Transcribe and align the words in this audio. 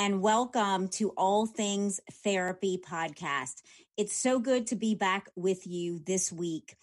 and 0.00 0.22
welcome 0.22 0.88
to 0.88 1.10
All 1.10 1.44
Things 1.44 2.00
Therapy 2.24 2.80
podcast. 2.82 3.60
It's 3.98 4.16
so 4.16 4.38
good 4.38 4.68
to 4.68 4.74
be 4.74 4.94
back 4.94 5.28
with 5.36 5.66
you 5.66 5.98
this 5.98 6.32
week. 6.32 6.74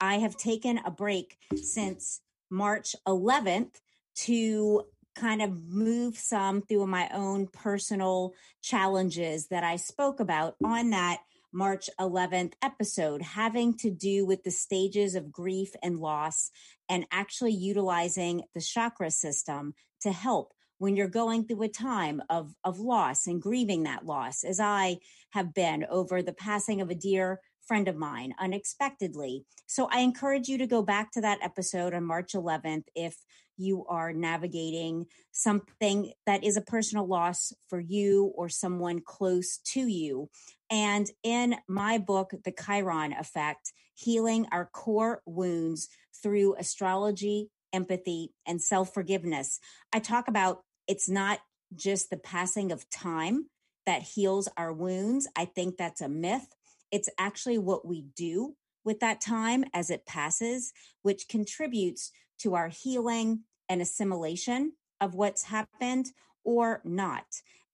I 0.00 0.16
have 0.16 0.36
taken 0.36 0.78
a 0.78 0.90
break 0.90 1.38
since 1.54 2.20
March 2.50 2.96
11th 3.06 3.76
to 4.22 4.82
kind 5.14 5.40
of 5.40 5.52
move 5.68 6.18
some 6.18 6.62
through 6.62 6.88
my 6.88 7.08
own 7.14 7.46
personal 7.46 8.32
challenges 8.60 9.46
that 9.50 9.62
I 9.62 9.76
spoke 9.76 10.18
about 10.18 10.56
on 10.64 10.90
that 10.90 11.20
March 11.52 11.88
11th 12.00 12.54
episode, 12.60 13.22
having 13.22 13.76
to 13.76 13.90
do 13.92 14.26
with 14.26 14.42
the 14.42 14.50
stages 14.50 15.14
of 15.14 15.30
grief 15.30 15.70
and 15.80 16.00
loss 16.00 16.50
and 16.88 17.06
actually 17.12 17.52
utilizing 17.52 18.42
the 18.52 18.60
chakra 18.60 19.12
system 19.12 19.74
to 20.00 20.10
help 20.10 20.53
when 20.78 20.96
you're 20.96 21.08
going 21.08 21.46
through 21.46 21.62
a 21.62 21.68
time 21.68 22.22
of, 22.28 22.54
of 22.64 22.78
loss 22.78 23.26
and 23.26 23.40
grieving 23.40 23.84
that 23.84 24.04
loss, 24.06 24.44
as 24.44 24.60
I 24.60 24.98
have 25.30 25.54
been 25.54 25.86
over 25.90 26.22
the 26.22 26.32
passing 26.32 26.80
of 26.80 26.90
a 26.90 26.94
dear 26.94 27.40
friend 27.66 27.88
of 27.88 27.96
mine 27.96 28.34
unexpectedly. 28.38 29.44
So 29.66 29.88
I 29.90 30.00
encourage 30.00 30.48
you 30.48 30.58
to 30.58 30.66
go 30.66 30.82
back 30.82 31.12
to 31.12 31.20
that 31.22 31.38
episode 31.42 31.94
on 31.94 32.04
March 32.04 32.32
11th 32.32 32.84
if 32.94 33.16
you 33.56 33.86
are 33.86 34.12
navigating 34.12 35.06
something 35.32 36.12
that 36.26 36.44
is 36.44 36.56
a 36.56 36.62
personal 36.62 37.06
loss 37.06 37.52
for 37.68 37.80
you 37.80 38.32
or 38.36 38.48
someone 38.48 39.00
close 39.00 39.58
to 39.58 39.86
you. 39.86 40.28
And 40.70 41.08
in 41.22 41.56
my 41.68 41.98
book, 41.98 42.32
The 42.44 42.52
Chiron 42.52 43.12
Effect, 43.12 43.72
Healing 43.94 44.46
Our 44.50 44.66
Core 44.66 45.22
Wounds 45.24 45.88
Through 46.22 46.56
Astrology, 46.56 47.50
Empathy, 47.74 48.32
and 48.46 48.62
Self 48.62 48.94
Forgiveness, 48.94 49.60
I 49.92 49.98
talk 49.98 50.28
about 50.28 50.62
it's 50.86 51.08
not 51.08 51.40
just 51.74 52.08
the 52.08 52.16
passing 52.16 52.72
of 52.72 52.88
time 52.88 53.50
that 53.84 54.02
heals 54.02 54.48
our 54.56 54.72
wounds. 54.72 55.28
I 55.36 55.44
think 55.44 55.76
that's 55.76 56.00
a 56.00 56.08
myth. 56.08 56.46
It's 56.90 57.10
actually 57.18 57.58
what 57.58 57.86
we 57.86 58.06
do 58.16 58.54
with 58.84 59.00
that 59.00 59.20
time 59.20 59.64
as 59.74 59.90
it 59.90 60.06
passes, 60.06 60.72
which 61.02 61.28
contributes 61.28 62.12
to 62.38 62.54
our 62.54 62.68
healing 62.68 63.40
and 63.68 63.82
assimilation 63.82 64.72
of 65.00 65.14
what's 65.14 65.44
happened 65.44 66.06
or 66.44 66.80
not. 66.84 67.24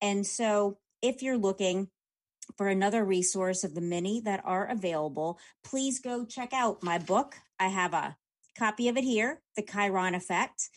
And 0.01 0.27
so 0.27 0.79
if 1.03 1.23
you're 1.23 1.37
looking 1.37 1.89
for 2.57 2.69
another 2.69 3.05
resource 3.05 3.65
of 3.65 3.75
the 3.75 3.81
many 3.81 4.21
that 4.21 4.43
are 4.45 4.67
available, 4.67 5.39
please 5.63 6.01
go 6.01 6.25
check 6.25 6.53
out 6.53 6.83
my 6.83 6.99
book. 6.99 7.37
I 7.59 7.69
have 7.69 7.95
a 7.95 8.17
copy 8.61 8.89
of 8.89 8.99
it 8.99 9.05
here, 9.05 9.41
The 9.57 9.63
Chiron 9.63 10.15
Effect, 10.15 10.69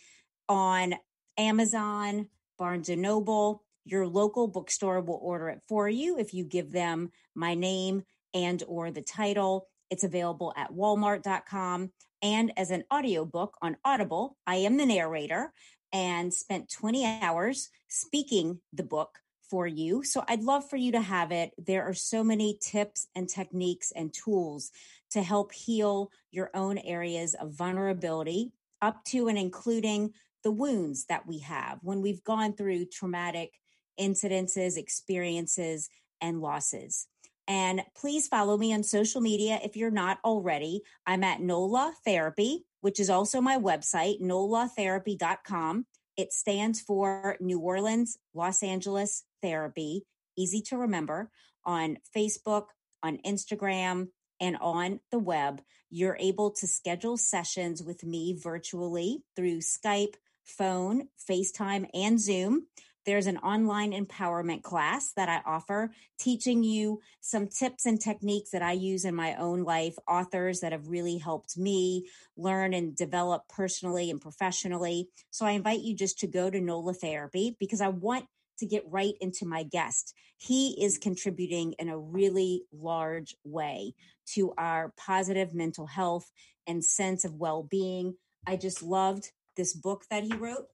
on 0.48 0.96
Amazon, 1.38 2.30
Barnes 2.58 2.88
and 2.88 3.02
Noble. 3.02 3.62
Your 3.84 4.08
local 4.08 4.48
bookstore 4.48 5.02
will 5.02 5.20
order 5.22 5.50
it 5.50 5.62
for 5.68 5.90
you 5.90 6.18
if 6.18 6.34
you 6.34 6.46
give 6.46 6.72
them 6.72 7.12
my 7.36 7.56
name 7.56 8.04
and 8.34 8.64
or 8.70 8.90
the 8.90 9.02
title. 9.02 9.68
It's 9.90 10.06
available 10.06 10.54
at 10.56 10.72
walmart.com 10.72 11.92
and 12.22 12.54
as 12.56 12.72
an 12.72 12.86
audiobook 12.92 13.58
on 13.62 13.76
Audible. 13.84 14.38
I 14.48 14.56
am 14.56 14.78
the 14.78 14.86
narrator 14.86 15.52
and 15.92 16.34
spent 16.34 16.72
20 16.72 17.20
hours 17.22 17.70
speaking 17.90 18.62
the 18.72 18.84
book 18.84 19.20
for 19.50 19.68
you. 19.68 20.04
So 20.06 20.24
I'd 20.30 20.42
love 20.42 20.70
for 20.70 20.78
you 20.78 20.94
to 20.94 21.02
have 21.02 21.34
it. 21.34 21.52
There 21.58 21.84
are 21.84 21.94
so 21.94 22.24
many 22.24 22.58
tips 22.62 23.08
and 23.14 23.28
techniques 23.28 23.92
and 23.94 24.14
tools 24.14 24.72
to 25.14 25.22
help 25.22 25.54
heal 25.54 26.12
your 26.32 26.50
own 26.54 26.78
areas 26.78 27.34
of 27.36 27.54
vulnerability 27.54 28.52
up 28.82 29.04
to 29.06 29.28
and 29.28 29.38
including 29.38 30.14
the 30.44 30.52
wounds 30.52 31.06
that 31.06 31.26
we 31.26 31.40
have 31.40 31.80
when 31.82 32.02
we've 32.02 32.24
gone 32.24 32.54
through 32.54 32.86
traumatic 32.86 33.54
incidences, 34.00 34.78
experiences, 34.78 35.90
and 36.22 36.42
losses. 36.42 37.08
And 37.48 37.82
please 37.96 38.28
follow 38.28 38.58
me 38.58 38.74
on 38.74 38.84
social 38.84 39.22
media 39.22 39.60
if 39.64 39.76
you're 39.76 39.92
not 39.92 40.20
already. 40.24 40.82
I'm 41.06 41.24
at 41.24 41.42
NOLA 41.42 41.94
Therapy, 42.06 42.66
which 42.82 43.00
is 43.00 43.10
also 43.10 43.42
my 43.42 43.58
website, 43.58 44.22
nolatherapy.com. 44.22 45.86
It 46.16 46.32
stands 46.32 46.80
for 46.82 47.38
New 47.40 47.60
Orleans, 47.60 48.18
Los 48.34 48.64
Angeles 48.64 49.24
Therapy. 49.42 50.06
Easy 50.38 50.62
to 50.62 50.78
remember 50.78 51.30
on 51.66 51.98
Facebook, 52.16 52.68
on 53.02 53.18
Instagram, 53.26 54.08
and 54.44 54.58
on 54.60 55.00
the 55.10 55.20
web. 55.20 55.62
You're 55.90 56.18
able 56.20 56.52
to 56.52 56.68
schedule 56.68 57.16
sessions 57.16 57.82
with 57.82 58.04
me 58.04 58.34
virtually 58.34 59.24
through 59.38 59.60
Skype, 59.60 60.16
phone, 60.44 61.08
FaceTime, 61.30 61.88
and 61.94 62.20
Zoom. 62.20 62.68
There's 63.06 63.28
an 63.28 63.38
online 63.38 63.92
empowerment 63.92 64.62
class 64.64 65.14
that 65.16 65.30
I 65.30 65.42
offer, 65.50 65.92
teaching 66.20 66.64
you 66.64 67.00
some 67.22 67.48
tips 67.48 67.86
and 67.86 68.00
techniques 68.00 68.52
that 68.52 68.62
I 68.62 68.74
use 68.74 69.06
in 69.06 69.16
my 69.16 69.36
own 69.36 69.64
life, 69.64 69.96
authors 70.08 70.60
that 70.60 70.74
have 70.74 70.88
really 70.88 71.18
helped 71.18 71.58
me 71.58 72.08
learn 72.36 72.74
and 72.74 72.96
develop 72.96 73.48
personally 73.48 74.10
and 74.10 74.20
professionally. 74.20 75.10
So 75.32 75.46
I 75.46 75.52
invite 75.52 75.82
you 75.82 75.96
just 75.96 76.20
to 76.20 76.28
go 76.28 76.50
to 76.50 76.60
NOLA 76.60 76.96
Therapy 76.96 77.56
because 77.60 77.82
I 77.82 77.90
want 77.90 78.26
to 78.60 78.66
get 78.66 78.84
right 78.88 79.14
into 79.20 79.46
my 79.46 79.64
guest. 79.64 80.14
He 80.38 80.84
is 80.84 80.98
contributing 80.98 81.74
in 81.80 81.90
a 81.90 81.98
really 81.98 82.64
large 82.72 83.36
way 83.44 83.94
to 84.34 84.54
our 84.58 84.94
positive 84.98 85.54
mental 85.54 85.88
health 85.88 86.32
and 86.68 86.84
sense 86.84 87.26
of 87.26 87.36
well 87.36 87.64
being. 87.64 88.16
I 88.46 88.56
just 88.56 88.84
loved 88.84 89.32
this 89.56 89.74
book 89.74 90.04
that 90.10 90.24
he 90.24 90.34
wrote. 90.34 90.68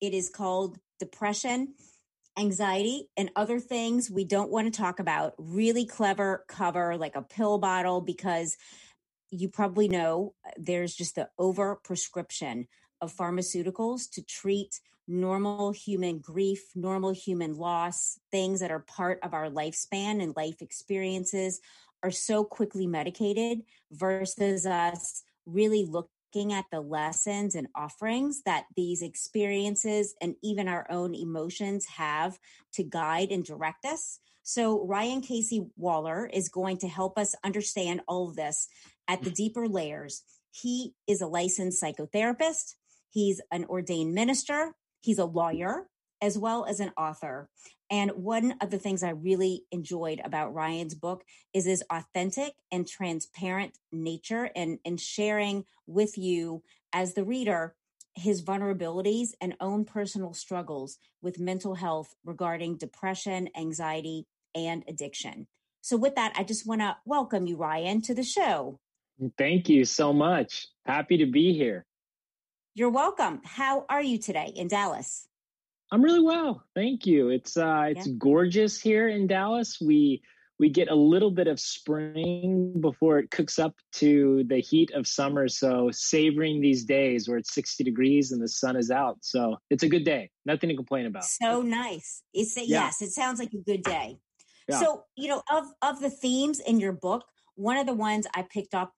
It 0.00 0.14
is 0.14 0.28
called 0.28 0.78
Depression, 0.98 1.74
Anxiety, 2.38 3.08
and 3.16 3.30
Other 3.36 3.60
Things 3.60 4.10
We 4.10 4.24
Don't 4.24 4.50
Want 4.50 4.72
to 4.72 4.76
Talk 4.76 4.98
About. 4.98 5.34
Really 5.38 5.86
clever 5.86 6.44
cover, 6.48 6.96
like 6.96 7.16
a 7.16 7.22
pill 7.22 7.58
bottle, 7.58 8.00
because 8.00 8.56
you 9.30 9.48
probably 9.48 9.88
know 9.88 10.34
uh, 10.46 10.50
there's 10.56 10.94
just 10.94 11.14
the 11.14 11.28
over 11.38 11.76
prescription 11.76 12.66
of 13.00 13.14
pharmaceuticals 13.14 14.10
to 14.12 14.22
treat 14.22 14.80
normal 15.06 15.72
human 15.72 16.18
grief, 16.18 16.62
normal 16.74 17.12
human 17.12 17.54
loss, 17.54 18.18
things 18.30 18.60
that 18.60 18.70
are 18.70 18.80
part 18.80 19.18
of 19.22 19.34
our 19.34 19.50
lifespan 19.50 20.22
and 20.22 20.34
life 20.36 20.62
experiences 20.62 21.60
are 22.02 22.10
so 22.10 22.44
quickly 22.44 22.86
medicated 22.86 23.62
versus 23.90 24.66
us 24.66 25.22
really 25.46 25.84
looking 25.84 26.52
at 26.52 26.64
the 26.70 26.80
lessons 26.80 27.54
and 27.54 27.68
offerings 27.74 28.42
that 28.44 28.66
these 28.76 29.02
experiences 29.02 30.14
and 30.20 30.34
even 30.42 30.68
our 30.68 30.86
own 30.90 31.14
emotions 31.14 31.86
have 31.86 32.38
to 32.72 32.82
guide 32.82 33.30
and 33.30 33.44
direct 33.44 33.84
us. 33.84 34.18
So, 34.42 34.84
Ryan 34.86 35.22
Casey 35.22 35.66
Waller 35.76 36.26
is 36.26 36.50
going 36.50 36.76
to 36.78 36.88
help 36.88 37.16
us 37.16 37.34
understand 37.44 38.02
all 38.06 38.28
of 38.28 38.36
this 38.36 38.68
at 39.08 39.22
the 39.22 39.30
deeper 39.30 39.66
layers. 39.66 40.22
He 40.50 40.92
is 41.06 41.22
a 41.22 41.26
licensed 41.26 41.82
psychotherapist, 41.82 42.74
he's 43.10 43.40
an 43.50 43.64
ordained 43.64 44.12
minister, 44.12 44.74
he's 45.04 45.18
a 45.18 45.24
lawyer, 45.24 45.86
as 46.22 46.38
well 46.38 46.64
as 46.64 46.80
an 46.80 46.90
author. 46.96 47.48
And 47.90 48.10
one 48.12 48.54
of 48.62 48.70
the 48.70 48.78
things 48.78 49.02
I 49.02 49.10
really 49.10 49.64
enjoyed 49.70 50.20
about 50.24 50.54
Ryan's 50.54 50.94
book 50.94 51.24
is 51.52 51.66
his 51.66 51.84
authentic 51.90 52.54
and 52.72 52.88
transparent 52.88 53.78
nature 53.92 54.50
and, 54.56 54.78
and 54.84 54.98
sharing 54.98 55.66
with 55.86 56.16
you 56.16 56.62
as 56.92 57.14
the 57.14 57.24
reader 57.24 57.74
his 58.16 58.42
vulnerabilities 58.42 59.30
and 59.40 59.56
own 59.60 59.84
personal 59.84 60.32
struggles 60.32 60.98
with 61.20 61.40
mental 61.40 61.74
health 61.74 62.14
regarding 62.24 62.76
depression, 62.76 63.48
anxiety, 63.58 64.24
and 64.54 64.84
addiction. 64.86 65.48
So, 65.80 65.96
with 65.96 66.14
that, 66.14 66.32
I 66.36 66.44
just 66.44 66.64
want 66.64 66.80
to 66.80 66.96
welcome 67.04 67.48
you, 67.48 67.56
Ryan, 67.56 68.00
to 68.02 68.14
the 68.14 68.22
show. 68.22 68.78
Thank 69.36 69.68
you 69.68 69.84
so 69.84 70.12
much. 70.12 70.68
Happy 70.86 71.18
to 71.18 71.26
be 71.26 71.52
here. 71.52 71.84
You're 72.76 72.90
welcome. 72.90 73.40
How 73.44 73.86
are 73.88 74.02
you 74.02 74.18
today 74.18 74.52
in 74.56 74.66
Dallas? 74.66 75.28
I'm 75.92 76.02
really 76.02 76.22
well, 76.22 76.64
thank 76.74 77.06
you. 77.06 77.28
It's 77.28 77.56
uh, 77.56 77.84
it's 77.90 78.08
yeah. 78.08 78.14
gorgeous 78.18 78.80
here 78.80 79.06
in 79.08 79.28
Dallas. 79.28 79.78
We 79.80 80.22
we 80.58 80.70
get 80.70 80.90
a 80.90 80.94
little 80.94 81.30
bit 81.30 81.46
of 81.46 81.60
spring 81.60 82.74
before 82.80 83.20
it 83.20 83.30
cooks 83.30 83.60
up 83.60 83.76
to 83.92 84.42
the 84.48 84.58
heat 84.58 84.90
of 84.92 85.06
summer. 85.06 85.46
So 85.46 85.90
savoring 85.92 86.60
these 86.60 86.84
days 86.84 87.28
where 87.28 87.38
it's 87.38 87.54
60 87.54 87.84
degrees 87.84 88.32
and 88.32 88.42
the 88.42 88.48
sun 88.48 88.74
is 88.74 88.90
out. 88.90 89.18
So 89.20 89.56
it's 89.70 89.84
a 89.84 89.88
good 89.88 90.04
day. 90.04 90.30
Nothing 90.44 90.70
to 90.70 90.74
complain 90.74 91.06
about. 91.06 91.24
So 91.24 91.62
nice. 91.62 92.22
It's 92.32 92.56
a, 92.56 92.60
yeah. 92.60 92.86
yes, 92.86 93.02
it 93.02 93.10
sounds 93.10 93.38
like 93.38 93.52
a 93.52 93.62
good 93.62 93.84
day. 93.84 94.18
Yeah. 94.68 94.80
So, 94.80 95.04
you 95.14 95.28
know, 95.28 95.42
of 95.48 95.66
of 95.80 96.00
the 96.00 96.10
themes 96.10 96.58
in 96.58 96.80
your 96.80 96.92
book, 96.92 97.24
one 97.54 97.76
of 97.76 97.86
the 97.86 97.94
ones 97.94 98.26
I 98.34 98.42
picked 98.42 98.74
up 98.74 98.92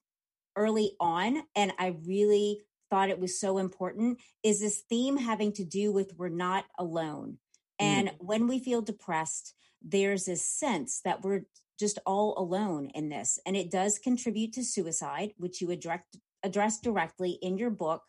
early 0.56 0.92
on 0.98 1.42
and 1.54 1.72
I 1.78 1.96
really 2.06 2.62
thought 2.90 3.10
it 3.10 3.18
was 3.18 3.40
so 3.40 3.58
important 3.58 4.20
is 4.42 4.60
this 4.60 4.82
theme 4.88 5.16
having 5.16 5.52
to 5.52 5.64
do 5.64 5.92
with 5.92 6.14
we're 6.16 6.28
not 6.28 6.64
alone. 6.78 7.38
And 7.78 8.08
mm. 8.08 8.14
when 8.18 8.46
we 8.46 8.58
feel 8.58 8.82
depressed, 8.82 9.54
there's 9.82 10.24
this 10.24 10.46
sense 10.46 11.00
that 11.04 11.22
we're 11.22 11.42
just 11.78 11.98
all 12.06 12.38
alone 12.38 12.90
in 12.94 13.08
this. 13.08 13.38
And 13.46 13.56
it 13.56 13.70
does 13.70 13.98
contribute 13.98 14.52
to 14.54 14.64
suicide, 14.64 15.32
which 15.36 15.60
you 15.60 15.70
address, 15.70 16.00
address 16.42 16.80
directly 16.80 17.38
in 17.42 17.58
your 17.58 17.70
book. 17.70 18.02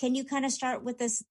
Can 0.00 0.14
you 0.14 0.24
kind 0.24 0.44
of 0.44 0.50
start 0.50 0.82
with 0.82 0.98
this 0.98 1.22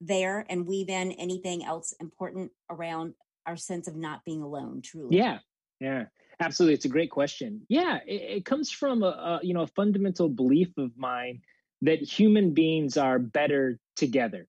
there 0.00 0.44
and 0.48 0.66
weave 0.66 0.88
in 0.88 1.12
anything 1.12 1.64
else 1.64 1.94
important 2.00 2.52
around 2.70 3.14
our 3.46 3.56
sense 3.56 3.88
of 3.88 3.96
not 3.96 4.24
being 4.24 4.42
alone 4.42 4.82
truly? 4.82 5.16
Yeah. 5.16 5.38
Yeah. 5.80 6.04
Absolutely. 6.40 6.74
It's 6.74 6.84
a 6.84 6.90
great 6.90 7.10
question. 7.10 7.62
Yeah. 7.68 7.98
It, 8.06 8.38
it 8.38 8.44
comes 8.44 8.70
from 8.70 9.02
a, 9.02 9.06
a, 9.06 9.40
you 9.42 9.54
know, 9.54 9.62
a 9.62 9.66
fundamental 9.68 10.28
belief 10.28 10.68
of 10.76 10.96
mine 10.96 11.40
that 11.82 12.00
human 12.00 12.54
beings 12.54 12.96
are 12.96 13.18
better 13.18 13.78
together 13.96 14.46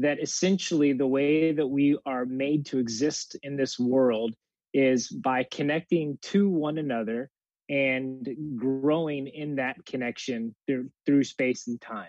that 0.00 0.20
essentially 0.22 0.94
the 0.94 1.06
way 1.06 1.52
that 1.52 1.66
we 1.66 1.98
are 2.06 2.24
made 2.24 2.64
to 2.64 2.78
exist 2.78 3.36
in 3.42 3.56
this 3.56 3.78
world 3.78 4.34
is 4.72 5.08
by 5.08 5.44
connecting 5.50 6.18
to 6.22 6.48
one 6.48 6.78
another 6.78 7.28
and 7.68 8.26
growing 8.56 9.26
in 9.26 9.56
that 9.56 9.84
connection 9.84 10.54
through, 10.66 10.88
through 11.04 11.22
space 11.22 11.66
and 11.66 11.80
time. 11.80 12.08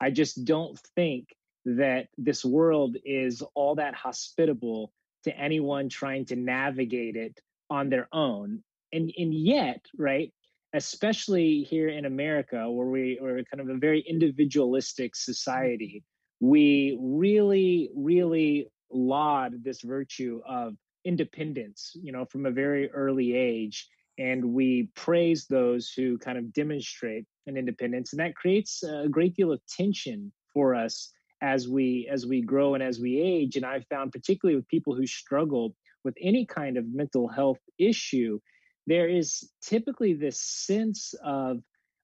I 0.00 0.10
just 0.10 0.44
don't 0.44 0.78
think 0.94 1.28
that 1.64 2.06
this 2.16 2.44
world 2.44 2.96
is 3.04 3.42
all 3.54 3.74
that 3.74 3.94
hospitable 3.94 4.92
to 5.24 5.36
anyone 5.36 5.88
trying 5.88 6.24
to 6.26 6.36
navigate 6.36 7.16
it 7.16 7.40
on 7.70 7.88
their 7.88 8.08
own. 8.12 8.62
And 8.92 9.12
and 9.16 9.32
yet, 9.32 9.84
right, 9.96 10.32
especially 10.74 11.62
here 11.62 11.88
in 11.88 12.04
America, 12.04 12.70
where 12.70 12.86
we 12.86 13.18
are 13.18 13.42
kind 13.44 13.60
of 13.60 13.68
a 13.68 13.78
very 13.78 14.00
individualistic 14.08 15.14
society, 15.14 16.02
we 16.40 16.98
really, 17.00 17.90
really 17.94 18.68
laud 18.90 19.64
this 19.64 19.82
virtue 19.82 20.40
of 20.46 20.74
independence, 21.04 21.92
you 22.02 22.12
know, 22.12 22.24
from 22.24 22.46
a 22.46 22.50
very 22.50 22.90
early 22.90 23.34
age. 23.34 23.88
And 24.18 24.52
we 24.52 24.88
praise 24.94 25.46
those 25.46 25.90
who 25.90 26.18
kind 26.18 26.38
of 26.38 26.52
demonstrate 26.52 27.24
an 27.46 27.56
independence. 27.56 28.12
And 28.12 28.20
that 28.20 28.36
creates 28.36 28.82
a 28.82 29.08
great 29.10 29.34
deal 29.34 29.52
of 29.52 29.60
tension 29.66 30.32
for 30.52 30.74
us 30.74 31.10
as 31.42 31.68
we 31.68 32.08
as 32.10 32.24
we 32.26 32.40
grow 32.40 32.74
and 32.74 32.82
as 32.82 33.00
we 33.00 33.20
age. 33.20 33.56
And 33.56 33.64
I've 33.64 33.86
found 33.88 34.12
particularly 34.12 34.56
with 34.56 34.68
people 34.68 34.94
who 34.94 35.06
struggle 35.06 35.74
with 36.04 36.14
any 36.20 36.46
kind 36.46 36.76
of 36.76 36.84
mental 36.92 37.28
health 37.28 37.58
issue, 37.78 38.38
there 38.86 39.08
is 39.08 39.48
typically 39.62 40.14
this 40.14 40.40
sense 40.40 41.14
of 41.22 41.60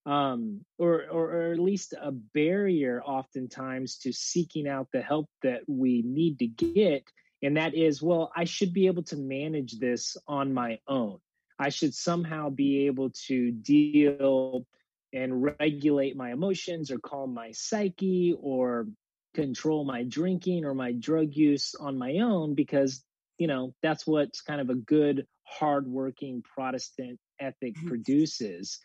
um, 0.06 0.64
or, 0.78 1.04
or, 1.10 1.32
or 1.32 1.52
at 1.52 1.58
least 1.58 1.92
a 2.00 2.12
barrier 2.12 3.02
oftentimes 3.02 3.98
to 3.98 4.12
seeking 4.12 4.66
out 4.66 4.88
the 4.90 5.02
help 5.02 5.28
that 5.42 5.62
we 5.66 6.02
need 6.02 6.38
to 6.38 6.46
get 6.46 7.04
and 7.42 7.56
that 7.56 7.74
is 7.74 8.00
well 8.00 8.32
i 8.34 8.44
should 8.44 8.72
be 8.72 8.86
able 8.86 9.02
to 9.02 9.16
manage 9.16 9.78
this 9.78 10.16
on 10.26 10.54
my 10.54 10.78
own. 10.88 11.18
I 11.58 11.70
should 11.70 11.94
somehow 11.94 12.50
be 12.50 12.86
able 12.86 13.10
to 13.26 13.50
deal 13.50 14.64
and 15.12 15.42
regulate 15.58 16.16
my 16.16 16.32
emotions 16.32 16.90
or 16.90 16.98
calm 16.98 17.34
my 17.34 17.50
psyche 17.52 18.36
or 18.38 18.86
control 19.34 19.84
my 19.84 20.04
drinking 20.04 20.64
or 20.64 20.74
my 20.74 20.92
drug 20.92 21.34
use 21.34 21.74
on 21.74 21.98
my 21.98 22.18
own 22.18 22.54
because 22.54 23.02
you 23.38 23.46
know 23.46 23.74
that's 23.82 24.06
what's 24.06 24.40
kind 24.42 24.60
of 24.60 24.70
a 24.70 24.74
good 24.74 25.26
hardworking 25.48 26.42
protestant 26.42 27.18
ethic 27.40 27.74
mm-hmm. 27.74 27.88
produces 27.88 28.78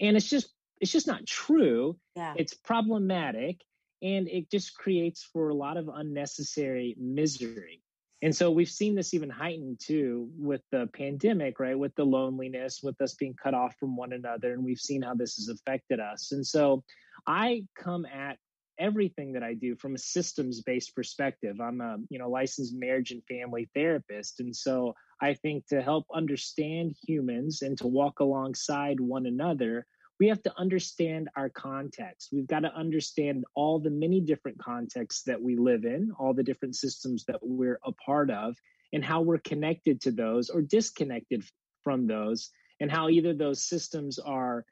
and 0.00 0.16
it's 0.16 0.28
just 0.28 0.50
it's 0.80 0.92
just 0.92 1.06
not 1.06 1.26
true 1.26 1.96
yeah. 2.16 2.34
it's 2.36 2.54
problematic 2.54 3.60
and 4.02 4.28
it 4.28 4.50
just 4.50 4.74
creates 4.74 5.28
for 5.32 5.48
a 5.50 5.54
lot 5.54 5.76
of 5.76 5.88
unnecessary 5.88 6.96
misery 6.98 7.82
and 8.22 8.36
so 8.36 8.50
we've 8.50 8.68
seen 8.68 8.94
this 8.94 9.14
even 9.14 9.30
heightened 9.30 9.80
too 9.80 10.28
with 10.36 10.60
the 10.70 10.88
pandemic, 10.94 11.58
right? 11.58 11.78
With 11.78 11.94
the 11.94 12.04
loneliness, 12.04 12.80
with 12.82 13.00
us 13.00 13.14
being 13.14 13.34
cut 13.42 13.54
off 13.54 13.74
from 13.80 13.96
one 13.96 14.12
another. 14.12 14.52
And 14.52 14.62
we've 14.62 14.78
seen 14.78 15.02
how 15.02 15.14
this 15.14 15.36
has 15.36 15.48
affected 15.48 16.00
us. 16.00 16.32
And 16.32 16.46
so 16.46 16.84
I 17.26 17.64
come 17.78 18.04
at 18.04 18.36
everything 18.80 19.32
that 19.34 19.42
I 19.42 19.54
do 19.54 19.76
from 19.76 19.94
a 19.94 19.98
systems 19.98 20.62
based 20.62 20.94
perspective. 20.96 21.60
I'm 21.60 21.80
a, 21.80 21.98
you 22.08 22.18
know, 22.18 22.30
licensed 22.30 22.74
marriage 22.74 23.10
and 23.12 23.22
family 23.28 23.68
therapist. 23.74 24.40
And 24.40 24.56
so 24.56 24.94
I 25.20 25.34
think 25.34 25.66
to 25.68 25.82
help 25.82 26.06
understand 26.14 26.96
humans 27.06 27.62
and 27.62 27.76
to 27.78 27.86
walk 27.86 28.20
alongside 28.20 28.98
one 28.98 29.26
another, 29.26 29.86
we 30.18 30.28
have 30.28 30.42
to 30.42 30.52
understand 30.58 31.28
our 31.36 31.48
context. 31.48 32.28
We've 32.32 32.46
got 32.46 32.60
to 32.60 32.74
understand 32.74 33.44
all 33.54 33.78
the 33.78 33.90
many 33.90 34.20
different 34.20 34.58
contexts 34.58 35.22
that 35.24 35.40
we 35.40 35.56
live 35.56 35.84
in, 35.84 36.12
all 36.18 36.34
the 36.34 36.42
different 36.42 36.76
systems 36.76 37.24
that 37.26 37.38
we're 37.42 37.80
a 37.84 37.92
part 37.92 38.30
of, 38.30 38.54
and 38.92 39.04
how 39.04 39.22
we're 39.22 39.38
connected 39.38 40.00
to 40.02 40.10
those 40.10 40.50
or 40.50 40.62
disconnected 40.62 41.44
from 41.84 42.06
those, 42.06 42.50
and 42.80 42.90
how 42.90 43.08
either 43.08 43.32
those 43.32 43.66
systems 43.66 44.18
are 44.18 44.64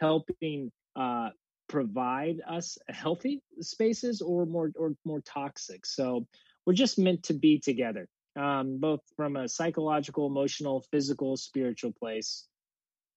helping 0.00 0.72
uh, 0.96 1.30
provide 1.68 2.40
us 2.48 2.78
healthy 2.88 3.42
spaces 3.60 4.20
or 4.20 4.46
more 4.46 4.72
or 4.76 4.94
more 5.04 5.20
toxic. 5.20 5.86
So 5.86 6.26
we're 6.66 6.72
just 6.74 6.98
meant 6.98 7.22
to 7.24 7.34
be 7.34 7.58
together, 7.58 8.08
um, 8.36 8.78
both 8.78 9.00
from 9.16 9.36
a 9.36 9.48
psychological, 9.48 10.26
emotional, 10.26 10.84
physical, 10.90 11.36
spiritual 11.36 11.92
place. 11.92 12.46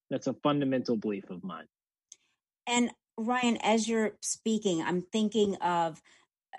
That's 0.09 0.27
a 0.27 0.33
fundamental 0.33 0.97
belief 0.97 1.29
of 1.29 1.43
mine. 1.43 1.67
And 2.67 2.91
Ryan, 3.17 3.57
as 3.63 3.87
you're 3.87 4.11
speaking, 4.21 4.81
I'm 4.81 5.01
thinking 5.01 5.55
of 5.55 6.01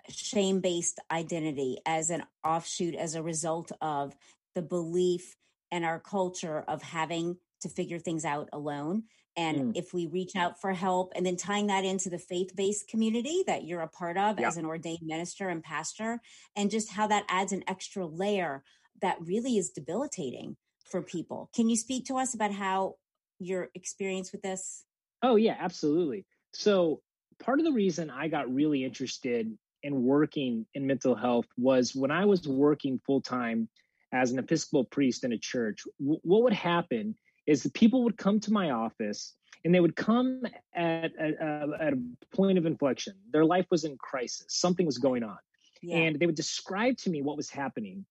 shame 0.08 0.60
based 0.60 1.00
identity 1.10 1.78
as 1.86 2.10
an 2.10 2.24
offshoot, 2.44 2.94
as 2.94 3.14
a 3.14 3.22
result 3.22 3.72
of 3.80 4.14
the 4.54 4.62
belief 4.62 5.36
and 5.70 5.84
our 5.84 5.98
culture 5.98 6.60
of 6.68 6.82
having 6.82 7.36
to 7.60 7.68
figure 7.68 7.98
things 7.98 8.24
out 8.24 8.48
alone. 8.52 9.04
And 9.36 9.74
mm. 9.74 9.76
if 9.76 9.94
we 9.94 10.06
reach 10.06 10.36
out 10.36 10.60
for 10.60 10.72
help 10.72 11.12
and 11.14 11.24
then 11.24 11.36
tying 11.36 11.68
that 11.68 11.84
into 11.84 12.10
the 12.10 12.18
faith 12.18 12.54
based 12.54 12.88
community 12.88 13.42
that 13.46 13.64
you're 13.64 13.80
a 13.80 13.88
part 13.88 14.18
of 14.18 14.38
yeah. 14.38 14.48
as 14.48 14.56
an 14.56 14.66
ordained 14.66 15.02
minister 15.02 15.48
and 15.48 15.62
pastor, 15.62 16.20
and 16.56 16.70
just 16.70 16.90
how 16.90 17.06
that 17.06 17.24
adds 17.28 17.52
an 17.52 17.64
extra 17.66 18.06
layer 18.06 18.62
that 19.00 19.16
really 19.20 19.56
is 19.56 19.70
debilitating 19.70 20.56
for 20.90 21.02
people. 21.02 21.50
Can 21.54 21.68
you 21.68 21.76
speak 21.76 22.04
to 22.06 22.18
us 22.18 22.34
about 22.34 22.52
how 22.52 22.96
your 23.38 23.70
experience 23.74 24.32
with 24.32 24.42
this? 24.42 24.84
Oh, 25.22 25.36
yeah, 25.36 25.56
absolutely. 25.58 26.26
So, 26.52 27.00
part 27.42 27.58
of 27.58 27.64
the 27.64 27.72
reason 27.72 28.10
I 28.10 28.28
got 28.28 28.52
really 28.52 28.84
interested 28.84 29.50
in 29.82 30.02
working 30.04 30.66
in 30.74 30.86
mental 30.86 31.14
health 31.14 31.46
was 31.56 31.94
when 31.94 32.10
I 32.10 32.24
was 32.24 32.46
working 32.46 33.00
full 33.04 33.20
time 33.20 33.68
as 34.12 34.30
an 34.30 34.38
Episcopal 34.38 34.84
priest 34.84 35.24
in 35.24 35.32
a 35.32 35.38
church, 35.38 35.82
w- 35.98 36.20
what 36.22 36.42
would 36.42 36.52
happen 36.52 37.16
is 37.52 37.62
that 37.62 37.74
people 37.74 38.02
would 38.04 38.16
come 38.16 38.40
to 38.40 38.52
my 38.52 38.70
office 38.70 39.34
and 39.64 39.74
they 39.74 39.80
would 39.80 39.94
come 39.94 40.42
at, 40.74 41.12
at, 41.16 41.40
uh, 41.40 41.66
at 41.80 41.92
a 41.92 42.02
point 42.34 42.58
of 42.58 42.66
inflection. 42.66 43.14
Their 43.30 43.44
life 43.44 43.66
was 43.70 43.84
in 43.84 43.96
crisis, 43.98 44.46
something 44.48 44.86
was 44.86 44.98
going 44.98 45.22
on. 45.22 45.38
Yeah. 45.82 45.96
And 45.98 46.18
they 46.18 46.26
would 46.26 46.34
describe 46.34 46.96
to 46.98 47.10
me 47.10 47.22
what 47.22 47.36
was 47.36 47.50
happening. 47.50 48.04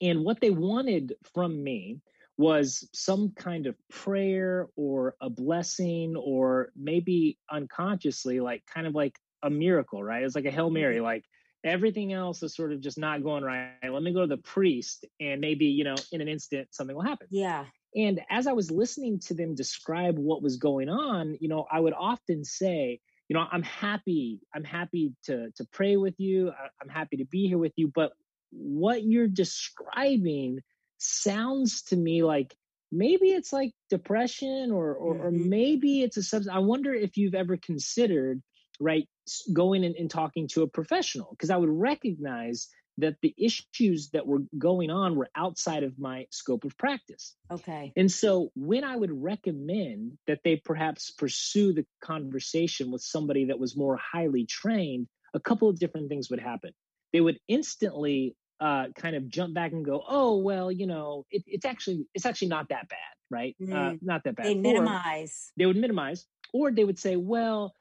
And 0.00 0.24
what 0.24 0.40
they 0.40 0.50
wanted 0.50 1.14
from 1.34 1.62
me 1.62 2.00
was 2.38 2.88
some 2.94 3.32
kind 3.32 3.66
of 3.66 3.76
prayer 3.90 4.68
or 4.76 5.14
a 5.20 5.28
blessing 5.28 6.16
or 6.16 6.72
maybe 6.74 7.38
unconsciously 7.50 8.40
like 8.40 8.64
kind 8.64 8.86
of 8.86 8.94
like 8.94 9.18
a 9.42 9.50
miracle 9.50 10.02
right 10.02 10.22
it's 10.22 10.34
like 10.34 10.46
a 10.46 10.50
hail 10.50 10.70
mary 10.70 10.96
mm-hmm. 10.96 11.04
like 11.04 11.24
everything 11.64 12.14
else 12.14 12.42
is 12.42 12.54
sort 12.54 12.72
of 12.72 12.80
just 12.80 12.96
not 12.96 13.22
going 13.22 13.44
right 13.44 13.74
let 13.90 14.02
me 14.02 14.10
go 14.14 14.22
to 14.22 14.26
the 14.26 14.38
priest 14.38 15.04
and 15.20 15.38
maybe 15.38 15.66
you 15.66 15.84
know 15.84 15.94
in 16.12 16.22
an 16.22 16.28
instant 16.28 16.66
something 16.70 16.96
will 16.96 17.02
happen 17.02 17.26
yeah 17.30 17.66
and 17.94 18.20
as 18.30 18.46
i 18.46 18.52
was 18.52 18.70
listening 18.70 19.18
to 19.18 19.34
them 19.34 19.54
describe 19.54 20.18
what 20.18 20.42
was 20.42 20.56
going 20.56 20.88
on 20.88 21.36
you 21.40 21.48
know 21.48 21.66
i 21.70 21.78
would 21.78 21.94
often 21.94 22.44
say 22.44 23.00
you 23.28 23.34
know 23.34 23.44
i'm 23.50 23.62
happy 23.62 24.40
i'm 24.54 24.64
happy 24.64 25.14
to 25.24 25.50
to 25.56 25.64
pray 25.72 25.96
with 25.96 26.14
you 26.18 26.52
i'm 26.82 26.88
happy 26.88 27.16
to 27.16 27.24
be 27.24 27.48
here 27.48 27.58
with 27.58 27.72
you 27.76 27.88
but 27.94 28.12
what 28.50 29.02
you're 29.04 29.28
describing 29.28 30.60
sounds 30.98 31.82
to 31.82 31.96
me 31.96 32.22
like 32.22 32.54
maybe 32.92 33.30
it's 33.30 33.52
like 33.52 33.72
depression 33.88 34.70
or 34.72 34.94
or, 34.94 35.14
mm-hmm. 35.14 35.26
or 35.26 35.30
maybe 35.30 36.02
it's 36.02 36.16
a 36.16 36.22
substance. 36.22 36.54
I 36.54 36.60
wonder 36.60 36.92
if 36.92 37.16
you've 37.16 37.34
ever 37.34 37.56
considered 37.56 38.42
right 38.80 39.08
going 39.52 39.84
in 39.84 39.94
and 39.98 40.10
talking 40.10 40.48
to 40.48 40.62
a 40.62 40.68
professional 40.68 41.28
because 41.30 41.50
I 41.50 41.56
would 41.56 41.70
recognize 41.70 42.68
that 43.00 43.16
the 43.22 43.34
issues 43.36 44.10
that 44.10 44.26
were 44.26 44.42
going 44.56 44.90
on 44.90 45.16
were 45.16 45.28
outside 45.34 45.82
of 45.82 45.98
my 45.98 46.26
scope 46.30 46.64
of 46.64 46.76
practice. 46.78 47.34
Okay. 47.50 47.92
And 47.96 48.10
so 48.10 48.50
when 48.54 48.84
I 48.84 48.96
would 48.96 49.10
recommend 49.10 50.18
that 50.26 50.40
they 50.44 50.56
perhaps 50.56 51.10
pursue 51.10 51.72
the 51.72 51.86
conversation 52.02 52.90
with 52.90 53.02
somebody 53.02 53.46
that 53.46 53.58
was 53.58 53.76
more 53.76 53.96
highly 53.96 54.46
trained, 54.46 55.08
a 55.34 55.40
couple 55.40 55.68
of 55.68 55.78
different 55.78 56.08
things 56.08 56.30
would 56.30 56.40
happen. 56.40 56.72
They 57.12 57.20
would 57.20 57.38
instantly 57.48 58.36
uh, 58.60 58.88
kind 58.94 59.16
of 59.16 59.28
jump 59.28 59.54
back 59.54 59.72
and 59.72 59.84
go, 59.84 60.02
oh 60.06 60.38
well, 60.38 60.70
you 60.70 60.86
know, 60.86 61.24
it, 61.30 61.42
it's 61.46 61.64
actually 61.64 62.06
it's 62.14 62.26
actually 62.26 62.48
not 62.48 62.68
that 62.68 62.88
bad, 62.88 62.98
right? 63.30 63.56
Uh, 63.60 63.66
mm. 63.66 63.94
Uh, 63.94 63.96
not 64.02 64.24
that 64.24 64.36
bad. 64.36 64.46
They 64.46 64.54
minimize. 64.54 65.50
They 65.56 65.66
would 65.66 65.76
minimize, 65.76 66.26
or 66.52 66.70
they 66.70 66.84
would 66.84 66.98
say, 66.98 67.16
well, 67.16 67.74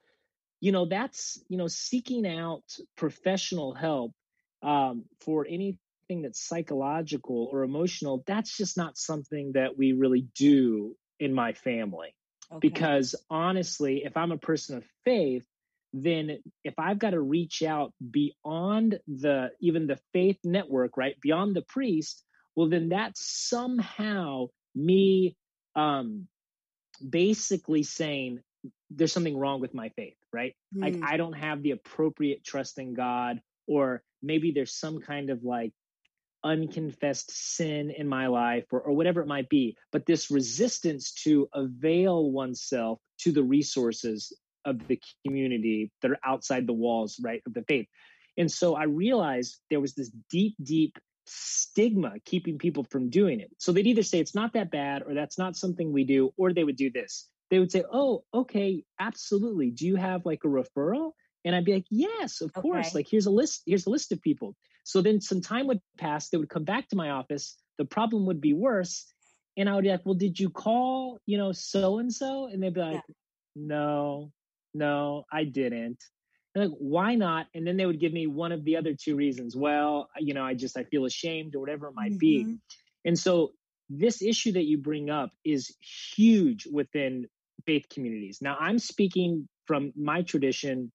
you 0.62 0.72
know, 0.72 0.86
that's 0.86 1.42
you 1.50 1.58
know, 1.58 1.68
seeking 1.68 2.26
out 2.26 2.64
professional 2.96 3.74
help 3.74 4.14
um, 4.62 5.06
for 5.22 5.46
anything 5.50 6.22
that's 6.22 6.42
psychological 6.48 7.50
or 7.52 7.64
emotional. 7.64 8.24
That's 8.26 8.56
just 8.56 8.78
not 8.78 8.98
something 8.98 9.54
that 9.54 9.78
we 9.78 9.94
really 9.94 10.28
do 10.36 10.96
in 11.20 11.34
my 11.34 11.54
family. 11.54 12.16
Okay. 12.52 12.60
Because 12.68 13.16
honestly, 13.30 14.04
if 14.06 14.18
I'm 14.18 14.32
a 14.32 14.38
person 14.38 14.78
of 14.78 14.84
faith, 15.06 15.44
then 15.94 16.40
if 16.64 16.74
I've 16.78 17.00
got 17.00 17.12
to 17.12 17.20
reach 17.20 17.64
out 17.64 17.94
beyond 18.12 19.00
the 19.08 19.52
even 19.60 19.88
the 19.88 20.00
faith 20.14 20.38
network, 20.44 20.98
right, 20.98 21.16
beyond 21.22 21.56
the 21.56 21.62
priest, 21.62 22.24
well, 22.56 22.70
then 22.70 22.90
that's 22.90 23.22
somehow 23.50 24.48
me 24.76 25.36
um, 25.76 26.28
basically 27.08 27.84
saying 27.84 28.42
there's 28.90 29.14
something 29.14 29.38
wrong 29.38 29.62
with 29.62 29.74
my 29.74 29.90
faith, 29.90 30.18
right? 30.34 30.56
Mm. 30.76 30.82
Like 30.82 31.12
I 31.12 31.18
don't 31.18 31.34
have 31.34 31.64
the 31.64 31.72
appropriate 31.72 32.44
trust 32.44 32.80
in 32.80 32.94
God, 32.94 33.42
or 33.68 34.04
maybe 34.22 34.52
there's 34.52 34.76
some 34.76 35.00
kind 35.00 35.30
of 35.30 35.44
like 35.44 35.72
unconfessed 36.44 37.32
sin 37.32 37.92
in 37.92 38.08
my 38.08 38.28
life 38.28 38.66
or, 38.72 38.80
or 38.80 38.94
whatever 38.94 39.22
it 39.22 39.28
might 39.28 39.50
be 39.50 39.76
but 39.92 40.06
this 40.06 40.32
resistance 40.32 41.12
to 41.12 41.50
avail 41.54 42.32
oneself 42.32 43.00
to 43.18 43.34
the 43.34 43.44
resources 43.44 44.32
of 44.66 44.88
the 44.88 45.00
community 45.26 45.92
that 46.02 46.12
are 46.12 46.20
outside 46.24 46.68
the 46.68 46.74
walls, 46.74 47.20
right, 47.24 47.42
of 47.46 47.54
the 47.54 47.64
faith. 47.64 47.88
And 48.38 48.52
so 48.52 48.76
I 48.76 48.84
realized 48.84 49.60
there 49.70 49.80
was 49.80 49.94
this 49.96 50.12
deep, 50.30 50.56
deep 50.62 50.98
stigma 51.26 52.14
keeping 52.26 52.58
people 52.58 52.86
from 52.90 53.10
doing 53.10 53.40
it. 53.40 53.50
So 53.58 53.72
they'd 53.72 53.88
either 53.88 54.04
say 54.04 54.20
it's 54.20 54.36
not 54.36 54.54
that 54.54 54.72
bad 54.72 55.04
or 55.04 55.14
that's 55.14 55.38
not 55.38 55.56
something 55.56 55.92
we 55.92 56.04
do, 56.04 56.32
or 56.38 56.54
they 56.54 56.64
would 56.64 56.78
do 56.78 56.90
this. 56.90 57.28
They 57.50 57.60
would 57.60 57.72
say, 57.72 57.84
Oh, 57.92 58.24
okay, 58.34 58.84
absolutely. 59.00 59.72
Do 59.72 59.86
you 59.86 59.96
have 59.96 60.26
like 60.26 60.44
a 60.46 60.48
referral? 60.48 61.12
And 61.46 61.56
I'd 61.56 61.66
be 61.66 61.74
like, 61.74 61.86
Yes, 61.90 62.42
of 62.42 62.52
okay. 62.56 62.62
course. 62.62 62.96
Like 62.96 63.08
here's 63.10 63.26
a 63.26 63.32
list, 63.32 63.64
here's 63.66 63.86
a 63.86 63.90
list 63.90 64.12
of 64.12 64.22
people. 64.22 64.56
So 64.84 65.02
then 65.02 65.22
some 65.22 65.42
time 65.42 65.68
would 65.68 65.82
pass, 65.98 66.30
they 66.30 66.38
would 66.38 66.50
come 66.50 66.64
back 66.64 66.88
to 66.90 66.96
my 66.96 67.12
office, 67.12 67.58
the 67.78 67.86
problem 67.86 68.26
would 68.26 68.42
be 68.42 68.54
worse. 68.54 69.06
And 69.58 69.70
I 69.70 69.76
would 69.76 69.84
be 69.84 69.90
like, 69.90 70.06
Well, 70.06 70.16
did 70.16 70.40
you 70.40 70.50
call, 70.50 71.20
you 71.26 71.38
know, 71.38 71.52
so 71.52 72.00
and 72.00 72.14
so? 72.14 72.48
And 72.48 72.62
they'd 72.62 72.74
be 72.74 72.82
like, 72.82 72.94
yeah. 72.94 73.16
No, 73.56 74.32
no, 74.74 75.26
I 75.32 75.44
didn't. 75.44 75.98
And 76.56 76.70
like, 76.70 76.78
why 76.80 77.16
not? 77.16 77.48
And 77.54 77.66
then 77.66 77.78
they 77.78 77.86
would 77.86 78.00
give 78.00 78.14
me 78.14 78.28
one 78.28 78.52
of 78.52 78.64
the 78.64 78.78
other 78.78 78.94
two 78.94 79.16
reasons. 79.16 79.56
Well, 79.56 80.10
you 80.18 80.34
know, 80.34 80.44
I 80.44 80.54
just 80.54 80.78
I 80.78 80.84
feel 80.84 81.06
ashamed 81.06 81.56
or 81.56 81.60
whatever 81.60 81.88
it 81.88 81.94
might 81.96 82.12
mm-hmm. 82.12 82.18
be. 82.18 82.58
And 83.06 83.18
so 83.18 83.52
this 83.90 84.22
issue 84.22 84.52
that 84.54 84.66
you 84.66 84.78
bring 84.78 85.10
up 85.10 85.32
is 85.44 85.76
huge 86.16 86.68
within 86.72 87.28
faith 87.66 87.86
communities. 87.90 88.40
Now, 88.42 88.56
I'm 88.60 88.80
speaking 88.80 89.48
from 89.66 89.94
my 89.96 90.22
tradition, 90.22 90.92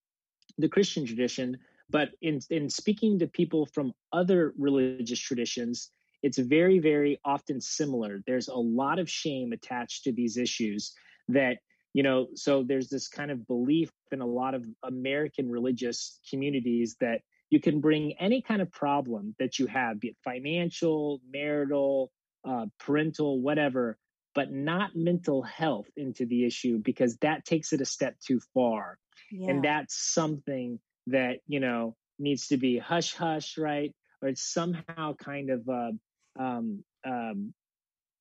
the 0.59 0.69
Christian 0.69 1.07
tradition, 1.07 1.59
but 1.91 2.11
in 2.23 2.41
in 2.51 2.69
speaking 2.71 3.19
to 3.19 3.27
people 3.27 3.67
from 3.67 3.93
other 4.13 4.55
religious 4.59 5.21
traditions, 5.21 5.91
it's 6.23 6.39
very 6.39 6.79
very 6.79 7.21
often 7.25 7.61
similar. 7.61 8.23
There's 8.27 8.49
a 8.49 8.57
lot 8.57 8.99
of 8.99 9.11
shame 9.11 9.53
attached 9.53 10.05
to 10.05 10.13
these 10.13 10.37
issues 10.37 10.93
that 11.29 11.59
you 11.95 12.03
know 12.03 12.27
so 12.35 12.63
there's 12.63 12.89
this 12.89 13.09
kind 13.09 13.31
of 13.31 13.47
belief 13.47 13.91
in 14.13 14.21
a 14.21 14.27
lot 14.27 14.55
of 14.55 14.67
american 14.83 15.51
religious 15.51 16.19
communities 16.29 16.97
that 17.01 17.23
you 17.51 17.61
can 17.61 17.81
bring 17.81 18.13
any 18.19 18.43
kind 18.43 18.61
of 18.61 18.71
problem 18.71 19.35
that 19.39 19.59
you 19.59 19.67
have 19.67 20.01
be 20.01 20.09
it 20.09 20.17
financial 20.23 21.21
marital 21.33 22.11
uh, 22.47 22.67
parental 22.79 23.41
whatever 23.41 23.97
but 24.35 24.53
not 24.53 24.91
mental 24.95 25.43
health 25.43 25.87
into 25.97 26.27
the 26.27 26.45
issue 26.45 26.79
because 26.79 27.17
that 27.19 27.45
takes 27.45 27.73
it 27.73 27.81
a 27.81 27.85
step 27.85 28.17
too 28.21 28.41
far 28.53 28.99
yeah. 29.31 29.51
and 29.51 29.65
that's 29.65 29.97
something 29.97 30.79
that 31.07 31.39
you 31.47 31.61
know 31.61 31.97
needs 32.19 32.49
to 32.49 32.57
be 32.57 32.79
hush 32.79 33.15
hush 33.15 33.59
right 33.59 33.95
or 34.23 34.29
it's 34.29 34.43
somehow 34.43 35.15
kind 35.15 35.51
of 35.51 35.69
uh, 35.69 35.93
um, 36.39 36.83
um, 37.05 37.53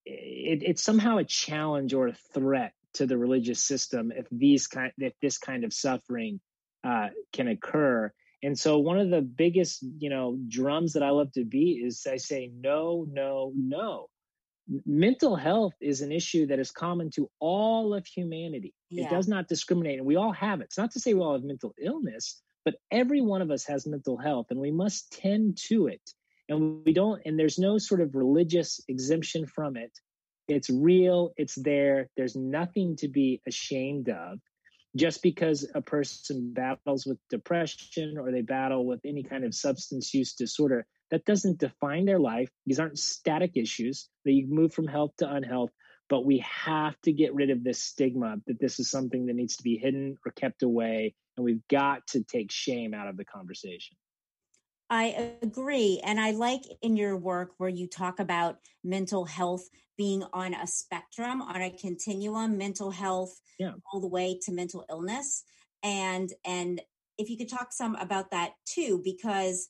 it, 0.05 0.63
it's 0.63 0.84
somehow 0.84 1.17
a 1.17 1.24
challenge 1.24 1.93
or 1.93 2.08
a 2.08 2.17
threat 2.34 2.74
to 2.96 3.05
the 3.05 3.17
religious 3.17 3.63
system 3.63 4.12
if 4.15 4.27
these 4.32 4.67
kind 4.67 4.91
if 4.98 5.13
this 5.22 5.38
kind 5.38 5.63
of 5.63 5.74
suffering 5.74 6.39
uh, 6.84 7.10
can 7.32 7.48
occur. 7.48 8.12
And 8.43 8.60
so 8.60 8.79
one 8.79 9.00
of 9.00 9.10
the 9.10 9.22
biggest, 9.22 9.86
you 10.00 10.10
know, 10.10 10.38
drums 10.50 10.93
that 10.93 11.03
I 11.03 11.12
love 11.12 11.32
to 11.34 11.46
beat 11.46 11.82
is 11.84 12.05
I 12.05 12.17
say 12.17 12.51
no, 12.53 13.05
no, 13.10 13.53
no. 13.55 14.08
Mental 14.86 15.36
health 15.36 15.74
is 15.82 16.01
an 16.01 16.12
issue 16.12 16.46
that 16.48 16.60
is 16.60 16.72
common 16.72 17.10
to 17.12 17.29
all 17.39 17.93
of 17.93 18.05
humanity. 18.05 18.74
Yeah. 18.89 19.05
It 19.05 19.10
does 19.10 19.27
not 19.27 19.48
discriminate, 19.48 19.98
and 19.98 20.08
we 20.08 20.15
all 20.15 20.32
have 20.32 20.62
it. 20.62 20.65
It's 20.65 20.77
not 20.77 20.91
to 20.91 21.00
say 21.00 21.13
we 21.13 21.22
all 21.22 21.34
have 21.34 21.43
mental 21.43 21.74
illness, 21.82 22.41
but 22.63 22.75
every 22.91 23.22
one 23.22 23.41
of 23.41 23.51
us 23.51 23.65
has 23.65 23.86
mental 23.86 24.17
health, 24.17 24.48
and 24.51 24.60
we 24.60 24.72
must 24.72 25.12
tend 25.12 25.58
to 25.67 25.88
it. 25.88 26.01
And 26.50 26.84
we 26.86 26.93
don't, 26.93 27.22
and 27.25 27.38
there's 27.38 27.60
no 27.60 27.77
sort 27.77 28.01
of 28.01 28.15
religious 28.15 28.79
exemption 28.88 29.46
from 29.46 29.75
it. 29.75 29.91
It's 30.48 30.70
real, 30.70 31.32
it's 31.38 31.55
there. 31.55 32.10
There's 32.17 32.36
nothing 32.36 32.96
to 32.98 33.08
be 33.08 33.41
ashamed 33.48 34.10
of. 34.10 34.39
Just 34.96 35.24
because 35.24 35.67
a 35.74 35.82
person 35.82 36.53
battles 36.53 37.05
with 37.05 37.17
depression 37.29 38.15
or 38.17 38.32
they 38.32 38.41
battle 38.41 38.86
with 38.86 39.00
any 39.05 39.24
kind 39.24 39.43
of 39.43 39.55
substance 39.55 40.13
use 40.13 40.34
disorder, 40.34 40.86
that 41.13 41.25
doesn't 41.25 41.60
define 41.60 42.05
their 42.05 42.17
life. 42.17 42.50
These 42.65 42.79
aren't 42.79 42.98
static 42.98 43.51
issues 43.53 44.10
that 44.25 44.32
you 44.32 44.48
move 44.48 44.74
from 44.74 44.88
health 44.88 45.12
to 45.20 45.32
unhealth. 45.32 45.70
But 46.10 46.25
we 46.25 46.39
have 46.39 47.00
to 47.01 47.12
get 47.12 47.36
rid 47.36 47.51
of 47.51 47.63
this 47.63 47.84
stigma 47.84 48.38
that 48.48 48.60
this 48.60 48.79
is 48.79 48.89
something 48.89 49.27
that 49.27 49.36
needs 49.36 49.58
to 49.58 49.63
be 49.63 49.77
hidden 49.77 50.17
or 50.25 50.32
kept 50.32 50.63
away. 50.63 51.13
And 51.38 51.46
we've 51.46 51.62
got 51.70 52.08
to 52.08 52.24
take 52.24 52.51
shame 52.51 52.96
out 52.96 53.08
of 53.08 53.17
the 53.17 53.25
conversation. 53.25 53.96
I 54.89 55.36
agree. 55.43 56.01
And 56.03 56.20
I 56.20 56.32
like 56.32 56.63
in 56.82 56.98
your 56.98 57.15
work 57.15 57.51
where 57.60 57.70
you 57.70 57.86
talk 57.86 58.20
about 58.20 58.58
mental 58.84 59.25
health 59.25 59.70
being 59.96 60.24
on 60.34 60.55
a 60.55 60.65
spectrum, 60.65 61.43
on 61.43 61.62
a 61.62 61.70
continuum, 61.70 62.58
mental 62.58 62.89
health 62.89 63.39
yeah. 63.60 63.74
all 63.91 64.01
the 64.01 64.08
way 64.08 64.39
to 64.46 64.51
mental 64.51 64.84
illness. 64.89 65.43
And 65.84 66.34
and 66.43 66.82
if 67.20 67.29
you 67.29 67.38
could 67.38 67.50
talk 67.50 67.72
some 67.72 67.93
about 67.98 68.32
that 68.32 68.53
too, 68.65 69.00
because 69.03 69.70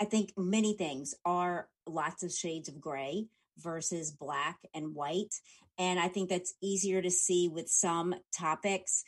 I 0.00 0.04
think 0.04 0.32
many 0.36 0.74
things 0.74 1.14
are 1.24 1.68
lots 1.86 2.22
of 2.22 2.32
shades 2.32 2.68
of 2.68 2.80
gray 2.80 3.26
versus 3.58 4.12
black 4.12 4.58
and 4.74 4.94
white. 4.94 5.34
And 5.78 5.98
I 5.98 6.08
think 6.08 6.28
that's 6.28 6.54
easier 6.62 7.02
to 7.02 7.10
see 7.10 7.48
with 7.48 7.68
some 7.68 8.14
topics 8.36 9.04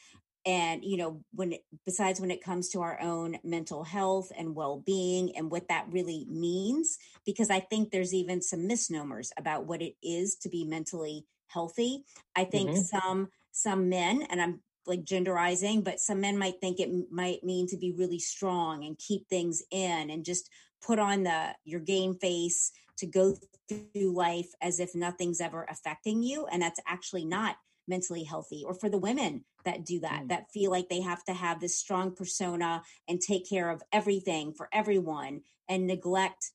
and 0.46 0.84
you 0.84 0.96
know 0.96 1.20
when 1.34 1.54
besides 1.84 2.20
when 2.20 2.30
it 2.30 2.42
comes 2.42 2.70
to 2.70 2.80
our 2.80 2.98
own 3.00 3.38
mental 3.44 3.84
health 3.84 4.32
and 4.36 4.54
well-being 4.54 5.36
and 5.36 5.50
what 5.50 5.68
that 5.68 5.86
really 5.90 6.26
means 6.30 6.98
because 7.26 7.50
i 7.50 7.60
think 7.60 7.90
there's 7.90 8.14
even 8.14 8.40
some 8.40 8.66
misnomers 8.66 9.32
about 9.36 9.66
what 9.66 9.82
it 9.82 9.94
is 10.02 10.36
to 10.36 10.48
be 10.48 10.64
mentally 10.64 11.26
healthy 11.48 12.04
i 12.36 12.44
think 12.44 12.70
mm-hmm. 12.70 12.80
some 12.80 13.28
some 13.52 13.88
men 13.88 14.26
and 14.30 14.40
i'm 14.40 14.60
like 14.86 15.04
genderizing 15.04 15.84
but 15.84 16.00
some 16.00 16.20
men 16.20 16.38
might 16.38 16.58
think 16.60 16.80
it 16.80 16.88
might 17.10 17.44
mean 17.44 17.66
to 17.66 17.76
be 17.76 17.92
really 17.92 18.18
strong 18.18 18.84
and 18.84 18.96
keep 18.98 19.28
things 19.28 19.62
in 19.70 20.08
and 20.08 20.24
just 20.24 20.48
put 20.84 20.98
on 20.98 21.22
the 21.22 21.54
your 21.64 21.80
game 21.80 22.14
face 22.14 22.72
to 22.98 23.06
go 23.06 23.34
through 23.68 24.12
life 24.12 24.50
as 24.60 24.80
if 24.80 24.94
nothing's 24.94 25.40
ever 25.40 25.66
affecting 25.70 26.22
you 26.22 26.46
and 26.46 26.60
that's 26.60 26.80
actually 26.86 27.24
not 27.24 27.56
mentally 27.88 28.24
healthy 28.24 28.62
or 28.66 28.74
for 28.74 28.88
the 28.88 28.98
women 28.98 29.44
that 29.64 29.84
do 29.84 30.00
that 30.00 30.22
mm. 30.22 30.28
that 30.28 30.50
feel 30.52 30.70
like 30.70 30.88
they 30.88 31.00
have 31.00 31.24
to 31.24 31.32
have 31.32 31.60
this 31.60 31.78
strong 31.78 32.14
persona 32.14 32.82
and 33.08 33.20
take 33.20 33.48
care 33.48 33.70
of 33.70 33.82
everything 33.92 34.52
for 34.52 34.68
everyone 34.72 35.40
and 35.68 35.86
neglect 35.86 36.52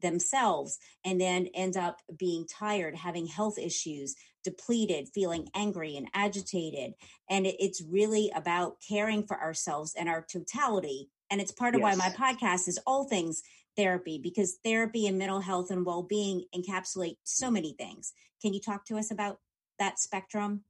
themselves 0.00 0.78
and 1.04 1.20
then 1.20 1.46
end 1.54 1.76
up 1.76 2.00
being 2.18 2.46
tired 2.46 2.96
having 2.96 3.26
health 3.26 3.58
issues 3.58 4.16
depleted 4.42 5.08
feeling 5.14 5.48
angry 5.54 5.96
and 5.96 6.08
agitated 6.14 6.92
and 7.30 7.46
it's 7.46 7.82
really 7.82 8.30
about 8.34 8.76
caring 8.86 9.24
for 9.24 9.40
ourselves 9.40 9.94
and 9.96 10.08
our 10.08 10.24
totality 10.30 11.08
and 11.32 11.40
it's 11.40 11.50
part 11.50 11.74
of 11.74 11.80
yes. 11.80 11.98
why 11.98 12.08
my 12.08 12.14
podcast 12.14 12.68
is 12.68 12.78
all 12.86 13.04
things 13.04 13.42
therapy 13.76 14.20
because 14.22 14.58
therapy 14.62 15.08
and 15.08 15.18
mental 15.18 15.40
health 15.40 15.72
and 15.72 15.84
well-being 15.84 16.44
encapsulate 16.54 17.16
so 17.24 17.50
many 17.50 17.72
things 17.72 18.12
can 18.42 18.52
you 18.52 18.60
talk 18.60 18.84
to 18.86 18.98
us 18.98 19.12
about 19.12 19.38
that 19.78 19.98
spectrum? 20.00 20.64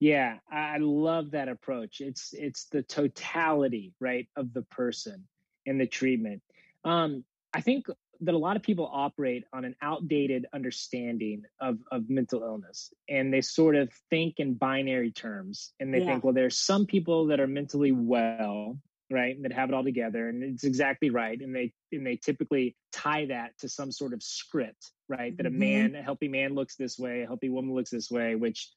Yeah, 0.00 0.38
I 0.50 0.78
love 0.78 1.30
that 1.32 1.48
approach. 1.48 2.00
It's 2.00 2.32
it's 2.32 2.66
the 2.70 2.82
totality, 2.82 3.94
right, 4.00 4.26
of 4.36 4.52
the 4.52 4.62
person 4.62 5.26
and 5.66 5.80
the 5.80 5.86
treatment. 5.86 6.42
Um, 6.84 7.24
I 7.52 7.60
think 7.60 7.86
that 8.20 8.34
a 8.34 8.38
lot 8.38 8.56
of 8.56 8.62
people 8.62 8.90
operate 8.90 9.44
on 9.52 9.64
an 9.64 9.76
outdated 9.82 10.46
understanding 10.54 11.42
of, 11.60 11.78
of 11.92 12.08
mental 12.08 12.42
illness 12.42 12.90
and 13.10 13.30
they 13.30 13.42
sort 13.42 13.76
of 13.76 13.92
think 14.08 14.36
in 14.38 14.54
binary 14.54 15.10
terms 15.10 15.74
and 15.80 15.92
they 15.92 15.98
yeah. 15.98 16.06
think 16.06 16.24
well 16.24 16.32
there's 16.32 16.56
some 16.56 16.86
people 16.86 17.26
that 17.26 17.40
are 17.40 17.46
mentally 17.46 17.92
well 17.92 18.78
right, 19.10 19.36
And 19.36 19.44
that 19.44 19.52
have 19.52 19.68
it 19.68 19.74
all 19.74 19.84
together, 19.84 20.28
and 20.28 20.42
it's 20.42 20.64
exactly 20.64 21.10
right, 21.10 21.40
and 21.40 21.54
they 21.54 21.72
and 21.92 22.06
they 22.06 22.16
typically 22.16 22.76
tie 22.92 23.26
that 23.26 23.58
to 23.60 23.68
some 23.68 23.92
sort 23.92 24.12
of 24.12 24.22
script, 24.22 24.90
right? 25.08 25.32
Mm-hmm. 25.32 25.36
That 25.36 25.46
a 25.46 25.50
mm-hmm. 25.50 25.58
man, 25.58 25.94
a 25.94 26.02
healthy 26.02 26.28
man 26.28 26.54
looks 26.54 26.76
this 26.76 26.98
way, 26.98 27.22
a 27.22 27.26
healthy 27.26 27.48
woman 27.48 27.74
looks 27.74 27.90
this 27.90 28.10
way, 28.10 28.34
which 28.34 28.70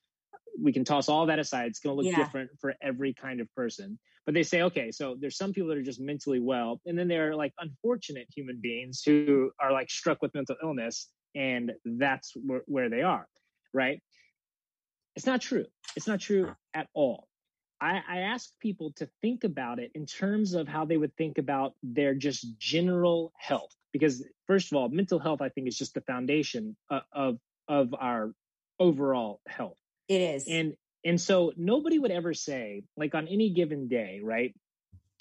we 0.62 0.74
can 0.74 0.83
toss 0.83 1.09
all 1.09 1.25
that 1.27 1.39
aside. 1.39 1.67
It's 1.67 1.79
going 1.79 1.95
to 1.95 2.03
look 2.03 2.12
yeah. 2.12 2.24
different 2.24 2.51
for 2.59 2.75
every 2.81 3.13
kind 3.13 3.39
of 3.39 3.53
person. 3.55 3.98
But 4.25 4.33
they 4.33 4.43
say, 4.43 4.63
okay, 4.63 4.91
so 4.91 5.15
there's 5.19 5.38
some 5.38 5.53
people 5.53 5.69
that 5.69 5.77
are 5.77 5.83
just 5.83 6.01
mentally 6.01 6.39
well, 6.39 6.79
and 6.86 6.98
then 6.98 7.07
there 7.07 7.31
are 7.31 7.36
like 7.36 7.53
unfortunate 7.59 8.27
human 8.36 8.59
beings 8.62 9.01
who 9.03 9.51
are 9.59 9.71
like 9.71 9.89
struck 9.89 10.21
with 10.21 10.33
mental 10.36 10.55
illness, 10.62 11.07
and 11.36 11.71
that's 11.86 12.33
where, 12.36 12.62
where 12.65 12.89
they 12.89 13.01
are, 13.01 13.27
right? 13.74 14.00
It's 15.15 15.25
not 15.25 15.41
true. 15.41 15.65
It's 15.95 16.07
not 16.07 16.19
true 16.19 16.53
at 16.75 16.88
all. 16.93 17.28
I, 17.81 18.01
I 18.07 18.17
ask 18.19 18.51
people 18.59 18.91
to 18.98 19.07
think 19.21 19.43
about 19.43 19.79
it 19.79 19.91
in 19.95 20.05
terms 20.05 20.53
of 20.53 20.67
how 20.67 20.86
they 20.86 20.98
would 20.98 21.15
think 21.15 21.38
about 21.38 21.75
their 21.81 22.13
just 22.13 22.57
general 22.57 23.31
health. 23.38 23.74
Because 23.91 24.24
first 24.48 24.71
of 24.71 24.77
all, 24.77 24.89
mental 24.89 25.19
health, 25.19 25.41
I 25.41 25.50
think, 25.50 25.67
is 25.67 25.77
just 25.77 25.93
the 25.93 26.01
foundation 26.01 26.75
of 26.89 27.01
of, 27.12 27.39
of 27.67 27.95
our 27.98 28.33
overall 28.79 29.41
health. 29.48 29.77
It 30.07 30.21
is. 30.21 30.48
And 30.48 30.75
and 31.05 31.19
so 31.19 31.53
nobody 31.55 31.98
would 31.98 32.12
ever 32.12 32.33
say, 32.33 32.83
like 32.98 33.15
on 33.15 33.27
any 33.27 33.51
given 33.51 33.88
day, 33.88 34.19
right? 34.21 34.53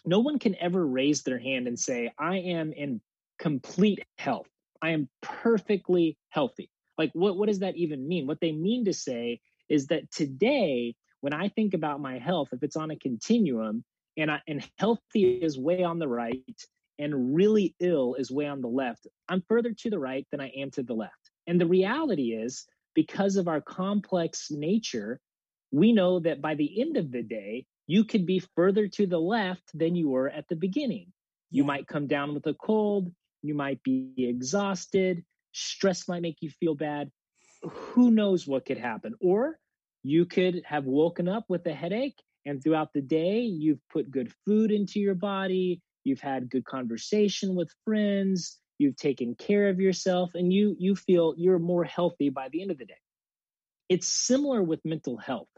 No 0.05 0.21
one 0.21 0.39
can 0.39 0.57
ever 0.57 0.85
raise 0.85 1.23
their 1.23 1.39
hand 1.39 1.69
and 1.69 1.79
say, 1.79 2.13
I 2.19 2.39
am 2.39 2.73
in 2.73 3.01
complete 3.39 4.05
health. 4.17 4.49
I 4.83 4.91
am 4.91 5.09
perfectly 5.21 6.17
healthy. 6.31 6.71
Like 6.97 7.11
what, 7.13 7.37
what 7.37 7.49
does 7.49 7.61
that 7.61 7.77
even 7.77 8.09
mean? 8.09 8.27
What 8.27 8.41
they 8.41 8.53
mean 8.53 8.87
to 8.87 8.93
say 8.93 9.41
is 9.69 9.89
that 9.89 10.11
today 10.11 10.97
when 11.21 11.33
I 11.33 11.49
think 11.49 11.75
about 11.75 12.01
my 12.01 12.19
health, 12.19 12.49
if 12.53 12.63
it's 12.63 12.77
on 12.77 12.91
a 12.91 12.97
continuum 12.97 13.85
and 14.17 14.31
I, 14.31 14.41
and 14.47 14.67
healthy 14.79 15.25
is 15.25 15.59
way 15.59 15.83
on 15.83 15.99
the 15.99 16.09
right 16.09 16.61
and 16.99 17.35
really 17.35 17.75
ill 17.81 18.15
is 18.15 18.31
way 18.31 18.47
on 18.47 18.61
the 18.61 18.69
left, 18.69 19.07
I'm 19.29 19.43
further 19.49 19.73
to 19.73 19.91
the 19.91 19.99
right 19.99 20.27
than 20.31 20.41
I 20.41 20.49
am 20.49 20.71
to 20.73 20.83
the 20.83 20.95
left. 20.95 21.31
And 21.47 21.61
the 21.61 21.67
reality 21.67 22.33
is 22.33 22.67
because 22.95 23.37
of 23.37 23.49
our 23.49 23.61
complex 23.61 24.49
nature, 24.51 25.21
we 25.71 25.93
know 25.93 26.21
that 26.21 26.41
by 26.41 26.55
the 26.55 26.81
end 26.81 26.97
of 26.97 27.13
the 27.13 27.23
day, 27.23 27.67
you 27.87 28.05
could 28.05 28.27
be 28.27 28.43
further 28.55 28.87
to 28.89 29.07
the 29.07 29.21
left 29.21 29.71
than 29.75 29.95
you 29.95 30.11
were 30.11 30.29
at 30.29 30.49
the 30.49 30.57
beginning. 30.57 31.13
You 31.51 31.65
might 31.65 31.87
come 31.87 32.07
down 32.07 32.35
with 32.35 32.47
a 32.47 32.55
cold, 32.55 33.11
you 33.43 33.55
might 33.55 33.83
be 33.83 34.13
exhausted, 34.19 35.25
stress 35.53 36.09
might 36.09 36.23
make 36.23 36.39
you 36.41 36.51
feel 36.51 36.75
bad. 36.75 37.11
Who 37.63 38.11
knows 38.11 38.47
what 38.47 38.67
could 38.67 38.79
happen? 38.79 39.15
Or 39.21 39.59
you 40.03 40.27
could 40.27 40.63
have 40.65 40.85
woken 40.85 41.29
up 41.29 41.45
with 41.49 41.67
a 41.67 41.75
headache, 41.75 42.21
and 42.47 42.63
throughout 42.63 42.93
the 42.93 43.03
day, 43.03 43.41
you've 43.41 43.87
put 43.91 44.11
good 44.11 44.33
food 44.45 44.71
into 44.71 45.01
your 45.01 45.15
body, 45.15 45.83
you've 46.05 46.21
had 46.21 46.51
good 46.51 46.65
conversation 46.65 47.55
with 47.55 47.71
friends, 47.85 48.59
you've 48.79 48.97
taken 48.97 49.35
care 49.35 49.69
of 49.69 49.81
yourself, 49.81 50.31
and 50.35 50.53
you 50.53 50.77
you 50.79 50.95
feel 50.95 51.35
you're 51.37 51.59
more 51.59 51.85
healthy 51.85 52.31
by 52.31 52.49
the 52.49 52.63
end 52.63 52.71
of 52.71 52.79
the 52.79 52.87
day. 52.87 53.01
It's 53.89 54.07
similar 54.07 54.63
with 54.63 54.85
mental 54.85 55.17
health. 55.17 55.49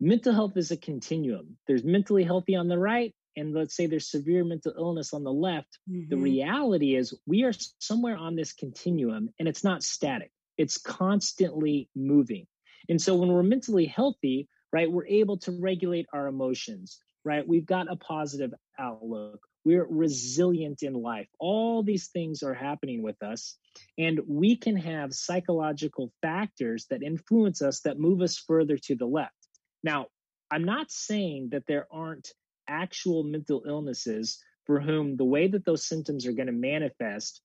Mental 0.00 0.32
health 0.32 0.56
is 0.56 0.70
a 0.70 0.76
continuum. 0.76 1.58
There's 1.66 1.84
mentally 1.84 2.24
healthy 2.24 2.56
on 2.56 2.68
the 2.68 2.78
right, 2.78 3.14
and 3.36 3.54
let's 3.54 3.76
say 3.76 3.86
there's 3.86 4.10
severe 4.10 4.44
mental 4.44 4.72
illness 4.76 5.12
on 5.12 5.24
the 5.24 5.32
left. 5.32 5.78
Mm-hmm. 5.88 6.08
The 6.08 6.16
reality 6.16 6.96
is 6.96 7.14
we 7.26 7.44
are 7.44 7.52
somewhere 7.78 8.16
on 8.16 8.34
this 8.34 8.52
continuum, 8.52 9.28
and 9.38 9.46
it's 9.46 9.62
not 9.62 9.82
static. 9.82 10.32
It's 10.56 10.78
constantly 10.78 11.88
moving. 11.94 12.46
And 12.88 13.00
so 13.00 13.14
when 13.14 13.28
we're 13.28 13.42
mentally 13.42 13.86
healthy, 13.86 14.48
right, 14.72 14.90
we're 14.90 15.06
able 15.06 15.38
to 15.38 15.52
regulate 15.60 16.06
our 16.12 16.26
emotions, 16.26 16.98
right? 17.24 17.46
We've 17.46 17.66
got 17.66 17.90
a 17.90 17.96
positive 17.96 18.52
outlook. 18.78 19.40
We're 19.64 19.86
resilient 19.86 20.82
in 20.82 20.94
life. 20.94 21.28
All 21.38 21.82
these 21.82 22.08
things 22.08 22.42
are 22.42 22.54
happening 22.54 23.02
with 23.02 23.22
us. 23.22 23.56
And 23.98 24.20
we 24.26 24.56
can 24.56 24.76
have 24.76 25.12
psychological 25.12 26.12
factors 26.22 26.86
that 26.88 27.02
influence 27.02 27.60
us 27.60 27.80
that 27.80 27.98
move 27.98 28.22
us 28.22 28.38
further 28.38 28.78
to 28.78 28.96
the 28.96 29.06
left. 29.06 29.34
Now, 29.82 30.06
I'm 30.50 30.64
not 30.64 30.90
saying 30.90 31.50
that 31.52 31.64
there 31.68 31.86
aren't 31.90 32.32
actual 32.68 33.22
mental 33.22 33.64
illnesses 33.66 34.38
for 34.64 34.80
whom 34.80 35.16
the 35.16 35.24
way 35.24 35.48
that 35.48 35.64
those 35.64 35.86
symptoms 35.86 36.26
are 36.26 36.32
going 36.32 36.46
to 36.46 36.52
manifest 36.52 37.42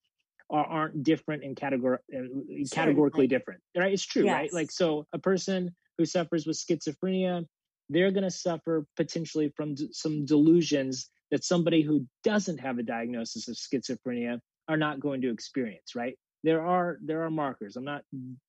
are, 0.50 0.66
aren't 0.66 1.04
different 1.04 1.44
and 1.44 1.56
categor- 1.56 2.00
uh, 2.16 2.66
categorically 2.72 3.28
different 3.28 3.62
right 3.76 3.94
it's 3.94 4.06
true 4.06 4.26
yes. 4.26 4.34
right 4.34 4.54
like 4.54 4.72
so 4.72 5.06
a 5.14 5.20
person 5.20 5.74
who 5.98 6.06
suffers 6.06 6.46
with 6.46 6.58
schizophrenia 6.58 7.46
they're 7.90 8.12
going 8.12 8.24
to 8.24 8.32
suffer 8.32 8.86
potentially 8.96 9.52
from 9.56 9.76
d- 9.76 9.90
some 9.92 10.26
delusions 10.26 11.10
that 11.32 11.44
somebody 11.44 11.82
who 11.82 12.06
doesn't 12.24 12.60
have 12.60 12.78
a 12.78 12.84
diagnosis 12.84 13.48
of 13.48 13.56
schizophrenia 13.56 14.40
are 14.68 14.78
not 14.78 15.00
going 15.00 15.22
to 15.22 15.32
experience 15.32 15.96
right 15.96 16.18
there 16.44 16.66
are 16.66 17.00
there 17.04 17.24
are 17.24 17.32
markers 17.32 17.76
i'm 17.76 17.84
not 17.84 18.04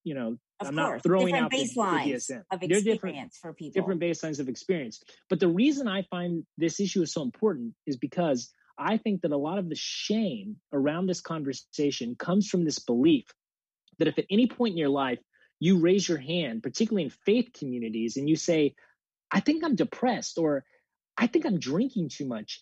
you 0.05 0.15
know 0.15 0.37
of 0.61 0.69
i'm 0.69 0.75
course. 0.77 0.93
not 0.93 1.03
throwing 1.03 1.27
different 1.27 1.45
out 1.45 1.51
baselines 1.51 2.27
the, 2.27 2.35
the 2.35 2.35
DSM. 2.35 2.43
of 2.51 2.63
experience 2.63 2.85
different, 2.85 3.33
for 3.41 3.53
people 3.55 3.81
different 3.81 4.01
baselines 4.01 4.39
of 4.39 4.49
experience 4.49 5.03
but 5.31 5.41
the 5.41 5.49
reason 5.49 5.89
i 5.89 6.03
find 6.03 6.45
this 6.59 6.79
issue 6.79 7.03
is 7.03 7.13
so 7.13 7.23
important 7.23 7.73
is 7.87 7.97
because 7.97 8.53
I 8.79 8.99
think 8.99 9.23
that 9.23 9.33
a 9.33 9.37
lot 9.37 9.59
of 9.59 9.69
the 9.69 9.77
shame 9.77 10.57
around 10.73 11.07
this 11.07 11.21
conversation 11.21 12.15
comes 12.17 12.49
from 12.49 12.65
this 12.65 12.79
belief 12.79 13.25
that 13.99 14.09
if 14.09 14.19
at 14.19 14.27
any 14.31 14.47
point 14.47 14.73
in 14.73 14.79
your 14.79 14.89
life 14.89 15.19
you 15.59 15.79
raise 15.79 16.09
your 16.09 16.19
hand, 16.19 16.63
particularly 16.63 17.05
in 17.05 17.11
faith 17.11 17.51
communities, 17.59 18.17
and 18.17 18.29
you 18.29 18.37
say, 18.37 18.75
I 19.31 19.41
think 19.41 19.65
I'm 19.65 19.75
depressed 19.75 20.39
or 20.39 20.65
I 21.17 21.27
think 21.27 21.47
I'm 21.47 21.59
drinking 21.59 22.11
too 22.11 22.27
much, 22.27 22.61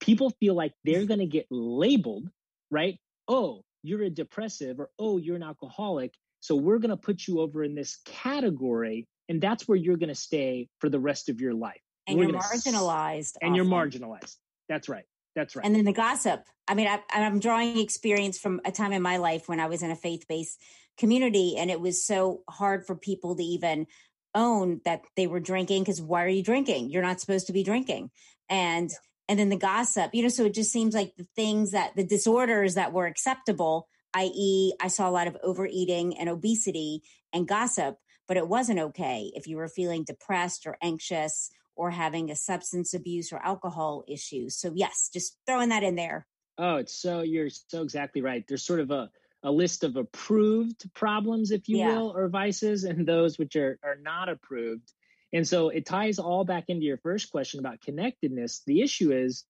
people 0.00 0.30
feel 0.40 0.54
like 0.54 0.72
they're 0.84 1.06
going 1.06 1.20
to 1.20 1.26
get 1.26 1.46
labeled, 1.50 2.28
right? 2.70 2.98
Oh, 3.28 3.62
you're 3.82 4.02
a 4.02 4.10
depressive 4.10 4.80
or 4.80 4.90
oh, 4.98 5.18
you're 5.18 5.36
an 5.36 5.42
alcoholic. 5.42 6.14
So 6.40 6.56
we're 6.56 6.78
going 6.78 6.90
to 6.90 6.96
put 6.96 7.26
you 7.26 7.40
over 7.40 7.62
in 7.62 7.74
this 7.74 7.98
category. 8.04 9.06
And 9.28 9.40
that's 9.40 9.66
where 9.68 9.78
you're 9.78 9.96
going 9.96 10.08
to 10.08 10.14
stay 10.14 10.68
for 10.80 10.88
the 10.88 11.00
rest 11.00 11.28
of 11.28 11.40
your 11.40 11.54
life. 11.54 11.80
And 12.06 12.18
we're 12.18 12.24
you're 12.24 12.40
marginalized. 12.40 13.18
S- 13.18 13.36
and 13.40 13.56
you're 13.56 13.64
marginalized. 13.64 14.36
That's 14.68 14.88
right. 14.88 15.04
That's 15.34 15.56
right. 15.56 15.64
And 15.64 15.74
then 15.74 15.84
the 15.84 15.92
gossip. 15.92 16.44
I 16.66 16.74
mean, 16.74 16.86
I, 16.86 17.00
I'm 17.10 17.40
drawing 17.40 17.78
experience 17.78 18.38
from 18.38 18.60
a 18.64 18.72
time 18.72 18.92
in 18.92 19.02
my 19.02 19.18
life 19.18 19.48
when 19.48 19.60
I 19.60 19.66
was 19.66 19.82
in 19.82 19.90
a 19.90 19.96
faith 19.96 20.26
based 20.28 20.60
community, 20.96 21.56
and 21.58 21.70
it 21.70 21.80
was 21.80 22.06
so 22.06 22.42
hard 22.48 22.86
for 22.86 22.94
people 22.94 23.36
to 23.36 23.42
even 23.42 23.86
own 24.34 24.80
that 24.84 25.02
they 25.16 25.26
were 25.26 25.40
drinking 25.40 25.82
because 25.82 26.00
why 26.00 26.24
are 26.24 26.28
you 26.28 26.42
drinking? 26.42 26.90
You're 26.90 27.02
not 27.02 27.20
supposed 27.20 27.46
to 27.46 27.52
be 27.52 27.62
drinking. 27.62 28.10
And 28.48 28.90
yeah. 28.90 28.96
and 29.28 29.38
then 29.38 29.48
the 29.48 29.56
gossip, 29.56 30.14
you 30.14 30.22
know, 30.22 30.28
so 30.28 30.44
it 30.44 30.54
just 30.54 30.72
seems 30.72 30.94
like 30.94 31.14
the 31.16 31.26
things 31.36 31.72
that 31.72 31.94
the 31.96 32.04
disorders 32.04 32.74
that 32.74 32.92
were 32.92 33.06
acceptable, 33.06 33.88
i.e., 34.14 34.72
I 34.80 34.88
saw 34.88 35.08
a 35.08 35.12
lot 35.12 35.28
of 35.28 35.36
overeating 35.42 36.16
and 36.18 36.28
obesity 36.28 37.02
and 37.32 37.48
gossip, 37.48 37.98
but 38.26 38.36
it 38.36 38.48
wasn't 38.48 38.80
okay 38.80 39.30
if 39.34 39.46
you 39.46 39.56
were 39.56 39.68
feeling 39.68 40.04
depressed 40.04 40.66
or 40.66 40.76
anxious 40.82 41.50
or 41.76 41.90
having 41.90 42.30
a 42.30 42.36
substance 42.36 42.94
abuse 42.94 43.32
or 43.32 43.38
alcohol 43.44 44.04
issue. 44.08 44.48
So 44.48 44.72
yes, 44.74 45.10
just 45.12 45.36
throwing 45.46 45.70
that 45.70 45.82
in 45.82 45.96
there. 45.96 46.26
Oh, 46.56 46.76
it's 46.76 46.94
so 46.94 47.22
you're 47.22 47.50
so 47.50 47.82
exactly 47.82 48.22
right. 48.22 48.44
There's 48.46 48.64
sort 48.64 48.80
of 48.80 48.90
a 48.90 49.10
a 49.42 49.50
list 49.50 49.84
of 49.84 49.96
approved 49.96 50.90
problems, 50.94 51.50
if 51.50 51.68
you 51.68 51.78
yeah. 51.78 51.98
will, 51.98 52.16
or 52.16 52.28
vices, 52.28 52.84
and 52.84 53.06
those 53.06 53.38
which 53.38 53.56
are 53.56 53.78
are 53.82 53.96
not 54.00 54.28
approved. 54.28 54.92
And 55.32 55.46
so 55.46 55.68
it 55.68 55.84
ties 55.84 56.20
all 56.20 56.44
back 56.44 56.64
into 56.68 56.84
your 56.84 56.98
first 56.98 57.30
question 57.30 57.58
about 57.58 57.80
connectedness. 57.80 58.62
The 58.66 58.82
issue 58.82 59.12
is 59.12 59.44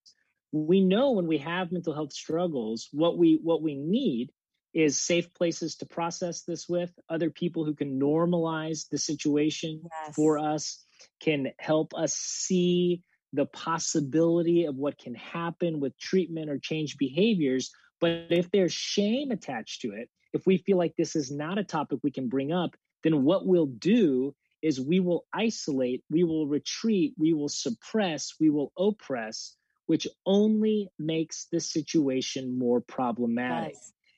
we 0.50 0.80
know 0.80 1.12
when 1.12 1.26
we 1.26 1.38
have 1.38 1.72
mental 1.72 1.94
health 1.94 2.12
struggles, 2.12 2.88
what 2.92 3.18
we 3.18 3.38
what 3.42 3.62
we 3.62 3.74
need 3.74 4.30
is 4.72 5.00
safe 5.00 5.32
places 5.34 5.76
to 5.76 5.86
process 5.86 6.42
this 6.42 6.68
with, 6.68 6.90
other 7.08 7.30
people 7.30 7.64
who 7.64 7.74
can 7.74 8.00
normalize 8.00 8.88
the 8.88 8.98
situation 8.98 9.82
yes. 9.84 10.14
for 10.16 10.38
us, 10.38 10.83
can 11.20 11.52
help 11.58 11.94
us 11.94 12.14
see 12.14 13.02
the 13.32 13.46
possibility 13.46 14.64
of 14.64 14.76
what 14.76 14.98
can 14.98 15.14
happen 15.14 15.80
with 15.80 15.98
treatment 15.98 16.48
or 16.48 16.58
change 16.58 16.96
behaviors. 16.98 17.70
But 18.00 18.26
if 18.30 18.50
there's 18.50 18.72
shame 18.72 19.30
attached 19.30 19.82
to 19.82 19.92
it, 19.92 20.08
if 20.32 20.46
we 20.46 20.58
feel 20.58 20.78
like 20.78 20.94
this 20.96 21.16
is 21.16 21.30
not 21.30 21.58
a 21.58 21.64
topic 21.64 22.00
we 22.02 22.10
can 22.10 22.28
bring 22.28 22.52
up, 22.52 22.76
then 23.02 23.24
what 23.24 23.46
we'll 23.46 23.66
do 23.66 24.34
is 24.62 24.80
we 24.80 24.98
will 24.98 25.26
isolate, 25.32 26.02
we 26.10 26.24
will 26.24 26.46
retreat, 26.46 27.14
we 27.18 27.34
will 27.34 27.48
suppress, 27.48 28.34
we 28.40 28.50
will 28.50 28.72
oppress, 28.78 29.56
which 29.86 30.06
only 30.24 30.88
makes 30.98 31.46
the 31.52 31.60
situation 31.60 32.58
more 32.58 32.80
problematic. 32.80 33.76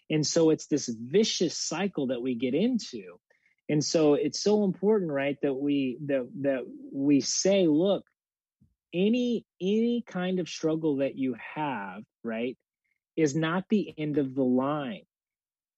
And 0.08 0.24
so 0.24 0.50
it's 0.50 0.66
this 0.66 0.88
vicious 0.88 1.58
cycle 1.58 2.08
that 2.08 2.22
we 2.22 2.36
get 2.36 2.54
into 2.54 3.18
and 3.68 3.84
so 3.84 4.14
it's 4.14 4.42
so 4.42 4.64
important 4.64 5.10
right 5.10 5.36
that 5.42 5.54
we 5.54 5.98
that 6.06 6.28
that 6.40 6.60
we 6.92 7.20
say 7.20 7.66
look 7.66 8.04
any 8.94 9.44
any 9.60 10.02
kind 10.06 10.38
of 10.40 10.48
struggle 10.48 10.96
that 10.96 11.16
you 11.16 11.34
have 11.54 12.02
right 12.24 12.56
is 13.16 13.34
not 13.34 13.64
the 13.68 13.94
end 13.98 14.18
of 14.18 14.34
the 14.34 14.44
line 14.44 15.02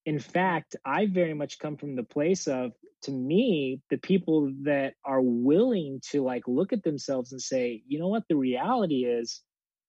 in 0.09 0.17
fact, 0.17 0.75
I 0.83 1.05
very 1.05 1.35
much 1.35 1.59
come 1.59 1.77
from 1.77 1.95
the 1.95 2.03
place 2.03 2.47
of, 2.47 2.71
to 3.03 3.11
me, 3.11 3.81
the 3.91 3.97
people 3.97 4.51
that 4.63 4.93
are 5.05 5.21
willing 5.21 6.01
to 6.09 6.23
like 6.23 6.47
look 6.47 6.73
at 6.73 6.81
themselves 6.83 7.31
and 7.31 7.39
say, 7.39 7.83
you 7.87 7.99
know 7.99 8.07
what, 8.07 8.23
the 8.27 8.35
reality 8.35 9.05
is, 9.05 9.41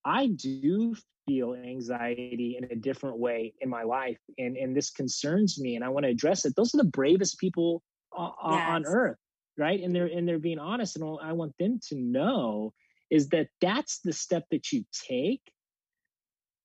I 0.05 0.27
do 0.27 0.95
feel 1.27 1.55
anxiety 1.55 2.55
in 2.55 2.71
a 2.71 2.75
different 2.75 3.17
way 3.17 3.53
in 3.61 3.69
my 3.69 3.81
life, 3.81 4.19
and 4.37 4.57
and 4.57 4.75
this 4.75 4.91
concerns 4.91 5.59
me, 5.59 5.75
and 5.75 5.83
I 5.83 5.89
want 5.89 6.05
to 6.05 6.11
address 6.11 6.45
it. 6.45 6.55
Those 6.55 6.73
are 6.75 6.83
the 6.83 6.83
bravest 6.83 7.39
people 7.39 7.81
on, 8.13 8.53
yes. 8.53 8.69
on 8.69 8.85
earth, 8.85 9.17
right? 9.57 9.81
And 9.81 9.95
they're 9.95 10.07
and 10.07 10.27
they're 10.27 10.39
being 10.39 10.59
honest, 10.59 10.95
and 10.95 11.17
I 11.21 11.33
want 11.33 11.53
them 11.59 11.79
to 11.89 11.95
know 11.95 12.73
is 13.09 13.29
that 13.29 13.47
that's 13.59 13.99
the 13.99 14.13
step 14.13 14.45
that 14.51 14.71
you 14.71 14.85
take 15.07 15.41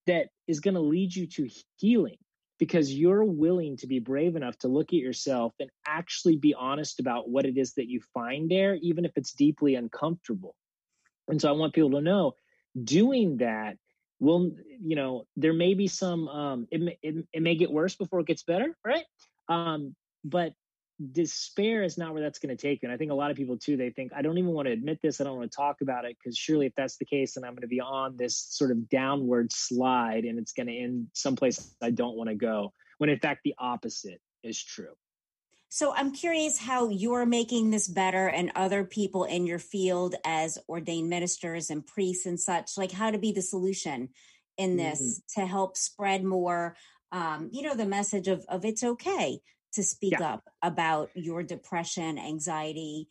that 0.07 0.29
is 0.47 0.61
going 0.61 0.75
to 0.75 0.81
lead 0.81 1.15
you 1.15 1.27
to 1.27 1.49
healing 1.77 2.19
because 2.59 2.93
you're 2.93 3.25
willing 3.25 3.77
to 3.77 3.87
be 3.87 3.99
brave 3.99 4.37
enough 4.37 4.57
to 4.59 4.69
look 4.69 4.89
at 4.89 4.95
yourself 4.95 5.53
and 5.61 5.69
actually 5.87 6.37
be 6.37 6.55
honest 6.55 7.01
about 7.01 7.29
what 7.29 7.45
it 7.45 7.59
is 7.59 7.75
that 7.75 7.89
you 7.89 8.01
find 8.15 8.51
there, 8.51 8.77
even 8.81 9.05
if 9.05 9.13
it's 9.17 9.33
deeply 9.33 9.75
uncomfortable. 9.75 10.55
And 11.29 11.41
so 11.41 11.49
I 11.49 11.53
want 11.53 11.75
people 11.75 11.91
to 11.91 12.01
know 12.01 12.35
doing 12.83 13.39
that 13.39 13.77
will, 14.21 14.53
you 14.81 14.97
know, 14.97 15.27
there 15.37 15.53
may 15.53 15.75
be 15.75 15.89
some, 15.89 16.29
um, 16.29 16.69
it, 16.71 16.99
it, 17.03 17.27
it 17.33 17.43
may 17.43 17.57
get 17.57 17.71
worse 17.71 17.95
before 17.95 18.21
it 18.21 18.27
gets 18.27 18.45
better, 18.45 18.75
right? 18.85 19.05
Um, 19.49 19.95
but 20.25 20.53
despair 21.13 21.83
is 21.83 21.99
not 21.99 22.13
where 22.13 22.23
that's 22.23 22.39
going 22.39 22.57
to 22.57 22.61
take 22.61 22.83
you. 22.83 22.89
And 22.89 22.95
I 22.95 22.97
think 22.97 23.11
a 23.11 23.15
lot 23.15 23.31
of 23.31 23.37
people 23.37 23.59
too, 23.59 23.77
they 23.77 23.91
think, 23.91 24.13
I 24.15 24.23
don't 24.23 24.39
even 24.39 24.53
want 24.53 24.67
to 24.67 24.73
admit 24.73 25.01
this. 25.03 25.21
I 25.21 25.25
don't 25.25 25.37
want 25.37 25.51
to 25.51 25.57
talk 25.57 25.81
about 25.83 26.05
it 26.05 26.17
because 26.19 26.37
surely 26.37 26.67
if 26.67 26.75
that's 26.75 26.97
the 26.97 27.05
case, 27.05 27.35
then 27.35 27.45
I'm 27.45 27.53
going 27.53 27.63
to 27.63 27.69
be 27.69 27.81
on 27.81 28.17
this 28.17 28.39
sort 28.39 28.71
of 28.71 28.89
downward 28.89 29.53
slide 29.53 30.25
and 30.25 30.39
it's 30.39 30.53
going 30.53 30.69
to 30.69 30.77
end 30.77 31.09
someplace 31.13 31.75
I 31.83 31.91
don't 31.91 32.17
want 32.17 32.31
to 32.31 32.35
go. 32.35 32.73
When 32.99 33.11
in 33.11 33.19
fact, 33.19 33.41
the 33.45 33.55
opposite 33.59 34.21
is 34.43 34.63
true. 34.63 34.95
So 35.69 35.93
I'm 35.95 36.13
curious 36.13 36.59
how 36.59 36.89
you're 36.89 37.27
making 37.27 37.71
this 37.71 37.89
better 37.89 38.29
and 38.29 38.53
other 38.55 38.85
people 38.85 39.25
in 39.25 39.47
your 39.47 39.59
field 39.59 40.15
as 40.25 40.59
ordained 40.69 41.11
ministers 41.11 41.69
and 41.69 41.87
priests 41.87 42.25
and 42.25 42.41
such, 42.41 42.79
like 42.79 42.93
how 42.93 43.11
to 43.11 43.19
be 43.19 43.33
the 43.33 43.43
solution 43.43 44.09
in 44.57 44.77
this 44.77 45.01
mm-hmm. 45.01 45.41
to 45.41 45.47
help 45.47 45.77
spread 45.77 46.25
more 46.25 46.77
um, 47.13 47.51
you 47.53 47.63
know, 47.63 47.75
the 47.75 47.87
message 47.87 48.29
of 48.29 48.45
of 48.49 48.65
it's 48.65 48.83
okay 48.83 49.41
to 49.77 49.83
speak 49.83 50.15
yeah. 50.19 50.35
up 50.35 50.45
about 50.63 51.11
your 51.15 51.43
depression, 51.43 52.19
anxiety, 52.19 53.09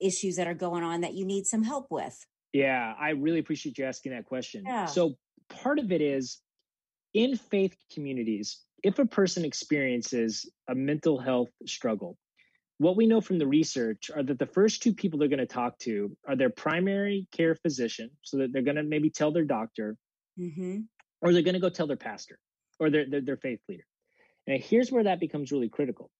issues 0.00 0.36
that 0.36 0.46
are 0.46 0.54
going 0.54 0.82
on 0.82 1.02
that 1.02 1.14
you 1.14 1.24
need 1.24 1.46
some 1.46 1.62
help 1.62 1.88
with? 1.90 2.24
Yeah, 2.52 2.94
I 2.98 3.10
really 3.10 3.40
appreciate 3.40 3.76
you 3.78 3.84
asking 3.84 4.12
that 4.12 4.24
question. 4.24 4.64
Yeah. 4.66 4.86
So, 4.86 5.16
part 5.48 5.78
of 5.78 5.92
it 5.92 6.00
is 6.00 6.38
in 7.14 7.36
faith 7.36 7.76
communities, 7.92 8.60
if 8.82 8.98
a 8.98 9.06
person 9.06 9.44
experiences 9.44 10.50
a 10.68 10.74
mental 10.74 11.18
health 11.18 11.50
struggle, 11.66 12.16
what 12.78 12.96
we 12.96 13.06
know 13.06 13.20
from 13.20 13.38
the 13.38 13.46
research 13.46 14.10
are 14.14 14.22
that 14.22 14.38
the 14.38 14.46
first 14.46 14.82
two 14.82 14.94
people 14.94 15.18
they're 15.18 15.28
going 15.28 15.38
to 15.40 15.46
talk 15.46 15.78
to 15.80 16.16
are 16.26 16.36
their 16.36 16.50
primary 16.50 17.26
care 17.32 17.54
physician, 17.54 18.10
so 18.22 18.38
that 18.38 18.52
they're 18.52 18.62
going 18.62 18.76
to 18.76 18.82
maybe 18.82 19.10
tell 19.10 19.32
their 19.32 19.44
doctor, 19.44 19.96
mm-hmm. 20.38 20.78
or 21.20 21.32
they're 21.32 21.42
going 21.42 21.54
to 21.54 21.60
go 21.60 21.68
tell 21.68 21.88
their 21.88 21.96
pastor 21.96 22.38
or 22.78 22.88
their, 22.88 23.04
their, 23.10 23.20
their 23.20 23.36
faith 23.36 23.60
leader. 23.68 23.84
Now, 24.48 24.56
here's 24.58 24.90
where 24.90 25.04
that 25.04 25.20
becomes 25.20 25.52
really 25.52 25.68
critical. 25.68 26.10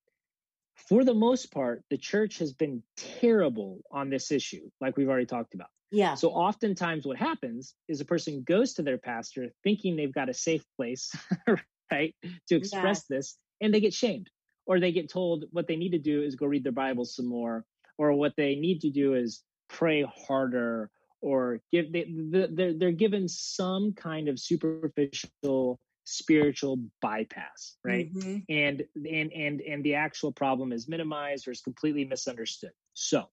For 0.76 1.02
the 1.02 1.14
most 1.14 1.50
part, 1.50 1.82
the 1.88 1.96
church 1.96 2.38
has 2.38 2.52
been 2.52 2.82
terrible 2.96 3.80
on 3.90 4.10
this 4.10 4.30
issue, 4.30 4.68
like 4.82 4.98
we've 4.98 5.08
already 5.08 5.26
talked 5.26 5.54
about. 5.54 5.68
Yeah. 5.90 6.14
So 6.14 6.28
oftentimes 6.28 7.06
what 7.06 7.16
happens 7.16 7.74
is 7.88 8.02
a 8.02 8.04
person 8.04 8.44
goes 8.46 8.74
to 8.74 8.82
their 8.82 8.98
pastor 8.98 9.48
thinking 9.64 9.96
they've 9.96 10.12
got 10.12 10.28
a 10.28 10.34
safe 10.34 10.62
place, 10.76 11.10
right, 11.90 12.14
to 12.48 12.56
express 12.56 13.06
yeah. 13.08 13.16
this, 13.16 13.38
and 13.62 13.72
they 13.72 13.80
get 13.80 13.94
shamed. 13.94 14.28
Or 14.66 14.78
they 14.78 14.92
get 14.92 15.10
told 15.10 15.46
what 15.50 15.66
they 15.66 15.76
need 15.76 15.92
to 15.92 15.98
do 15.98 16.22
is 16.22 16.36
go 16.36 16.44
read 16.44 16.64
their 16.64 16.72
Bible 16.72 17.06
some 17.06 17.26
more, 17.26 17.64
or 17.96 18.12
what 18.12 18.34
they 18.36 18.56
need 18.56 18.82
to 18.82 18.90
do 18.90 19.14
is 19.14 19.42
pray 19.70 20.02
harder, 20.02 20.90
or 21.22 21.60
give 21.72 21.90
they, 21.90 22.06
they're, 22.30 22.74
they're 22.74 22.92
given 22.92 23.26
some 23.26 23.94
kind 23.94 24.28
of 24.28 24.38
superficial 24.38 25.80
spiritual 26.08 26.78
bypass 27.02 27.76
right 27.84 28.12
mm-hmm. 28.14 28.38
and 28.48 28.82
and 28.94 29.30
and 29.32 29.60
and 29.60 29.84
the 29.84 29.94
actual 29.94 30.32
problem 30.32 30.72
is 30.72 30.88
minimized 30.88 31.46
or 31.46 31.50
is 31.50 31.60
completely 31.60 32.04
misunderstood 32.06 32.70
so 32.94 33.24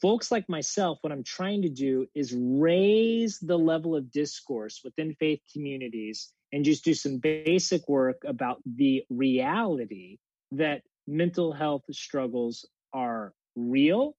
folks 0.00 0.30
like 0.30 0.48
myself 0.48 0.98
what 1.00 1.12
i'm 1.12 1.24
trying 1.24 1.62
to 1.62 1.68
do 1.68 2.06
is 2.14 2.32
raise 2.36 3.40
the 3.40 3.58
level 3.58 3.96
of 3.96 4.12
discourse 4.12 4.82
within 4.84 5.16
faith 5.16 5.40
communities 5.52 6.32
and 6.52 6.64
just 6.64 6.84
do 6.84 6.94
some 6.94 7.18
basic 7.18 7.88
work 7.88 8.22
about 8.24 8.62
the 8.64 9.02
reality 9.10 10.18
that 10.52 10.82
mental 11.08 11.52
health 11.52 11.82
struggles 11.90 12.66
are 12.92 13.32
real 13.56 14.14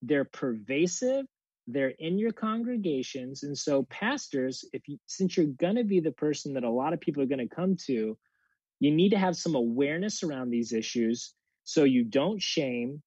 they're 0.00 0.24
pervasive 0.24 1.26
they're 1.66 1.94
in 1.98 2.18
your 2.18 2.32
congregations 2.32 3.42
and 3.42 3.56
so 3.56 3.84
pastors 3.84 4.64
if 4.72 4.86
you 4.86 4.98
since 5.06 5.36
you're 5.36 5.46
going 5.46 5.76
to 5.76 5.84
be 5.84 6.00
the 6.00 6.12
person 6.12 6.52
that 6.54 6.64
a 6.64 6.70
lot 6.70 6.92
of 6.92 7.00
people 7.00 7.22
are 7.22 7.26
going 7.26 7.38
to 7.48 7.54
come 7.54 7.76
to 7.76 8.16
you 8.80 8.90
need 8.90 9.10
to 9.10 9.18
have 9.18 9.36
some 9.36 9.54
awareness 9.54 10.22
around 10.22 10.50
these 10.50 10.72
issues 10.72 11.32
so 11.64 11.84
you 11.84 12.04
don't 12.04 12.42
shame 12.42 13.02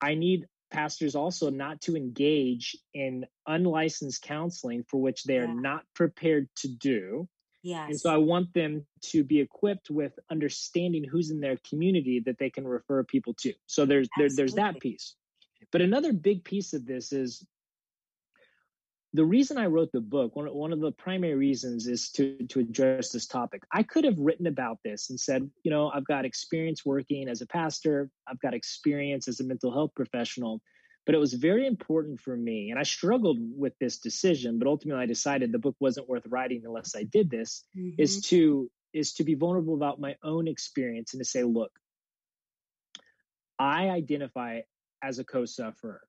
i 0.00 0.14
need 0.14 0.46
pastors 0.70 1.16
also 1.16 1.50
not 1.50 1.80
to 1.80 1.96
engage 1.96 2.76
in 2.94 3.24
unlicensed 3.46 4.22
counseling 4.22 4.84
for 4.88 5.00
which 5.00 5.24
they 5.24 5.38
are 5.38 5.46
yeah. 5.46 5.54
not 5.54 5.82
prepared 5.94 6.48
to 6.56 6.68
do 6.68 7.28
Yes. 7.62 7.88
And 7.88 8.00
so 8.00 8.14
I 8.14 8.16
want 8.16 8.54
them 8.54 8.86
to 9.02 9.24
be 9.24 9.40
equipped 9.40 9.90
with 9.90 10.12
understanding 10.30 11.04
who's 11.04 11.30
in 11.30 11.40
their 11.40 11.58
community 11.68 12.22
that 12.24 12.38
they 12.38 12.50
can 12.50 12.66
refer 12.66 13.02
people 13.02 13.34
to. 13.40 13.52
So 13.66 13.84
there's 13.84 14.08
there, 14.16 14.28
there's 14.34 14.54
that 14.54 14.78
piece. 14.80 15.16
But 15.72 15.82
another 15.82 16.12
big 16.12 16.44
piece 16.44 16.72
of 16.72 16.86
this 16.86 17.12
is 17.12 17.44
the 19.14 19.24
reason 19.24 19.56
I 19.56 19.66
wrote 19.66 19.90
the 19.92 20.00
book, 20.00 20.36
one, 20.36 20.46
one 20.46 20.72
of 20.72 20.80
the 20.80 20.92
primary 20.92 21.34
reasons 21.34 21.86
is 21.86 22.10
to, 22.12 22.36
to 22.48 22.60
address 22.60 23.10
this 23.10 23.26
topic. 23.26 23.62
I 23.72 23.82
could 23.82 24.04
have 24.04 24.18
written 24.18 24.46
about 24.46 24.78
this 24.84 25.08
and 25.08 25.18
said, 25.18 25.48
you 25.62 25.70
know, 25.70 25.90
I've 25.90 26.06
got 26.06 26.26
experience 26.26 26.84
working 26.84 27.28
as 27.28 27.40
a 27.40 27.46
pastor, 27.46 28.10
I've 28.26 28.40
got 28.40 28.52
experience 28.52 29.26
as 29.26 29.40
a 29.40 29.44
mental 29.44 29.72
health 29.72 29.92
professional, 29.96 30.60
but 31.06 31.14
it 31.14 31.18
was 31.18 31.32
very 31.32 31.66
important 31.66 32.20
for 32.20 32.36
me. 32.36 32.70
And 32.70 32.78
I 32.78 32.82
struggled 32.82 33.38
with 33.40 33.72
this 33.80 33.98
decision, 33.98 34.58
but 34.58 34.68
ultimately 34.68 35.02
I 35.02 35.06
decided 35.06 35.52
the 35.52 35.58
book 35.58 35.76
wasn't 35.80 36.08
worth 36.08 36.26
writing 36.26 36.62
unless 36.66 36.94
I 36.94 37.04
did 37.04 37.30
this, 37.30 37.64
mm-hmm. 37.76 38.00
is 38.00 38.20
to 38.22 38.70
is 38.94 39.14
to 39.14 39.24
be 39.24 39.34
vulnerable 39.34 39.74
about 39.74 40.00
my 40.00 40.16
own 40.22 40.48
experience 40.48 41.12
and 41.12 41.20
to 41.20 41.24
say, 41.24 41.44
look, 41.44 41.70
I 43.58 43.90
identify 43.90 44.60
as 45.02 45.18
a 45.18 45.24
co-sufferer 45.24 46.00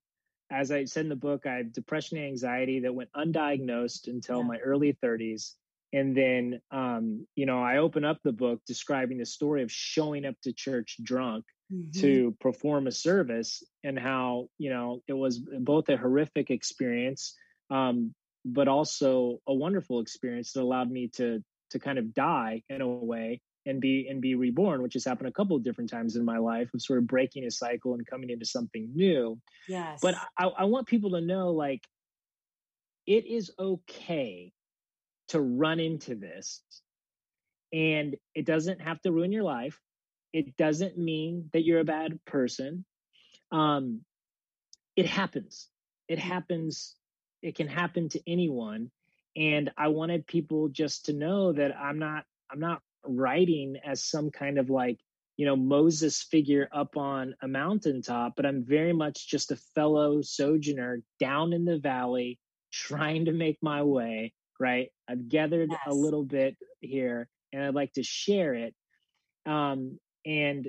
as 0.50 0.70
I 0.70 0.84
said 0.84 1.04
in 1.04 1.08
the 1.08 1.16
book, 1.16 1.46
I 1.46 1.56
have 1.56 1.72
depression 1.72 2.18
and 2.18 2.26
anxiety 2.26 2.80
that 2.80 2.94
went 2.94 3.10
undiagnosed 3.12 4.08
until 4.08 4.38
yeah. 4.38 4.46
my 4.46 4.58
early 4.58 4.96
30s. 5.02 5.52
And 5.92 6.16
then, 6.16 6.60
um, 6.70 7.26
you 7.34 7.46
know, 7.46 7.62
I 7.62 7.78
open 7.78 8.04
up 8.04 8.18
the 8.22 8.32
book 8.32 8.60
describing 8.66 9.18
the 9.18 9.26
story 9.26 9.62
of 9.62 9.72
showing 9.72 10.24
up 10.24 10.34
to 10.42 10.52
church 10.52 10.96
drunk 11.02 11.44
mm-hmm. 11.72 12.00
to 12.00 12.36
perform 12.40 12.86
a 12.86 12.92
service 12.92 13.62
and 13.82 13.98
how, 13.98 14.48
you 14.58 14.70
know, 14.70 15.02
it 15.08 15.14
was 15.14 15.38
both 15.38 15.88
a 15.88 15.96
horrific 15.96 16.50
experience, 16.50 17.34
um, 17.70 18.14
but 18.44 18.68
also 18.68 19.38
a 19.46 19.54
wonderful 19.54 20.00
experience 20.00 20.52
that 20.52 20.62
allowed 20.62 20.90
me 20.90 21.08
to 21.16 21.42
to 21.70 21.78
kind 21.78 21.98
of 21.98 22.12
die 22.12 22.62
in 22.68 22.80
a 22.80 22.88
way 22.88 23.40
and 23.66 23.80
be 23.80 24.06
and 24.08 24.20
be 24.20 24.34
reborn 24.34 24.82
which 24.82 24.94
has 24.94 25.04
happened 25.04 25.28
a 25.28 25.32
couple 25.32 25.56
of 25.56 25.62
different 25.62 25.90
times 25.90 26.16
in 26.16 26.24
my 26.24 26.38
life 26.38 26.72
of 26.72 26.82
sort 26.82 26.98
of 26.98 27.06
breaking 27.06 27.44
a 27.44 27.50
cycle 27.50 27.94
and 27.94 28.06
coming 28.06 28.30
into 28.30 28.44
something 28.44 28.90
new. 28.94 29.38
Yes. 29.68 29.98
But 30.00 30.14
I, 30.38 30.46
I 30.46 30.64
want 30.64 30.86
people 30.86 31.10
to 31.10 31.20
know 31.20 31.50
like 31.50 31.82
it 33.06 33.26
is 33.26 33.50
okay 33.58 34.52
to 35.28 35.40
run 35.40 35.78
into 35.78 36.14
this 36.14 36.62
and 37.72 38.16
it 38.34 38.46
doesn't 38.46 38.80
have 38.80 39.00
to 39.02 39.12
ruin 39.12 39.32
your 39.32 39.44
life. 39.44 39.78
It 40.32 40.56
doesn't 40.56 40.96
mean 40.98 41.50
that 41.52 41.64
you're 41.64 41.80
a 41.80 41.84
bad 41.84 42.18
person. 42.24 42.84
Um 43.52 44.00
it 44.96 45.06
happens. 45.06 45.68
It 46.08 46.18
mm. 46.18 46.22
happens 46.22 46.96
it 47.42 47.54
can 47.54 47.68
happen 47.68 48.08
to 48.08 48.20
anyone 48.26 48.90
and 49.36 49.70
i 49.76 49.88
wanted 49.88 50.26
people 50.26 50.68
just 50.68 51.06
to 51.06 51.12
know 51.12 51.52
that 51.52 51.76
i'm 51.76 51.98
not 51.98 52.24
i'm 52.50 52.60
not 52.60 52.80
writing 53.04 53.76
as 53.84 54.04
some 54.04 54.30
kind 54.30 54.58
of 54.58 54.70
like 54.70 54.98
you 55.36 55.46
know 55.46 55.56
moses 55.56 56.22
figure 56.22 56.68
up 56.72 56.96
on 56.96 57.34
a 57.42 57.48
mountaintop 57.48 58.34
but 58.36 58.44
i'm 58.44 58.64
very 58.64 58.92
much 58.92 59.28
just 59.28 59.50
a 59.50 59.56
fellow 59.74 60.20
sojourner 60.20 61.02
down 61.18 61.52
in 61.52 61.64
the 61.64 61.78
valley 61.78 62.38
trying 62.72 63.24
to 63.24 63.32
make 63.32 63.58
my 63.62 63.82
way 63.82 64.32
right 64.58 64.90
i've 65.08 65.28
gathered 65.28 65.70
yes. 65.70 65.80
a 65.86 65.94
little 65.94 66.24
bit 66.24 66.56
here 66.80 67.28
and 67.52 67.64
i'd 67.64 67.74
like 67.74 67.92
to 67.92 68.02
share 68.02 68.54
it 68.54 68.74
um, 69.46 69.98
and 70.26 70.68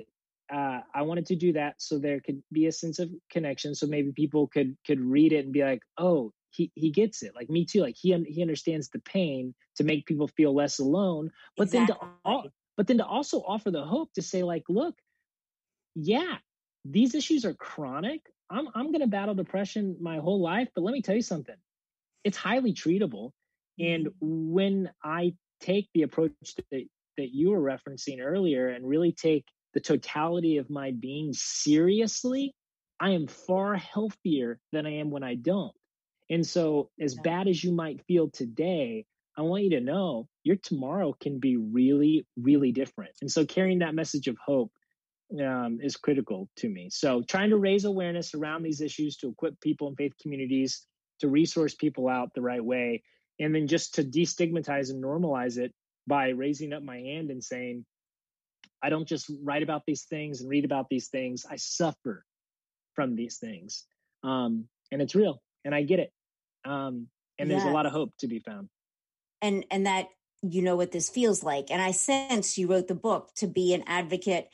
uh, 0.52 0.80
i 0.94 1.02
wanted 1.02 1.26
to 1.26 1.36
do 1.36 1.52
that 1.52 1.74
so 1.78 1.98
there 1.98 2.20
could 2.20 2.42
be 2.50 2.66
a 2.66 2.72
sense 2.72 2.98
of 2.98 3.10
connection 3.30 3.74
so 3.74 3.86
maybe 3.86 4.12
people 4.12 4.46
could 4.46 4.76
could 4.86 5.00
read 5.00 5.32
it 5.32 5.44
and 5.44 5.52
be 5.52 5.62
like 5.62 5.82
oh 5.98 6.32
he 6.52 6.70
he 6.74 6.90
gets 6.90 7.22
it 7.22 7.34
like 7.34 7.50
me 7.50 7.64
too 7.64 7.80
like 7.80 7.96
he 7.98 8.12
he 8.28 8.42
understands 8.42 8.88
the 8.90 8.98
pain 9.00 9.54
to 9.76 9.84
make 9.84 10.06
people 10.06 10.28
feel 10.28 10.54
less 10.54 10.78
alone 10.78 11.30
but 11.56 11.64
exactly. 11.64 11.96
then 12.24 12.42
to 12.42 12.50
but 12.76 12.86
then 12.86 12.98
to 12.98 13.06
also 13.06 13.42
offer 13.46 13.70
the 13.70 13.84
hope 13.84 14.12
to 14.14 14.22
say 14.22 14.42
like 14.42 14.64
look 14.68 14.94
yeah 15.94 16.36
these 16.84 17.14
issues 17.14 17.44
are 17.44 17.54
chronic 17.54 18.20
i'm 18.50 18.68
i'm 18.74 18.86
going 18.86 19.00
to 19.00 19.06
battle 19.06 19.34
depression 19.34 19.96
my 20.00 20.18
whole 20.18 20.40
life 20.40 20.68
but 20.74 20.82
let 20.82 20.92
me 20.92 21.02
tell 21.02 21.16
you 21.16 21.22
something 21.22 21.56
it's 22.24 22.36
highly 22.36 22.72
treatable 22.72 23.30
and 23.78 24.06
mm-hmm. 24.06 24.52
when 24.52 24.90
i 25.02 25.34
take 25.60 25.88
the 25.94 26.02
approach 26.02 26.32
that 26.70 26.84
that 27.18 27.34
you 27.34 27.50
were 27.50 27.60
referencing 27.60 28.20
earlier 28.20 28.68
and 28.68 28.88
really 28.88 29.12
take 29.12 29.44
the 29.74 29.80
totality 29.80 30.56
of 30.56 30.70
my 30.70 30.90
being 30.92 31.32
seriously 31.32 32.54
i 33.00 33.10
am 33.10 33.26
far 33.26 33.74
healthier 33.74 34.58
than 34.72 34.86
i 34.86 34.94
am 34.94 35.10
when 35.10 35.22
i 35.22 35.34
don't 35.34 35.74
and 36.32 36.46
so 36.46 36.90
as 37.00 37.14
bad 37.14 37.46
as 37.46 37.62
you 37.62 37.72
might 37.72 38.04
feel 38.06 38.28
today 38.30 39.06
I 39.36 39.42
want 39.42 39.64
you 39.64 39.70
to 39.70 39.80
know 39.80 40.28
your 40.44 40.56
tomorrow 40.56 41.14
can 41.18 41.38
be 41.38 41.56
really, 41.56 42.26
really 42.36 42.72
different. 42.72 43.12
And 43.22 43.30
so 43.30 43.46
carrying 43.46 43.78
that 43.78 43.94
message 43.94 44.28
of 44.28 44.36
hope 44.44 44.70
um, 45.40 45.78
is 45.82 45.96
critical 45.96 46.48
to 46.56 46.68
me. 46.68 46.90
So 46.90 47.22
trying 47.22 47.50
to 47.50 47.56
raise 47.56 47.84
awareness 47.84 48.34
around 48.34 48.62
these 48.62 48.80
issues 48.80 49.16
to 49.18 49.28
equip 49.28 49.58
people 49.60 49.88
in 49.88 49.96
faith 49.96 50.12
communities 50.20 50.86
to 51.20 51.28
resource 51.28 51.74
people 51.74 52.08
out 52.08 52.30
the 52.34 52.42
right 52.42 52.62
way, 52.62 53.02
and 53.38 53.54
then 53.54 53.68
just 53.68 53.94
to 53.94 54.04
destigmatize 54.04 54.90
and 54.90 55.02
normalize 55.02 55.56
it 55.56 55.72
by 56.06 56.30
raising 56.30 56.72
up 56.72 56.82
my 56.82 56.98
hand 56.98 57.30
and 57.30 57.42
saying, 57.42 57.86
I 58.82 58.90
don't 58.90 59.06
just 59.06 59.30
write 59.42 59.62
about 59.62 59.82
these 59.86 60.02
things 60.02 60.40
and 60.40 60.50
read 60.50 60.64
about 60.64 60.88
these 60.90 61.08
things. 61.08 61.46
I 61.48 61.56
suffer 61.56 62.24
from 62.94 63.14
these 63.14 63.38
things. 63.38 63.84
Um, 64.24 64.66
and 64.90 65.00
it's 65.00 65.14
real 65.14 65.40
and 65.64 65.74
I 65.74 65.82
get 65.82 66.00
it. 66.00 66.12
Um, 66.64 67.08
and 67.38 67.50
there's 67.50 67.64
a 67.64 67.70
lot 67.70 67.86
of 67.86 67.92
hope 67.92 68.12
to 68.18 68.28
be 68.28 68.38
found. 68.38 68.68
And 69.40 69.64
and 69.70 69.86
that 69.86 70.06
you 70.42 70.62
know 70.62 70.76
what 70.76 70.92
this 70.92 71.08
feels 71.08 71.42
like. 71.42 71.70
And 71.70 71.80
i 71.80 71.92
sense 71.92 72.58
you 72.58 72.66
wrote 72.66 72.88
the 72.88 72.94
book 72.94 73.30
to 73.36 73.46
be 73.46 73.74
an 73.74 73.84
advocate 73.86 74.48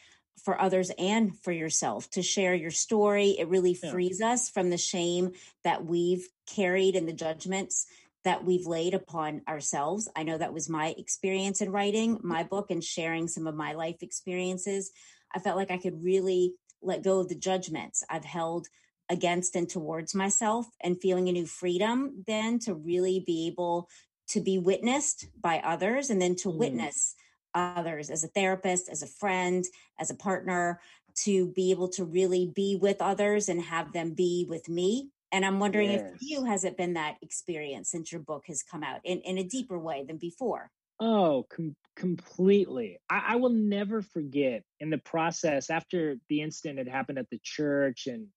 for 0.45 0.61
others 0.61 0.91
and 0.99 1.37
for 1.41 1.53
yourself 1.53 2.09
to 2.11 2.23
share 2.23 2.55
your 2.55 2.71
story. 2.71 3.37
It 3.39 3.49
really 3.49 3.77
yeah. 3.83 3.91
frees 3.91 4.21
us 4.21 4.49
from 4.49 4.71
the 4.71 4.79
shame 4.79 5.33
that 5.65 5.85
we've 5.85 6.27
carried 6.47 6.95
and 6.95 7.09
the 7.09 7.13
judgments 7.13 7.87
that 8.25 8.45
we've 8.45 8.67
laid 8.67 8.95
upon 8.95 9.43
ourselves. 9.49 10.09
I 10.15 10.23
know 10.23 10.39
that 10.39 10.53
was 10.53 10.69
my 10.69 10.95
experience 10.97 11.61
in 11.61 11.73
writing 11.73 12.21
my 12.23 12.43
book 12.43 12.71
and 12.71 12.83
sharing 12.83 13.27
some 13.29 13.47
of 13.47 13.55
my 13.55 13.73
life 13.73 14.03
experiences. 14.03 14.93
I 15.35 15.41
felt 15.41 15.57
like 15.57 15.71
i 15.71 15.79
could 15.79 16.03
really 16.03 16.55
let 16.83 17.03
go 17.03 17.21
of 17.21 17.29
the 17.29 17.35
judgments 17.35 18.05
i've 18.09 18.25
held 18.25 18.69
against 19.09 19.57
and 19.57 19.69
towards 19.69 20.15
myself 20.15 20.67
and 20.83 21.01
feeling 21.01 21.29
a 21.29 21.33
new 21.33 21.47
freedom 21.47 22.25
then 22.27 22.59
to 22.59 22.75
really 22.75 23.23
be 23.27 23.47
able 23.47 23.89
to 24.29 24.41
be 24.41 24.59
witnessed 24.59 25.27
by 25.41 25.59
others 25.65 26.11
and 26.11 26.21
then 26.21 26.37
to 26.37 26.49
mm. 26.49 26.57
witness 26.57 27.15
others 27.55 28.11
as 28.11 28.25
a 28.25 28.29
therapist, 28.29 28.89
as 28.89 29.03
a 29.03 29.07
friend, 29.07 29.65
as 29.99 30.11
a 30.11 30.15
partner, 30.15 30.81
to 31.15 31.49
be 31.49 31.71
able 31.71 31.89
to 31.89 32.05
really 32.05 32.53
be 32.55 32.79
with 32.81 33.01
others 33.01 33.49
and 33.49 33.61
have 33.63 33.93
them 33.93 34.13
be 34.13 34.47
with 34.49 34.69
me. 34.69 35.09
And 35.33 35.45
I'm 35.45 35.59
wondering 35.59 35.91
yes. 35.91 36.13
if 36.15 36.23
you, 36.23 36.45
has 36.45 36.65
it 36.65 36.77
been 36.77 36.95
that 36.95 37.17
experience 37.23 37.91
since 37.91 38.13
your 38.13 38.21
book 38.21 38.45
has 38.47 38.63
come 38.63 38.83
out 38.83 39.01
in, 39.05 39.21
in 39.21 39.39
a 39.39 39.45
deeper 39.45 39.79
way 39.79 40.05
than 40.05 40.17
before? 40.17 40.71
Oh, 41.01 41.47
com- 41.51 41.77
completely. 41.97 42.99
I-, 43.11 43.25
I 43.29 43.37
will 43.37 43.51
never 43.51 44.03
forget 44.03 44.63
in 44.81 44.91
the 44.91 44.99
process 44.99 45.71
after 45.71 46.17
the 46.29 46.43
incident 46.43 46.79
had 46.79 46.89
happened 46.89 47.19
at 47.19 47.31
the 47.31 47.41
church 47.43 48.07
and 48.07 48.29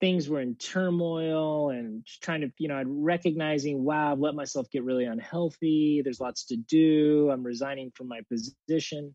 things 0.00 0.28
were 0.28 0.40
in 0.40 0.54
turmoil 0.56 1.70
and 1.70 2.06
trying 2.22 2.40
to, 2.40 2.50
you 2.58 2.68
know, 2.68 2.76
I'd 2.76 2.86
recognizing, 2.88 3.84
wow, 3.84 4.12
I've 4.12 4.18
let 4.18 4.34
myself 4.34 4.70
get 4.70 4.82
really 4.82 5.04
unhealthy. 5.04 6.00
There's 6.02 6.20
lots 6.20 6.46
to 6.46 6.56
do. 6.56 7.30
I'm 7.30 7.44
resigning 7.44 7.92
from 7.94 8.08
my 8.08 8.20
position. 8.30 9.14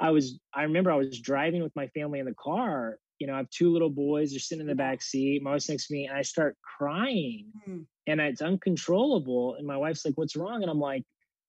I 0.00 0.10
was, 0.10 0.40
I 0.54 0.62
remember 0.62 0.90
I 0.90 0.96
was 0.96 1.20
driving 1.20 1.62
with 1.62 1.76
my 1.76 1.86
family 1.88 2.18
in 2.18 2.26
the 2.26 2.34
car. 2.34 2.96
You 3.18 3.26
know, 3.26 3.34
I 3.34 3.38
have 3.38 3.50
two 3.50 3.70
little 3.72 3.90
boys. 3.90 4.30
They're 4.30 4.40
sitting 4.40 4.62
in 4.62 4.66
the 4.66 4.74
back 4.74 5.02
seat. 5.02 5.42
My 5.42 5.52
wife's 5.52 5.68
next 5.68 5.86
to 5.88 5.94
me, 5.94 6.06
and 6.06 6.16
I 6.16 6.22
start 6.22 6.56
crying, 6.76 7.52
mm. 7.68 7.84
and 8.08 8.20
it's 8.20 8.42
uncontrollable. 8.42 9.54
And 9.56 9.64
my 9.64 9.76
wife's 9.76 10.04
like, 10.04 10.14
"What's 10.16 10.34
wrong?" 10.34 10.62
And 10.62 10.68
I'm 10.68 10.80
like, 10.80 11.04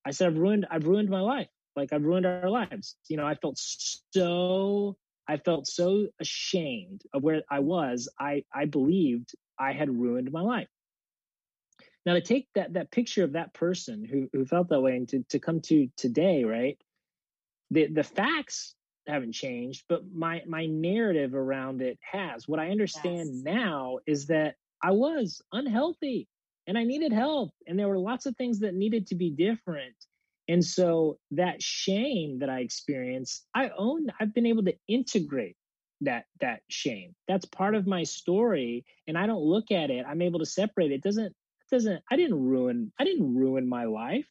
"I 0.06 0.12
said 0.12 0.28
I've 0.28 0.38
ruined, 0.38 0.68
I've 0.70 0.86
ruined 0.86 1.10
my 1.10 1.22
life. 1.22 1.48
Like 1.76 1.92
I've 1.92 2.04
ruined 2.04 2.28
our 2.28 2.48
lives. 2.48 2.96
You 3.10 3.18
know, 3.18 3.26
I 3.26 3.34
felt 3.34 3.58
so 3.58 4.96
I 5.28 5.38
felt 5.38 5.68
so 5.68 6.08
ashamed 6.20 7.04
of 7.14 7.24
where 7.24 7.44
I 7.50 7.60
was. 7.60 8.10
I, 8.20 8.44
I 8.54 8.66
believed 8.66 9.32
I 9.58 9.72
had 9.72 9.90
ruined 9.90 10.32
my 10.32 10.42
life. 10.42 10.68
Now 12.06 12.14
to 12.14 12.22
take 12.22 12.48
that 12.56 12.74
that 12.74 12.92
picture 12.92 13.24
of 13.24 13.34
that 13.34 13.54
person 13.54 14.04
who 14.04 14.30
who 14.34 14.46
felt 14.46 14.70
that 14.70 14.82
way 14.82 14.98
and 14.98 15.08
to, 15.10 15.24
to 15.30 15.40
come 15.40 15.62
to 15.62 15.88
today, 15.96 16.44
right? 16.44 16.78
The 17.72 17.88
the 17.88 18.04
facts 18.04 18.76
haven't 19.08 19.34
changed, 19.34 19.86
but 19.88 20.04
my 20.14 20.44
my 20.46 20.66
narrative 20.66 21.34
around 21.34 21.82
it 21.82 21.98
has. 22.02 22.48
What 22.48 22.60
I 22.60 22.72
understand 22.72 23.30
yes. 23.34 23.44
now 23.44 24.00
is 24.06 24.28
that 24.28 24.56
I 24.84 24.92
was 24.92 25.42
unhealthy 25.54 26.28
and 26.68 26.78
I 26.78 26.84
needed 26.84 27.14
help 27.14 27.52
and 27.68 27.80
there 27.80 27.88
were 27.88 27.98
lots 27.98 28.26
of 28.26 28.36
things 28.36 28.60
that 28.60 28.74
needed 28.74 29.08
to 29.08 29.16
be 29.16 29.30
different 29.30 29.96
and 30.48 30.64
so 30.64 31.18
that 31.32 31.62
shame 31.62 32.40
that 32.40 32.50
I 32.50 32.60
experienced, 32.60 33.46
I 33.56 33.72
own, 33.78 34.08
I've 34.20 34.34
been 34.34 34.46
able 34.46 34.64
to 34.64 34.76
integrate 34.88 35.56
that 36.02 36.26
that 36.42 36.62
shame. 36.70 37.16
That's 37.28 37.46
part 37.46 37.76
of 37.76 37.88
my 37.88 38.04
story. 38.04 38.86
And 39.08 39.18
I 39.18 39.26
don't 39.26 39.44
look 39.44 39.72
at 39.72 39.90
it. 39.90 40.06
I'm 40.08 40.22
able 40.22 40.40
to 40.40 40.46
separate 40.46 40.92
it. 40.92 40.96
it 40.96 41.04
doesn't 41.04 41.28
it 41.28 41.70
doesn't 41.72 42.02
I 42.12 42.16
didn't 42.16 42.44
ruin 42.44 42.92
I 43.00 43.06
didn't 43.06 43.36
ruin 43.36 43.68
my 43.68 43.86
life. 43.86 44.28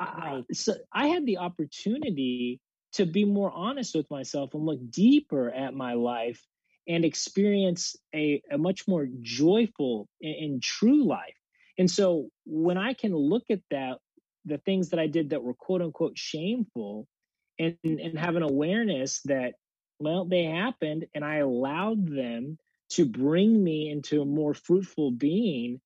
Right. 0.00 0.42
I, 0.48 0.54
so 0.54 0.74
I 0.92 1.08
had 1.08 1.26
the 1.26 1.38
opportunity 1.38 2.60
to 2.94 3.04
be 3.04 3.24
more 3.24 3.50
honest 3.52 3.94
with 3.94 4.10
myself 4.10 4.54
and 4.54 4.64
look 4.64 4.80
deeper 4.90 5.50
at 5.50 5.74
my 5.74 5.94
life 5.94 6.40
and 6.86 7.04
experience 7.04 7.96
a, 8.14 8.42
a 8.50 8.58
much 8.58 8.86
more 8.86 9.08
joyful 9.20 10.08
and, 10.22 10.34
and 10.34 10.62
true 10.62 11.04
life. 11.04 11.36
And 11.78 11.90
so 11.90 12.28
when 12.44 12.78
I 12.78 12.94
can 12.94 13.14
look 13.14 13.44
at 13.50 13.60
that 13.70 13.98
the 14.44 14.58
things 14.58 14.90
that 14.90 15.00
I 15.00 15.06
did 15.06 15.30
that 15.30 15.42
were 15.42 15.54
quote 15.54 15.82
unquote 15.82 16.18
shameful 16.18 17.06
and, 17.58 17.76
and 17.84 18.18
have 18.18 18.36
an 18.36 18.42
awareness 18.42 19.20
that, 19.24 19.54
well, 19.98 20.24
they 20.24 20.44
happened 20.44 21.06
and 21.14 21.24
I 21.24 21.36
allowed 21.36 22.06
them 22.08 22.58
to 22.90 23.06
bring 23.06 23.62
me 23.62 23.90
into 23.90 24.22
a 24.22 24.26
more 24.26 24.54
fruitful 24.54 25.10
being. 25.10 25.80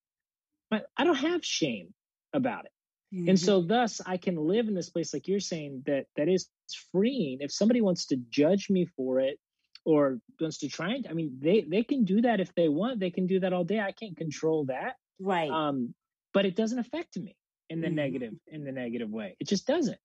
But 0.70 0.86
I 0.96 1.04
don't 1.04 1.14
have 1.14 1.44
shame 1.44 1.94
about 2.32 2.66
it. 2.66 2.72
Mm-hmm. 3.14 3.30
And 3.30 3.40
so 3.40 3.62
thus 3.62 4.00
I 4.04 4.18
can 4.18 4.36
live 4.36 4.68
in 4.68 4.74
this 4.74 4.90
place 4.90 5.14
like 5.14 5.28
you're 5.28 5.40
saying 5.40 5.84
that 5.86 6.06
that 6.16 6.28
is 6.28 6.48
freeing. 6.92 7.38
If 7.40 7.52
somebody 7.52 7.80
wants 7.80 8.06
to 8.06 8.16
judge 8.28 8.68
me 8.68 8.86
for 8.96 9.20
it 9.20 9.38
or 9.86 10.18
wants 10.38 10.58
to 10.58 10.68
try 10.68 10.94
and 10.94 11.06
I 11.08 11.14
mean 11.14 11.38
they 11.40 11.62
they 11.62 11.82
can 11.82 12.04
do 12.04 12.20
that 12.22 12.40
if 12.40 12.54
they 12.54 12.68
want. 12.68 13.00
They 13.00 13.10
can 13.10 13.26
do 13.26 13.40
that 13.40 13.54
all 13.54 13.64
day. 13.64 13.80
I 13.80 13.92
can't 13.92 14.16
control 14.16 14.66
that. 14.66 14.96
Right. 15.18 15.50
Um 15.50 15.94
but 16.34 16.44
it 16.44 16.54
doesn't 16.54 16.78
affect 16.78 17.16
me 17.16 17.34
in 17.70 17.80
the 17.80 17.86
mm-hmm. 17.86 17.96
negative 17.96 18.34
in 18.48 18.64
the 18.64 18.72
negative 18.72 19.10
way. 19.10 19.36
It 19.40 19.48
just 19.48 19.66
doesn't. 19.66 19.98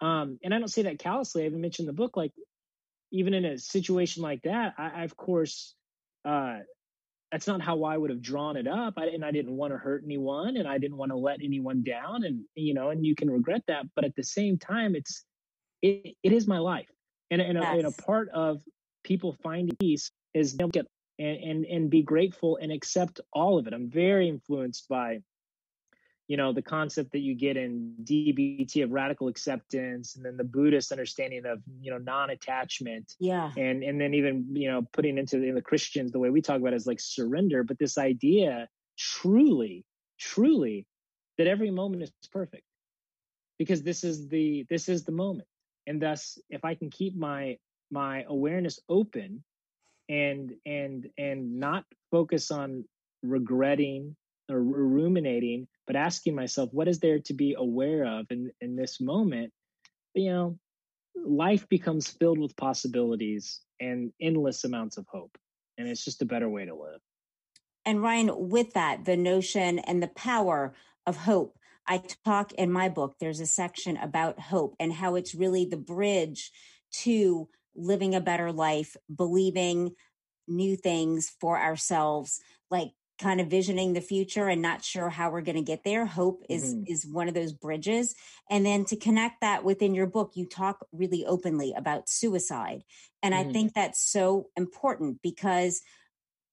Um, 0.00 0.38
and 0.42 0.54
I 0.54 0.58
don't 0.58 0.68
say 0.68 0.82
that 0.82 0.98
callously. 0.98 1.42
I 1.42 1.46
even 1.46 1.60
mentioned 1.60 1.88
the 1.88 1.92
book, 1.92 2.16
like 2.16 2.32
even 3.12 3.34
in 3.34 3.44
a 3.44 3.58
situation 3.58 4.22
like 4.22 4.42
that, 4.42 4.74
I, 4.78 4.90
I 5.00 5.04
of 5.04 5.16
course, 5.16 5.74
uh, 6.24 6.58
that's 7.30 7.46
not 7.46 7.60
how 7.60 7.84
I 7.84 7.96
would 7.96 8.10
have 8.10 8.22
drawn 8.22 8.56
it 8.56 8.66
up. 8.66 8.94
I, 8.96 9.06
and 9.06 9.24
I 9.24 9.30
didn't 9.30 9.56
want 9.56 9.72
to 9.72 9.78
hurt 9.78 10.02
anyone, 10.04 10.56
and 10.56 10.66
I 10.66 10.78
didn't 10.78 10.96
want 10.96 11.12
to 11.12 11.16
let 11.16 11.40
anyone 11.42 11.82
down. 11.82 12.24
And 12.24 12.44
you 12.54 12.74
know, 12.74 12.90
and 12.90 13.04
you 13.04 13.14
can 13.14 13.30
regret 13.30 13.62
that, 13.68 13.86
but 13.94 14.04
at 14.04 14.16
the 14.16 14.24
same 14.24 14.58
time, 14.58 14.94
it's 14.94 15.24
it, 15.82 16.16
it 16.22 16.32
is 16.32 16.46
my 16.46 16.58
life, 16.58 16.88
and 17.30 17.40
and, 17.40 17.58
yes. 17.58 17.74
a, 17.74 17.78
and 17.78 17.86
a 17.86 18.02
part 18.02 18.28
of 18.30 18.60
people 19.04 19.36
finding 19.42 19.76
peace 19.76 20.10
is 20.34 20.56
they'll 20.56 20.68
get 20.68 20.86
and, 21.18 21.36
and 21.36 21.64
and 21.66 21.90
be 21.90 22.02
grateful 22.02 22.58
and 22.60 22.72
accept 22.72 23.20
all 23.32 23.58
of 23.58 23.66
it. 23.66 23.74
I'm 23.74 23.90
very 23.90 24.28
influenced 24.28 24.88
by 24.88 25.20
you 26.30 26.36
know 26.36 26.52
the 26.52 26.62
concept 26.62 27.10
that 27.12 27.18
you 27.18 27.34
get 27.34 27.56
in 27.56 27.92
dbt 28.04 28.84
of 28.84 28.92
radical 28.92 29.26
acceptance 29.26 30.14
and 30.14 30.24
then 30.24 30.36
the 30.36 30.44
buddhist 30.44 30.92
understanding 30.92 31.44
of 31.44 31.60
you 31.80 31.90
know 31.90 31.98
non-attachment 31.98 33.14
yeah. 33.18 33.50
and 33.56 33.82
and 33.82 34.00
then 34.00 34.14
even 34.14 34.46
you 34.52 34.70
know 34.70 34.82
putting 34.92 35.18
into 35.18 35.42
in 35.42 35.56
the 35.56 35.62
christians 35.62 36.12
the 36.12 36.18
way 36.20 36.30
we 36.30 36.40
talk 36.40 36.60
about 36.60 36.72
it 36.72 36.76
is 36.76 36.86
like 36.86 37.00
surrender 37.00 37.64
but 37.64 37.78
this 37.78 37.98
idea 37.98 38.68
truly 38.96 39.84
truly 40.18 40.86
that 41.36 41.46
every 41.48 41.70
moment 41.70 42.02
is 42.02 42.12
perfect 42.30 42.64
because 43.58 43.82
this 43.82 44.04
is 44.04 44.28
the 44.28 44.64
this 44.70 44.88
is 44.88 45.04
the 45.04 45.12
moment. 45.12 45.48
And 45.86 46.00
thus 46.00 46.38
if 46.48 46.64
i 46.64 46.74
can 46.74 46.90
keep 46.90 47.16
my 47.16 47.56
my 47.90 48.24
awareness 48.28 48.78
open 48.88 49.42
and 50.08 50.52
and 50.66 51.08
and 51.18 51.58
not 51.58 51.84
focus 52.10 52.50
on 52.50 52.84
regretting 53.22 54.16
Uh, 54.50 54.54
or 54.54 54.62
ruminating, 54.62 55.68
but 55.86 55.96
asking 55.96 56.34
myself, 56.34 56.70
what 56.72 56.88
is 56.88 56.98
there 56.98 57.18
to 57.20 57.34
be 57.34 57.54
aware 57.56 58.04
of 58.04 58.26
in, 58.30 58.50
in 58.60 58.76
this 58.76 59.00
moment? 59.00 59.52
You 60.14 60.30
know, 60.30 60.58
life 61.24 61.68
becomes 61.68 62.08
filled 62.08 62.38
with 62.38 62.56
possibilities 62.56 63.60
and 63.80 64.12
endless 64.20 64.64
amounts 64.64 64.96
of 64.96 65.06
hope. 65.08 65.36
And 65.78 65.88
it's 65.88 66.04
just 66.04 66.22
a 66.22 66.26
better 66.26 66.48
way 66.48 66.64
to 66.66 66.74
live. 66.74 67.00
And 67.84 68.02
Ryan, 68.02 68.48
with 68.50 68.74
that, 68.74 69.04
the 69.04 69.16
notion 69.16 69.78
and 69.78 70.02
the 70.02 70.08
power 70.08 70.74
of 71.06 71.16
hope, 71.16 71.56
I 71.86 72.02
talk 72.24 72.52
in 72.52 72.70
my 72.70 72.88
book, 72.88 73.16
there's 73.18 73.40
a 73.40 73.46
section 73.46 73.96
about 73.96 74.38
hope 74.38 74.76
and 74.78 74.92
how 74.92 75.14
it's 75.14 75.34
really 75.34 75.64
the 75.64 75.76
bridge 75.76 76.50
to 77.02 77.48
living 77.74 78.14
a 78.14 78.20
better 78.20 78.52
life, 78.52 78.96
believing 79.14 79.92
new 80.46 80.76
things 80.76 81.32
for 81.40 81.58
ourselves, 81.58 82.40
like 82.70 82.90
kind 83.20 83.40
of 83.40 83.48
visioning 83.48 83.92
the 83.92 84.00
future 84.00 84.48
and 84.48 84.62
not 84.62 84.82
sure 84.82 85.10
how 85.10 85.30
we're 85.30 85.42
going 85.42 85.56
to 85.56 85.62
get 85.62 85.84
there 85.84 86.06
hope 86.06 86.42
is 86.48 86.74
mm-hmm. 86.74 86.84
is 86.86 87.06
one 87.06 87.28
of 87.28 87.34
those 87.34 87.52
bridges 87.52 88.14
and 88.48 88.64
then 88.64 88.84
to 88.84 88.96
connect 88.96 89.42
that 89.42 89.62
within 89.62 89.94
your 89.94 90.06
book 90.06 90.32
you 90.34 90.46
talk 90.46 90.86
really 90.92 91.26
openly 91.26 91.74
about 91.76 92.08
suicide 92.08 92.82
and 93.22 93.34
mm-hmm. 93.34 93.48
i 93.48 93.52
think 93.52 93.74
that's 93.74 94.10
so 94.10 94.46
important 94.56 95.20
because 95.22 95.82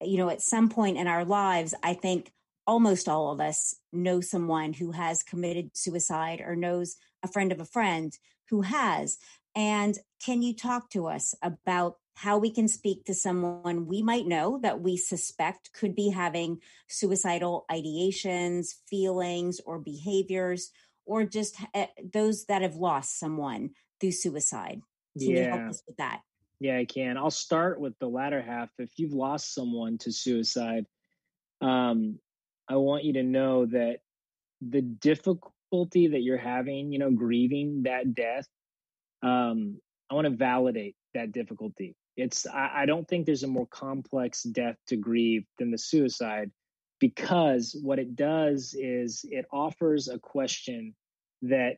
you 0.01 0.17
know 0.17 0.29
at 0.29 0.41
some 0.41 0.67
point 0.67 0.97
in 0.97 1.07
our 1.07 1.23
lives 1.23 1.73
i 1.83 1.93
think 1.93 2.31
almost 2.65 3.07
all 3.07 3.31
of 3.31 3.39
us 3.39 3.75
know 3.93 4.19
someone 4.19 4.73
who 4.73 4.91
has 4.91 5.23
committed 5.23 5.71
suicide 5.73 6.41
or 6.45 6.55
knows 6.55 6.97
a 7.23 7.27
friend 7.27 7.53
of 7.53 7.61
a 7.61 7.65
friend 7.65 8.17
who 8.49 8.61
has 8.61 9.17
and 9.55 9.97
can 10.23 10.41
you 10.41 10.53
talk 10.53 10.89
to 10.89 11.07
us 11.07 11.33
about 11.41 11.95
how 12.17 12.39
we 12.39 12.49
can 12.49 12.67
speak 12.67 13.05
to 13.05 13.13
someone 13.13 13.85
we 13.85 14.01
might 14.01 14.25
know 14.25 14.59
that 14.63 14.81
we 14.81 14.97
suspect 14.97 15.71
could 15.71 15.93
be 15.93 16.09
having 16.09 16.57
suicidal 16.89 17.63
ideations, 17.69 18.69
feelings, 18.89 19.61
or 19.67 19.77
behaviors, 19.77 20.71
or 21.05 21.25
just 21.25 21.57
uh, 21.75 21.85
those 22.11 22.45
that 22.45 22.63
have 22.63 22.73
lost 22.73 23.19
someone 23.19 23.69
through 24.01 24.11
suicide. 24.11 24.81
Can 25.19 25.29
yeah. 25.29 25.37
you 25.37 25.43
help 25.43 25.69
us 25.69 25.83
with 25.85 25.97
that? 25.97 26.21
Yeah, 26.59 26.77
I 26.77 26.85
can. 26.85 27.17
I'll 27.17 27.29
start 27.29 27.79
with 27.79 27.93
the 27.99 28.07
latter 28.07 28.41
half. 28.41 28.69
If 28.79 28.89
you've 28.97 29.13
lost 29.13 29.53
someone 29.53 29.99
to 29.99 30.11
suicide, 30.11 30.87
um, 31.61 32.17
I 32.67 32.77
want 32.77 33.03
you 33.03 33.13
to 33.13 33.23
know 33.23 33.67
that 33.67 33.99
the 34.59 34.81
difficulty 34.81 36.07
that 36.07 36.23
you're 36.23 36.37
having, 36.37 36.91
you 36.91 36.97
know, 36.97 37.11
grieving 37.11 37.83
that 37.83 38.15
death, 38.15 38.47
um, 39.21 39.79
I 40.09 40.15
want 40.15 40.25
to 40.25 40.35
validate 40.35 40.95
that 41.13 41.31
difficulty 41.31 41.95
it's 42.17 42.47
I, 42.47 42.71
I 42.81 42.85
don't 42.85 43.07
think 43.07 43.25
there's 43.25 43.43
a 43.43 43.47
more 43.47 43.67
complex 43.67 44.43
death 44.43 44.75
to 44.87 44.97
grieve 44.97 45.45
than 45.59 45.71
the 45.71 45.77
suicide 45.77 46.51
because 46.99 47.77
what 47.81 47.99
it 47.99 48.15
does 48.15 48.75
is 48.77 49.23
it 49.29 49.45
offers 49.53 50.07
a 50.07 50.17
question 50.17 50.95
that 51.43 51.77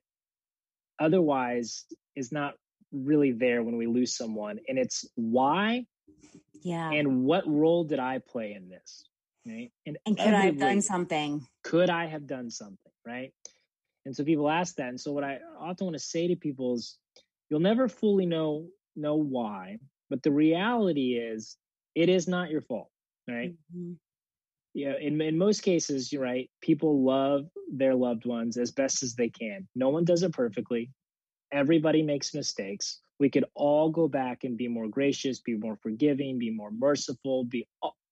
otherwise 0.97 1.85
is 2.15 2.31
not 2.31 2.53
really 2.91 3.33
there 3.33 3.61
when 3.61 3.77
we 3.77 3.85
lose 3.85 4.15
someone 4.15 4.59
and 4.67 4.79
it's 4.79 5.05
why 5.15 5.85
yeah. 6.63 6.91
and 6.91 7.23
what 7.23 7.47
role 7.47 7.83
did 7.83 7.99
i 7.99 8.17
play 8.17 8.53
in 8.53 8.69
this 8.69 9.05
right? 9.45 9.71
And, 9.85 9.97
and 10.05 10.17
could 10.17 10.33
i 10.33 10.45
have 10.45 10.57
done 10.57 10.81
something? 10.81 11.45
could 11.63 11.89
i 11.89 12.05
have 12.07 12.25
done 12.25 12.49
something 12.49 12.77
right? 13.05 13.33
And 14.05 14.15
so 14.15 14.23
people 14.23 14.49
ask 14.49 14.75
that 14.75 14.89
and 14.89 14.99
so 14.99 15.11
what 15.11 15.23
i 15.23 15.39
often 15.59 15.85
want 15.85 15.95
to 15.95 16.03
say 16.03 16.29
to 16.29 16.35
people 16.35 16.73
is 16.75 16.97
you'll 17.49 17.59
never 17.59 17.87
fully 17.87 18.25
know 18.25 18.67
know 18.95 19.15
why 19.15 19.77
but 20.09 20.23
the 20.23 20.31
reality 20.31 21.13
is, 21.13 21.57
it 21.95 22.09
is 22.09 22.27
not 22.27 22.49
your 22.49 22.61
fault, 22.61 22.89
right? 23.27 23.53
Mm-hmm. 23.75 23.93
Yeah, 24.73 24.93
in, 24.99 25.19
in 25.19 25.37
most 25.37 25.61
cases, 25.61 26.11
you're 26.11 26.21
right. 26.21 26.49
People 26.61 27.03
love 27.03 27.47
their 27.71 27.95
loved 27.95 28.25
ones 28.25 28.57
as 28.57 28.71
best 28.71 29.03
as 29.03 29.15
they 29.15 29.29
can. 29.29 29.67
No 29.75 29.89
one 29.89 30.05
does 30.05 30.23
it 30.23 30.33
perfectly. 30.33 30.91
Everybody 31.51 32.03
makes 32.03 32.33
mistakes. 32.33 32.99
We 33.19 33.29
could 33.29 33.45
all 33.55 33.89
go 33.89 34.07
back 34.07 34.43
and 34.43 34.55
be 34.57 34.67
more 34.67 34.87
gracious, 34.87 35.39
be 35.39 35.55
more 35.55 35.77
forgiving, 35.81 36.37
be 36.37 36.51
more 36.51 36.71
merciful, 36.71 37.43
be 37.43 37.67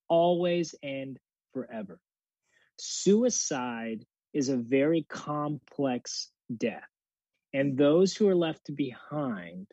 always 0.09 0.75
and 0.83 1.17
forever. 1.53 1.99
Suicide 2.79 4.05
is 4.33 4.49
a 4.49 4.57
very 4.57 5.03
complex 5.09 6.29
death. 6.55 6.83
And 7.53 7.77
those 7.77 8.15
who 8.15 8.27
are 8.27 8.35
left 8.35 8.75
behind 8.75 9.67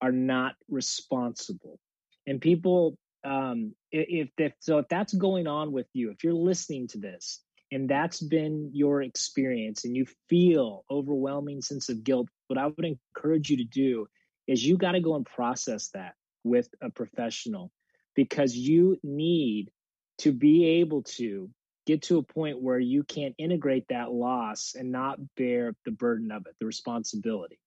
are 0.00 0.12
not 0.12 0.54
responsible. 0.68 1.78
And 2.26 2.40
people, 2.40 2.96
um, 3.24 3.74
if, 3.90 4.30
if 4.38 4.52
so, 4.60 4.78
if 4.78 4.88
that's 4.88 5.12
going 5.14 5.46
on 5.46 5.72
with 5.72 5.86
you, 5.92 6.10
if 6.10 6.24
you're 6.24 6.32
listening 6.32 6.88
to 6.88 6.98
this 6.98 7.40
and 7.72 7.88
that's 7.88 8.20
been 8.20 8.70
your 8.72 9.02
experience 9.02 9.84
and 9.84 9.96
you 9.96 10.06
feel 10.28 10.84
overwhelming 10.90 11.62
sense 11.62 11.88
of 11.88 12.04
guilt, 12.04 12.28
what 12.48 12.58
I 12.58 12.66
would 12.66 12.98
encourage 13.14 13.50
you 13.50 13.58
to 13.58 13.64
do 13.64 14.06
is 14.46 14.64
you 14.64 14.76
got 14.76 14.92
to 14.92 15.00
go 15.00 15.14
and 15.16 15.26
process 15.26 15.88
that 15.94 16.14
with 16.44 16.68
a 16.82 16.90
professional 16.90 17.70
because 18.14 18.56
you 18.56 18.98
need 19.02 19.70
to 20.18 20.32
be 20.32 20.66
able 20.80 21.02
to 21.02 21.50
get 21.86 22.02
to 22.02 22.18
a 22.18 22.22
point 22.22 22.60
where 22.60 22.78
you 22.78 23.02
can't 23.02 23.34
integrate 23.38 23.86
that 23.88 24.12
loss 24.12 24.74
and 24.78 24.92
not 24.92 25.18
bear 25.36 25.74
the 25.84 25.90
burden 25.90 26.30
of 26.30 26.46
it, 26.46 26.54
the 26.60 26.66
responsibility. 26.66 27.58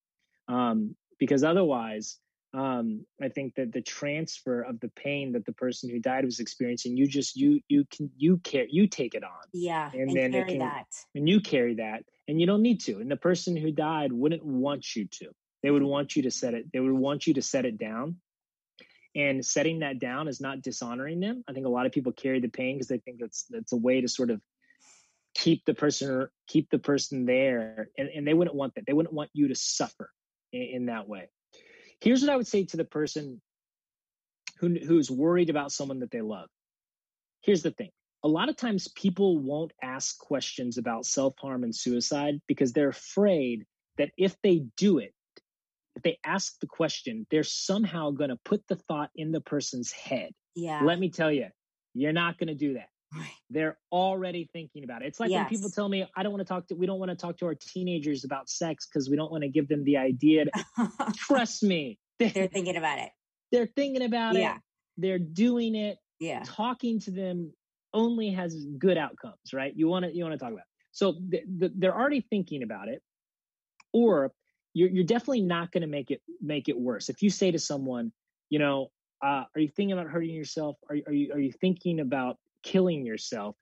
Um, 0.48 0.96
because 1.20 1.44
otherwise, 1.44 2.18
um, 2.54 3.06
I 3.22 3.30
think 3.30 3.56
that 3.56 3.72
the 3.72 3.82
transfer 3.82 4.62
of 4.62 4.80
the 4.80 4.90
pain 4.90 5.32
that 5.32 5.46
the 5.46 5.54
person 5.54 5.90
who 5.90 6.00
died 6.00 6.24
was 6.24 6.40
experiencing, 6.40 6.96
you 6.96 7.08
just 7.08 7.36
you 7.36 7.62
you 7.68 7.86
can 7.86 8.12
you 8.16 8.38
care 8.38 8.68
you 8.70 8.88
take 8.88 9.16
it 9.16 9.24
on. 9.24 9.32
Yeah, 9.54 9.90
and, 9.92 10.10
and 10.10 10.16
then 10.16 10.32
carry 10.32 10.50
can, 10.50 10.60
that. 10.60 10.86
And 11.16 11.28
you 11.28 11.42
carry 11.42 11.76
that, 11.76 12.04
and 12.28 12.40
you 12.40 12.46
don't 12.46 12.62
need 12.62 12.82
to. 12.82 13.00
And 13.00 13.10
the 13.10 13.18
person 13.18 13.58
who 13.58 13.72
died 13.72 14.14
wouldn't 14.14 14.46
want 14.46 14.96
you 14.96 15.08
to. 15.20 15.30
They 15.64 15.72
would 15.72 15.84
want 15.84 16.16
you 16.16 16.24
to 16.24 16.32
set 16.32 16.54
it. 16.54 16.72
They 16.72 16.80
would 16.80 16.92
want 16.92 17.26
you 17.26 17.34
to 17.36 17.42
set 17.42 17.66
it 17.66 17.80
down. 17.80 18.18
And 19.16 19.46
setting 19.46 19.80
that 19.80 20.00
down 20.00 20.28
is 20.28 20.42
not 20.42 20.62
dishonoring 20.62 21.20
them. 21.20 21.44
I 21.48 21.54
think 21.54 21.68
a 21.68 21.70
lot 21.70 21.86
of 21.86 21.92
people 21.92 22.12
carry 22.12 22.40
the 22.40 22.48
pain 22.48 22.76
because 22.76 22.88
they 22.88 22.98
think 22.98 23.20
that's 23.20 23.46
that's 23.50 23.72
a 23.72 23.78
way 23.78 24.02
to 24.02 24.08
sort 24.08 24.30
of 24.30 24.42
keep 25.34 25.66
the 25.66 25.74
person 25.74 26.28
keep 26.48 26.70
the 26.70 26.80
person 26.80 27.26
there, 27.26 27.90
and, 27.98 28.10
and 28.10 28.28
they 28.28 28.34
wouldn't 28.36 28.56
want 28.56 28.76
that. 28.76 28.86
They 28.86 28.94
wouldn't 28.94 29.14
want 29.14 29.32
you 29.34 29.48
to 29.48 29.56
suffer 29.56 30.12
in, 30.52 30.62
in 30.62 30.86
that 30.86 31.08
way. 31.08 31.30
Here's 32.02 32.22
what 32.22 32.32
I 32.32 32.36
would 32.36 32.48
say 32.48 32.66
to 32.66 32.78
the 32.78 32.86
person 32.86 33.42
who, 34.60 34.76
who's 34.86 35.10
worried 35.10 35.50
about 35.50 35.72
someone 35.72 36.00
that 36.00 36.12
they 36.12 36.22
love. 36.22 36.50
Here's 37.42 37.64
the 37.64 37.72
thing 37.72 37.90
a 38.24 38.28
lot 38.28 38.50
of 38.50 38.56
times 38.56 38.88
people 38.88 39.38
won't 39.38 39.74
ask 39.82 40.18
questions 40.18 40.78
about 40.78 41.06
self 41.06 41.34
harm 41.40 41.64
and 41.64 41.76
suicide 41.76 42.42
because 42.48 42.72
they're 42.72 42.90
afraid 42.90 43.66
that 43.98 44.12
if 44.18 44.36
they 44.42 44.66
do 44.78 44.98
it, 45.00 45.14
if 45.96 46.04
they 46.04 46.18
ask 46.26 46.60
the 46.60 46.68
question, 46.68 47.28
they're 47.30 47.44
somehow 47.44 48.12
going 48.12 48.30
to 48.30 48.40
put 48.44 48.66
the 48.68 48.76
thought 48.76 49.10
in 49.16 49.32
the 49.32 49.42
person's 49.42 49.92
head. 49.92 50.32
Yeah. 50.56 50.82
Let 50.84 51.00
me 51.00 51.10
tell 51.10 51.32
you, 51.32 51.48
you're 51.94 52.14
not 52.14 52.38
going 52.38 52.48
to 52.48 52.56
do 52.56 52.74
that. 52.76 52.88
They're 53.50 53.78
already 53.92 54.50
thinking 54.54 54.84
about 54.84 55.02
it. 55.02 55.08
It's 55.08 55.20
like 55.20 55.30
yes. 55.30 55.44
when 55.44 55.50
people 55.50 55.70
tell 55.70 55.90
me, 55.90 56.06
I 56.16 56.24
don't 56.24 56.32
want 56.32 56.42
to 56.42 56.52
talk 56.52 56.68
to, 56.68 56.76
we 56.76 56.86
don't 56.86 57.00
want 57.00 57.12
to 57.12 57.16
talk 57.16 57.38
to 57.38 57.46
our 57.46 57.56
teenagers 57.56 58.24
about 58.24 58.50
sex 58.50 58.88
because 58.88 59.10
we 59.10 59.16
don't 59.16 59.32
want 59.32 59.44
to 59.44 59.50
give 59.50 59.68
them 59.68 59.84
the 59.84 59.98
idea. 59.98 60.46
To, 60.46 60.92
trust 61.16 61.64
me. 61.64 62.00
They're 62.20 62.48
thinking 62.48 62.78
about 62.78 63.00
it. 63.00 63.10
They're 63.52 63.68
thinking 63.68 64.04
about 64.04 64.36
yeah. 64.36 64.56
it. 64.56 64.62
They're 64.98 65.20
doing 65.20 65.76
it. 65.76 65.98
Yeah. 66.20 66.44
Talking 66.46 67.00
to 67.02 67.12
them 67.12 67.54
only 67.94 68.32
has 68.32 68.66
good 68.78 68.98
outcomes, 68.98 69.54
right? 69.54 69.74
You 69.76 69.88
want 69.88 70.06
to, 70.06 70.16
you 70.16 70.24
want 70.24 70.34
to 70.34 70.40
talk 70.40 70.52
about. 70.52 70.62
It. 70.62 70.68
So 70.92 71.14
th- 71.32 71.44
th- 71.60 71.72
they're 71.76 71.96
already 71.96 72.22
thinking 72.22 72.64
about 72.64 72.88
it. 72.88 73.02
Or 73.92 74.32
you're, 74.74 74.90
you're 74.90 75.04
definitely 75.04 75.42
not 75.42 75.72
going 75.72 75.82
to 75.82 75.88
make 75.88 76.10
it, 76.10 76.22
make 76.42 76.70
it 76.70 76.80
worse. 76.80 77.10
If 77.10 77.22
you 77.22 77.30
say 77.30 77.52
to 77.52 77.60
someone, 77.60 78.12
you 78.50 78.60
know, 78.60 78.90
uh, 79.24 79.44
are 79.56 79.60
you 79.60 79.70
thinking 79.70 79.94
about 79.94 80.08
hurting 80.08 80.34
yourself? 80.34 80.78
Are, 80.90 80.98
are 81.08 81.14
you, 81.14 81.32
are 81.34 81.40
you 81.40 81.52
thinking 81.52 82.00
about 82.00 82.38
killing 82.64 83.06
yourself, 83.06 83.56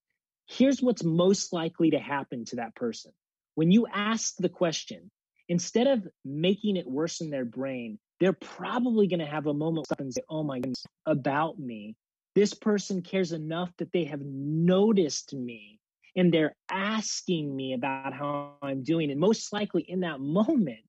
here's 0.47 0.81
what's 0.81 1.03
most 1.03 1.53
likely 1.53 1.91
to 1.91 1.99
happen 1.99 2.45
to 2.45 2.57
that 2.57 2.75
person. 2.75 3.11
When 3.55 3.71
you 3.71 3.87
ask 3.91 4.35
the 4.37 4.49
question, 4.49 5.11
instead 5.49 5.87
of 5.87 6.07
making 6.23 6.77
it 6.77 6.87
worse 6.87 7.21
in 7.21 7.29
their 7.29 7.45
brain, 7.45 7.99
they're 8.19 8.33
probably 8.33 9.07
going 9.07 9.19
to 9.19 9.25
have 9.25 9.47
a 9.47 9.53
moment 9.53 9.87
and 9.99 10.13
say, 10.13 10.21
Oh 10.29 10.43
my 10.43 10.59
goodness, 10.59 10.85
about 11.05 11.59
me. 11.59 11.95
This 12.35 12.53
person 12.53 13.01
cares 13.01 13.33
enough 13.33 13.71
that 13.77 13.91
they 13.91 14.05
have 14.05 14.21
noticed 14.21 15.33
me 15.33 15.79
and 16.15 16.33
they're 16.33 16.55
asking 16.69 17.53
me 17.53 17.73
about 17.73 18.13
how 18.13 18.53
I'm 18.61 18.83
doing. 18.83 19.11
And 19.11 19.19
most 19.19 19.51
likely 19.51 19.81
in 19.81 20.01
that 20.01 20.19
moment, 20.19 20.79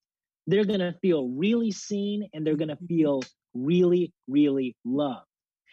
they're 0.47 0.65
going 0.65 0.81
to 0.81 0.95
feel 1.01 1.29
really 1.29 1.71
seen 1.71 2.29
and 2.33 2.47
they're 2.47 2.57
going 2.57 2.69
to 2.69 2.79
feel 2.89 3.23
really, 3.55 4.13
really 4.29 4.77
loved. 4.85 5.27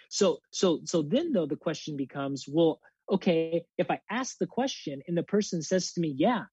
So 0.10 0.40
so 0.52 0.82
so 0.86 1.04
then 1.04 1.32
though 1.32 1.46
the 1.46 1.56
question 1.56 1.96
becomes, 1.96 2.46
well, 2.48 2.82
okay, 3.10 3.64
if 3.78 3.90
I 3.90 4.02
ask 4.10 4.38
the 4.38 4.48
question 4.48 5.02
and 5.08 5.18
the 5.18 5.24
person 5.24 5.62
says 5.62 5.94
to 5.94 6.02
me, 6.02 6.14
yeah, 6.18 6.44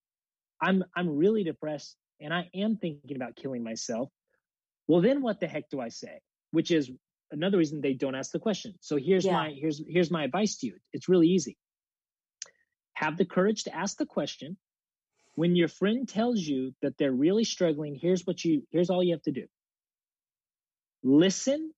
I'm 0.60 0.84
I'm 0.94 1.16
really 1.16 1.42
depressed 1.42 1.96
and 2.20 2.32
I 2.32 2.48
am 2.54 2.76
thinking 2.76 3.16
about 3.16 3.34
killing 3.34 3.64
myself, 3.64 4.10
well 4.86 5.00
then 5.00 5.22
what 5.22 5.40
the 5.40 5.48
heck 5.48 5.70
do 5.70 5.80
I 5.80 5.88
say? 5.88 6.20
Which 6.50 6.70
is 6.70 6.90
another 7.30 7.58
reason 7.58 7.80
they 7.80 7.94
don't 7.94 8.14
ask 8.14 8.30
the 8.30 8.38
question. 8.38 8.74
So 8.80 8.96
here's 8.96 9.24
yeah. 9.24 9.32
my 9.32 9.56
here's 9.58 9.82
here's 9.88 10.10
my 10.10 10.24
advice 10.24 10.58
to 10.58 10.66
you. 10.66 10.74
It's 10.92 11.08
really 11.08 11.28
easy. 11.28 11.56
Have 12.92 13.16
the 13.16 13.24
courage 13.24 13.64
to 13.64 13.74
ask 13.74 13.96
the 13.96 14.06
question. 14.06 14.58
When 15.34 15.54
your 15.54 15.68
friend 15.68 16.08
tells 16.08 16.40
you 16.40 16.74
that 16.80 16.96
they're 16.98 17.12
really 17.12 17.44
struggling, 17.44 17.94
here's 17.94 18.26
what 18.26 18.44
you 18.44 18.66
here's 18.70 18.90
all 18.90 19.02
you 19.02 19.14
have 19.14 19.22
to 19.22 19.32
do. 19.32 19.46
Listen 21.02 21.72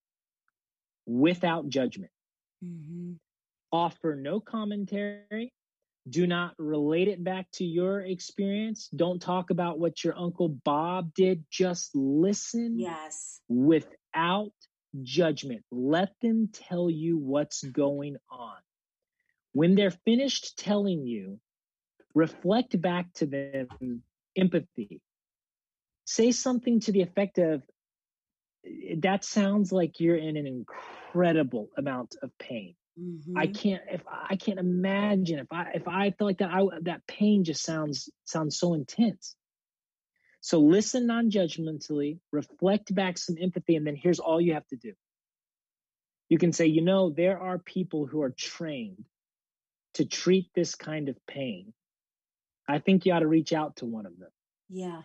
without 1.09 1.69
judgment. 1.69 2.13
Mm-hmm. 2.65 3.15
Offer 3.73 4.15
no 4.15 4.39
commentary. 4.41 5.53
Do 6.09 6.27
not 6.27 6.55
relate 6.59 7.09
it 7.09 7.23
back 7.23 7.51
to 7.55 7.65
your 7.65 8.01
experience. 8.01 8.89
Don't 8.95 9.21
talk 9.21 9.51
about 9.51 9.79
what 9.79 10.05
your 10.05 10.17
Uncle 10.17 10.49
Bob 10.49 11.13
did. 11.15 11.45
Just 11.51 11.91
listen 11.95 12.79
Yes. 12.79 13.41
without 13.49 14.53
judgment. 15.03 15.65
Let 15.71 16.13
them 16.23 16.49
tell 16.53 16.89
you 16.89 17.19
what's 17.19 17.63
going 17.63 18.17
on. 18.31 18.57
When 19.53 19.75
they're 19.75 19.91
finished 19.91 20.59
telling 20.59 21.07
you, 21.07 21.41
reflect 22.15 22.81
back 22.81 23.13
to 23.15 23.27
them 23.27 24.03
empathy. 24.37 25.01
Say 26.07 26.33
something 26.33 26.81
to 26.81 26.93
the 26.93 27.03
effect 27.03 27.39
of, 27.39 27.63
that 28.99 29.25
sounds 29.25 29.73
like 29.73 30.01
you're 30.01 30.17
in 30.17 30.37
an 30.37 30.47
incredible 30.47 30.98
amount 31.15 32.17
of 32.23 32.37
pain. 32.39 32.75
I 33.37 33.47
Mhm. 33.47 33.55
can't 33.55 33.83
if 33.91 34.03
I 34.09 34.37
can't 34.37 34.59
imagine 34.59 35.39
if 35.39 35.53
I 35.53 35.73
if 35.75 35.87
I 35.87 36.11
feel 36.11 36.27
like 36.27 36.39
that 36.39 36.51
I 36.53 36.65
that 36.83 37.07
pain 37.07 37.45
just 37.45 37.63
sounds 37.63 38.11
sounds 38.25 38.59
so 38.59 38.75
intense. 38.75 39.37
So 40.41 40.61
listen 40.61 41.07
non-judgmentally, 41.07 42.21
reflect 42.33 42.95
back 42.95 43.19
some 43.19 43.37
empathy, 43.41 43.77
and 43.77 43.87
then 43.87 43.97
here's 43.97 44.21
all 44.21 44.41
you 44.41 44.55
have 44.55 44.67
to 44.69 44.77
do. 44.77 44.95
You 46.29 46.39
can 46.39 46.53
say, 46.53 46.67
you 46.67 46.83
know, 46.83 47.11
there 47.11 47.39
are 47.39 47.59
people 47.59 48.07
who 48.07 48.23
are 48.23 48.31
trained 48.31 49.05
to 49.95 50.05
treat 50.05 50.51
this 50.55 50.75
kind 50.75 51.09
of 51.09 51.17
pain. 51.27 51.73
I 52.69 52.79
think 52.79 53.07
you 53.07 53.13
ought 53.13 53.21
to 53.21 53.27
reach 53.27 53.53
out 53.53 53.77
to 53.77 53.87
one 53.87 54.07
of 54.07 54.19
them. 54.19 54.31
Yeah. 54.69 55.03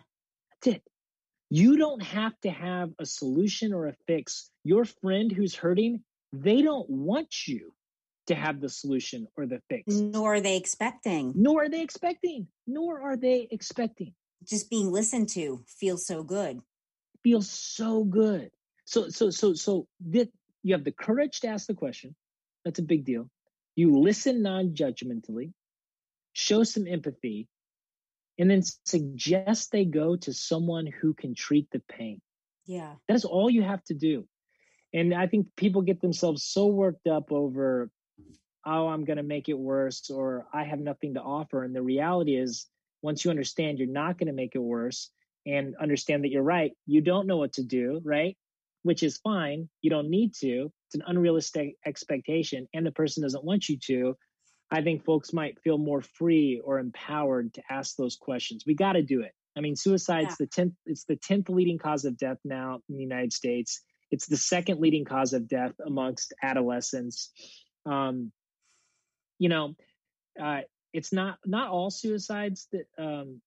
That's 0.50 0.76
it. 0.76 0.82
You 1.50 1.76
don't 1.76 2.02
have 2.02 2.38
to 2.40 2.50
have 2.50 2.90
a 2.98 3.06
solution 3.06 3.72
or 3.72 3.86
a 3.86 3.94
fix. 4.06 4.50
Your 4.64 4.84
friend 4.84 5.30
who's 5.30 5.54
hurting, 5.54 6.02
they 6.32 6.62
don't 6.62 6.88
want 6.88 7.46
you 7.46 7.72
to 8.26 8.34
have 8.34 8.60
the 8.60 8.68
solution 8.68 9.28
or 9.36 9.46
the 9.46 9.60
fix. 9.68 9.94
Nor 9.94 10.34
are 10.34 10.40
they 10.40 10.56
expecting. 10.56 11.32
Nor 11.36 11.64
are 11.64 11.68
they 11.68 11.82
expecting. 11.82 12.48
Nor 12.66 13.00
are 13.02 13.16
they 13.16 13.46
expecting. 13.50 14.14
Just 14.48 14.70
being 14.70 14.90
listened 14.90 15.28
to 15.30 15.64
feels 15.78 16.06
so 16.06 16.22
good. 16.22 16.60
Feels 17.22 17.50
so 17.50 18.04
good. 18.04 18.50
So 18.86 19.08
so 19.08 19.30
so 19.30 19.54
so 19.54 19.86
that 20.10 20.28
you 20.62 20.74
have 20.74 20.84
the 20.84 20.92
courage 20.92 21.40
to 21.40 21.48
ask 21.48 21.66
the 21.66 21.74
question. 21.74 22.14
That's 22.64 22.78
a 22.78 22.82
big 22.82 23.04
deal. 23.04 23.30
You 23.76 23.98
listen 23.98 24.42
non-judgmentally, 24.42 25.52
show 26.32 26.64
some 26.64 26.86
empathy, 26.86 27.48
and 28.38 28.50
then 28.50 28.62
suggest 28.84 29.70
they 29.70 29.84
go 29.84 30.16
to 30.16 30.32
someone 30.32 30.86
who 30.86 31.14
can 31.14 31.34
treat 31.34 31.68
the 31.70 31.80
pain. 31.88 32.20
Yeah. 32.66 32.94
That 33.08 33.14
is 33.14 33.24
all 33.24 33.50
you 33.50 33.62
have 33.62 33.84
to 33.84 33.94
do. 33.94 34.26
And 34.92 35.12
I 35.14 35.26
think 35.26 35.48
people 35.56 35.82
get 35.82 36.00
themselves 36.00 36.44
so 36.44 36.66
worked 36.66 37.06
up 37.06 37.32
over, 37.32 37.90
oh, 38.64 38.88
I'm 38.88 39.04
going 39.04 39.16
to 39.16 39.22
make 39.22 39.48
it 39.48 39.58
worse 39.58 40.08
or 40.10 40.46
I 40.52 40.64
have 40.64 40.78
nothing 40.78 41.14
to 41.14 41.20
offer. 41.20 41.64
And 41.64 41.74
the 41.74 41.82
reality 41.82 42.36
is, 42.36 42.66
once 43.02 43.24
you 43.24 43.30
understand 43.30 43.78
you're 43.78 43.88
not 43.88 44.18
going 44.18 44.28
to 44.28 44.32
make 44.32 44.54
it 44.54 44.60
worse 44.60 45.10
and 45.46 45.74
understand 45.76 46.24
that 46.24 46.30
you're 46.30 46.42
right, 46.42 46.72
you 46.86 47.02
don't 47.02 47.26
know 47.26 47.36
what 47.36 47.52
to 47.52 47.62
do, 47.62 48.00
right? 48.02 48.36
Which 48.82 49.02
is 49.02 49.18
fine. 49.18 49.68
You 49.82 49.90
don't 49.90 50.08
need 50.08 50.32
to. 50.36 50.72
It's 50.86 50.94
an 50.94 51.02
unrealistic 51.06 51.74
expectation 51.84 52.66
and 52.72 52.86
the 52.86 52.92
person 52.92 53.22
doesn't 53.22 53.44
want 53.44 53.68
you 53.68 53.78
to. 53.86 54.16
I 54.70 54.82
think 54.82 55.04
folks 55.04 55.32
might 55.32 55.60
feel 55.60 55.78
more 55.78 56.02
free 56.02 56.60
or 56.64 56.78
empowered 56.78 57.54
to 57.54 57.62
ask 57.70 57.96
those 57.96 58.16
questions. 58.16 58.64
We 58.66 58.74
got 58.74 58.94
to 58.94 59.02
do 59.02 59.20
it. 59.20 59.32
I 59.56 59.60
mean, 59.60 59.76
suicide's 59.76 60.30
Yeah. 60.30 60.36
the 60.40 60.46
tenth. 60.46 60.74
It's 60.86 61.04
the 61.04 61.16
tenth 61.16 61.48
leading 61.48 61.78
cause 61.78 62.04
of 62.04 62.16
death 62.16 62.38
now 62.44 62.80
in 62.88 62.96
the 62.96 63.02
United 63.02 63.32
States. 63.32 63.82
It's 64.10 64.26
the 64.26 64.36
second 64.36 64.80
leading 64.80 65.04
cause 65.04 65.32
of 65.32 65.48
death 65.48 65.74
amongst 65.84 66.32
adolescents. 66.42 67.32
Um, 67.86 68.32
you 69.38 69.48
know, 69.48 69.74
uh, 70.40 70.62
it's 70.92 71.12
not 71.12 71.38
not 71.44 71.70
all 71.70 71.90
suicides 71.90 72.68
that 72.72 72.86
um, 72.98 73.40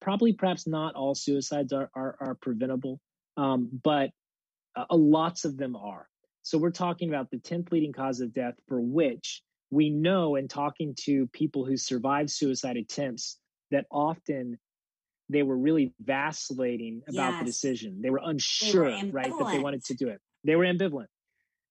probably 0.00 0.32
perhaps 0.32 0.66
not 0.66 0.94
all 0.94 1.14
suicides 1.14 1.72
are 1.72 1.90
are, 1.94 2.16
are 2.20 2.34
preventable, 2.34 3.00
um, 3.36 3.68
but 3.84 4.10
uh, 4.74 4.86
lots 4.90 5.44
of 5.44 5.56
them 5.56 5.76
are. 5.76 6.08
So 6.42 6.58
we're 6.58 6.70
talking 6.70 7.08
about 7.08 7.30
the 7.30 7.38
tenth 7.38 7.70
leading 7.70 7.92
cause 7.92 8.20
of 8.20 8.32
death 8.32 8.54
for 8.68 8.80
which 8.80 9.42
we 9.72 9.88
know 9.88 10.36
in 10.36 10.46
talking 10.48 10.94
to 11.00 11.26
people 11.28 11.64
who 11.64 11.78
survived 11.78 12.30
suicide 12.30 12.76
attempts 12.76 13.38
that 13.70 13.86
often 13.90 14.58
they 15.30 15.42
were 15.42 15.56
really 15.56 15.94
vacillating 15.98 17.00
about 17.08 17.38
the 17.38 17.46
decision. 17.46 18.02
They 18.02 18.10
were 18.10 18.20
unsure, 18.22 18.90
right, 19.10 19.32
that 19.38 19.48
they 19.50 19.58
wanted 19.58 19.82
to 19.86 19.94
do 19.94 20.08
it. 20.08 20.20
They 20.44 20.56
were 20.56 20.66
ambivalent. 20.66 21.06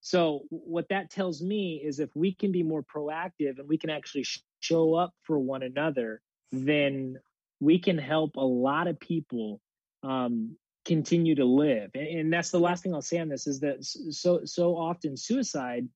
So 0.02 0.41
what 0.49 0.89
that 0.89 1.12
tells 1.12 1.43
me 1.43 1.80
is 1.86 1.99
if 1.99 2.10
we 2.16 2.34
can 2.34 2.52
be 2.52 2.64
more 2.64 2.82
proactive 2.84 3.60
and 3.60 3.70
we 3.70 3.78
can 3.78 3.91
actually 3.91 4.24
sh- 4.24 4.41
show 4.62 4.95
up 4.95 5.14
for 5.22 5.38
one 5.38 5.62
another, 5.62 6.22
then 6.52 7.20
we 7.60 7.78
can 7.78 7.99
help 7.99 8.36
a 8.36 8.41
lot 8.43 8.88
of 8.88 8.99
people 8.99 9.62
um, 10.02 10.56
continue 10.86 11.36
to 11.36 11.45
live. 11.45 11.91
And, 11.93 12.08
and 12.08 12.34
that's 12.34 12.49
the 12.49 12.60
last 12.60 12.82
thing 12.82 12.95
I'll 12.95 13.04
say 13.04 13.20
on 13.20 13.30
this 13.30 13.45
is 13.45 13.60
that 13.60 13.86
so 13.86 14.41
so 14.43 14.76
often 14.76 15.16
suicide, 15.16 15.88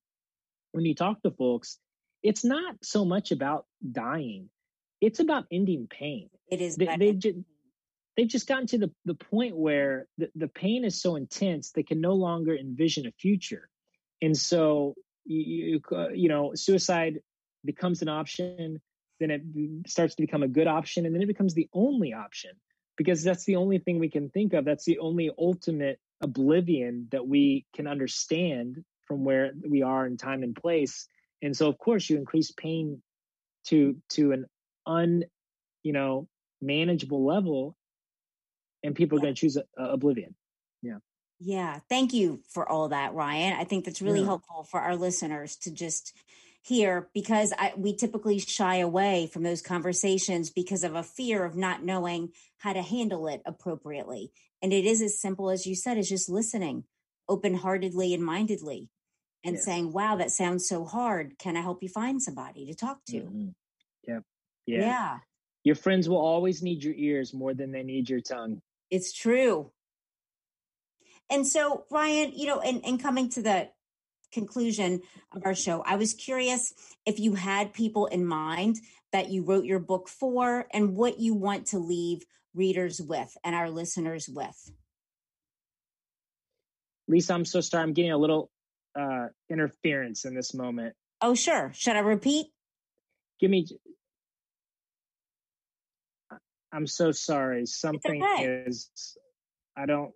when 0.71 0.85
you 0.85 0.93
talk 0.93 1.23
to 1.23 1.31
folks, 1.31 1.79
it's 2.25 2.43
not 2.43 2.75
so 2.81 3.05
much 3.05 3.31
about 3.31 3.65
dying; 3.91 4.49
it's 5.01 5.19
about 5.19 5.45
ending 5.51 5.87
pain 5.87 6.29
It 6.49 6.61
is. 6.61 6.75
they, 6.75 6.85
better. 6.85 6.99
they 6.99 7.13
just 7.13 7.37
they've 8.17 8.27
just 8.27 8.47
gotten 8.47 8.67
to 8.67 8.77
the, 8.77 8.91
the 9.05 9.13
point 9.13 9.55
where 9.55 10.07
the, 10.17 10.29
the 10.35 10.47
pain 10.47 10.83
is 10.85 11.01
so 11.01 11.15
intense 11.15 11.71
they 11.71 11.83
can 11.83 12.01
no 12.01 12.13
longer 12.13 12.55
envision 12.55 13.05
a 13.05 13.11
future 13.11 13.69
and 14.21 14.35
so 14.35 14.95
you, 15.25 15.81
you 15.91 15.97
uh, 15.97 16.09
you 16.09 16.29
know 16.29 16.53
suicide 16.55 17.19
becomes 17.63 18.01
an 18.01 18.09
option 18.09 18.81
then 19.19 19.31
it 19.31 19.41
starts 19.87 20.15
to 20.15 20.21
become 20.21 20.43
a 20.43 20.47
good 20.47 20.67
option 20.67 21.05
and 21.05 21.13
then 21.13 21.21
it 21.21 21.27
becomes 21.27 21.53
the 21.53 21.69
only 21.73 22.13
option 22.13 22.51
because 22.97 23.23
that's 23.23 23.45
the 23.45 23.55
only 23.55 23.77
thing 23.77 23.99
we 23.99 24.09
can 24.09 24.29
think 24.29 24.53
of 24.53 24.65
that's 24.65 24.85
the 24.85 24.99
only 24.99 25.29
ultimate 25.37 25.99
oblivion 26.21 27.07
that 27.11 27.27
we 27.27 27.65
can 27.75 27.87
understand 27.87 28.83
from 29.05 29.23
where 29.23 29.51
we 29.69 29.83
are 29.83 30.07
in 30.07 30.17
time 30.17 30.41
and 30.41 30.55
place 30.55 31.07
and 31.45 31.55
so 31.55 31.69
of 31.69 31.77
course 31.77 32.09
you 32.09 32.17
increase 32.17 32.51
pain 32.51 33.01
to 33.65 33.95
to 34.09 34.31
an 34.31 34.45
un 34.85 35.23
you 35.83 35.93
know 35.93 36.27
manageable 36.61 37.25
level 37.25 37.77
and 38.83 38.95
people 38.95 39.17
are 39.17 39.21
going 39.21 39.33
to 39.33 39.39
choose 39.39 39.57
uh, 39.57 39.61
oblivion 39.77 40.35
Yeah, 40.81 40.97
yeah 41.39 41.79
thank 41.87 42.13
you 42.13 42.41
for 42.49 42.67
all 42.67 42.89
that, 42.89 43.13
Ryan. 43.13 43.53
I 43.53 43.63
think 43.63 43.85
that's 43.85 44.01
really 44.01 44.21
Yeah. 44.21 44.25
helpful 44.25 44.63
for 44.63 44.79
our 44.79 44.95
listeners 44.95 45.55
to 45.57 45.71
just 45.71 46.13
hear 46.63 47.09
because 47.13 47.53
I, 47.59 47.73
we 47.77 47.95
typically 47.95 48.39
shy 48.39 48.77
away 48.77 49.27
from 49.31 49.43
those 49.43 49.61
conversations 49.61 50.49
because 50.49 50.83
of 50.83 50.95
a 50.95 51.03
fear 51.03 51.45
of 51.45 51.55
not 51.55 51.83
knowing 51.83 52.31
how 52.57 52.73
to 52.73 52.81
handle 52.81 53.27
it 53.27 53.41
appropriately. 53.45 54.31
And 54.63 54.73
it 54.73 54.85
is 54.85 54.99
as 55.01 55.19
simple 55.21 55.51
as 55.51 55.67
you 55.67 55.75
said, 55.75 55.99
is 55.99 56.09
just 56.09 56.27
listening 56.27 56.85
open 57.29 57.53
heartedly 57.55 58.13
and 58.15 58.23
mindedly 58.23 58.89
and 59.45 59.55
Yes. 59.55 59.63
saying, 59.63 59.93
wow, 59.93 60.17
that 60.17 60.31
sounds 60.31 60.67
so 60.67 60.83
hard. 60.83 61.37
Can 61.37 61.55
I 61.55 61.61
help 61.61 61.81
you 61.81 61.89
find 61.89 62.21
somebody 62.21 62.65
to 62.65 62.73
talk 62.73 63.05
to? 63.05 63.21
Mhm. 63.21 63.53
Yep. 64.07 64.23
Yeah. 64.65 64.79
yeah 64.81 65.19
your 65.63 65.75
friends 65.75 66.07
will 66.07 66.17
always 66.17 66.61
need 66.61 66.83
your 66.83 66.93
ears 66.93 67.33
more 67.33 67.53
than 67.53 67.71
they 67.71 67.83
need 67.83 68.09
your 68.09 68.21
tongue 68.21 68.61
it's 68.91 69.11
true. 69.11 69.71
And 71.29 71.45
so, 71.45 71.85
Ryan, 71.89 72.31
you 72.35 72.45
know, 72.45 72.59
in, 72.59 72.81
in 72.81 72.99
coming 72.99 73.29
to 73.29 73.41
the 73.41 73.69
conclusion 74.31 75.01
of 75.35 75.41
our 75.43 75.55
show, 75.55 75.81
I 75.81 75.95
was 75.95 76.13
curious 76.13 76.71
if 77.05 77.19
you 77.19 77.33
had 77.33 77.73
people 77.73 78.05
in 78.05 78.25
mind 78.25 78.77
that 79.11 79.29
you 79.31 79.43
wrote 79.43 79.65
your 79.65 79.79
book 79.79 80.07
for 80.07 80.67
and 80.71 80.95
what 80.95 81.19
you 81.19 81.33
want 81.33 81.67
to 81.67 81.79
leave 81.79 82.23
readers 82.53 83.01
with 83.01 83.35
and 83.43 83.55
our 83.55 83.69
listeners 83.71 84.29
with. 84.29 84.71
lisa 87.07 87.33
i'm 87.33 87.45
so 87.45 87.61
sorry 87.61 87.83
i'm 87.83 87.93
getting 87.93 88.11
a 88.11 88.17
little 88.17 88.49
uh 88.95 89.27
interference 89.49 90.25
in 90.25 90.33
this 90.35 90.53
moment 90.53 90.93
Oh, 91.21 91.33
sure. 91.33 91.71
Should 91.73 91.95
I 91.95 91.99
repeat? 91.99 92.47
give 93.39 93.49
me 93.51 93.65
i'm 96.71 96.87
so 96.87 97.11
sorry 97.11 97.65
something 97.65 98.23
okay. 98.23 98.63
is 98.67 99.17
i 99.77 99.85
don't 99.85 100.11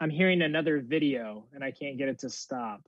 i'm 0.00 0.10
hearing 0.10 0.42
another 0.42 0.80
video 0.80 1.46
and 1.52 1.62
i 1.62 1.70
can't 1.70 1.98
get 1.98 2.08
it 2.08 2.18
to 2.20 2.30
stop 2.30 2.80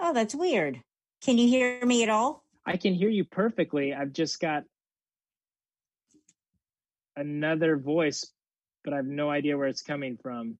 Oh, 0.00 0.12
that's 0.14 0.34
weird. 0.34 0.80
Can 1.24 1.38
you 1.38 1.48
hear 1.48 1.84
me 1.84 2.04
at 2.04 2.08
all? 2.08 2.44
I 2.64 2.76
can 2.76 2.94
hear 2.94 3.08
you 3.08 3.24
perfectly. 3.24 3.92
I've 3.92 4.12
just 4.12 4.38
got 4.38 4.62
another 7.16 7.76
voice, 7.76 8.30
but 8.84 8.92
I 8.92 8.96
have 8.98 9.06
no 9.06 9.28
idea 9.28 9.58
where 9.58 9.66
it's 9.66 9.82
coming 9.82 10.16
from. 10.22 10.56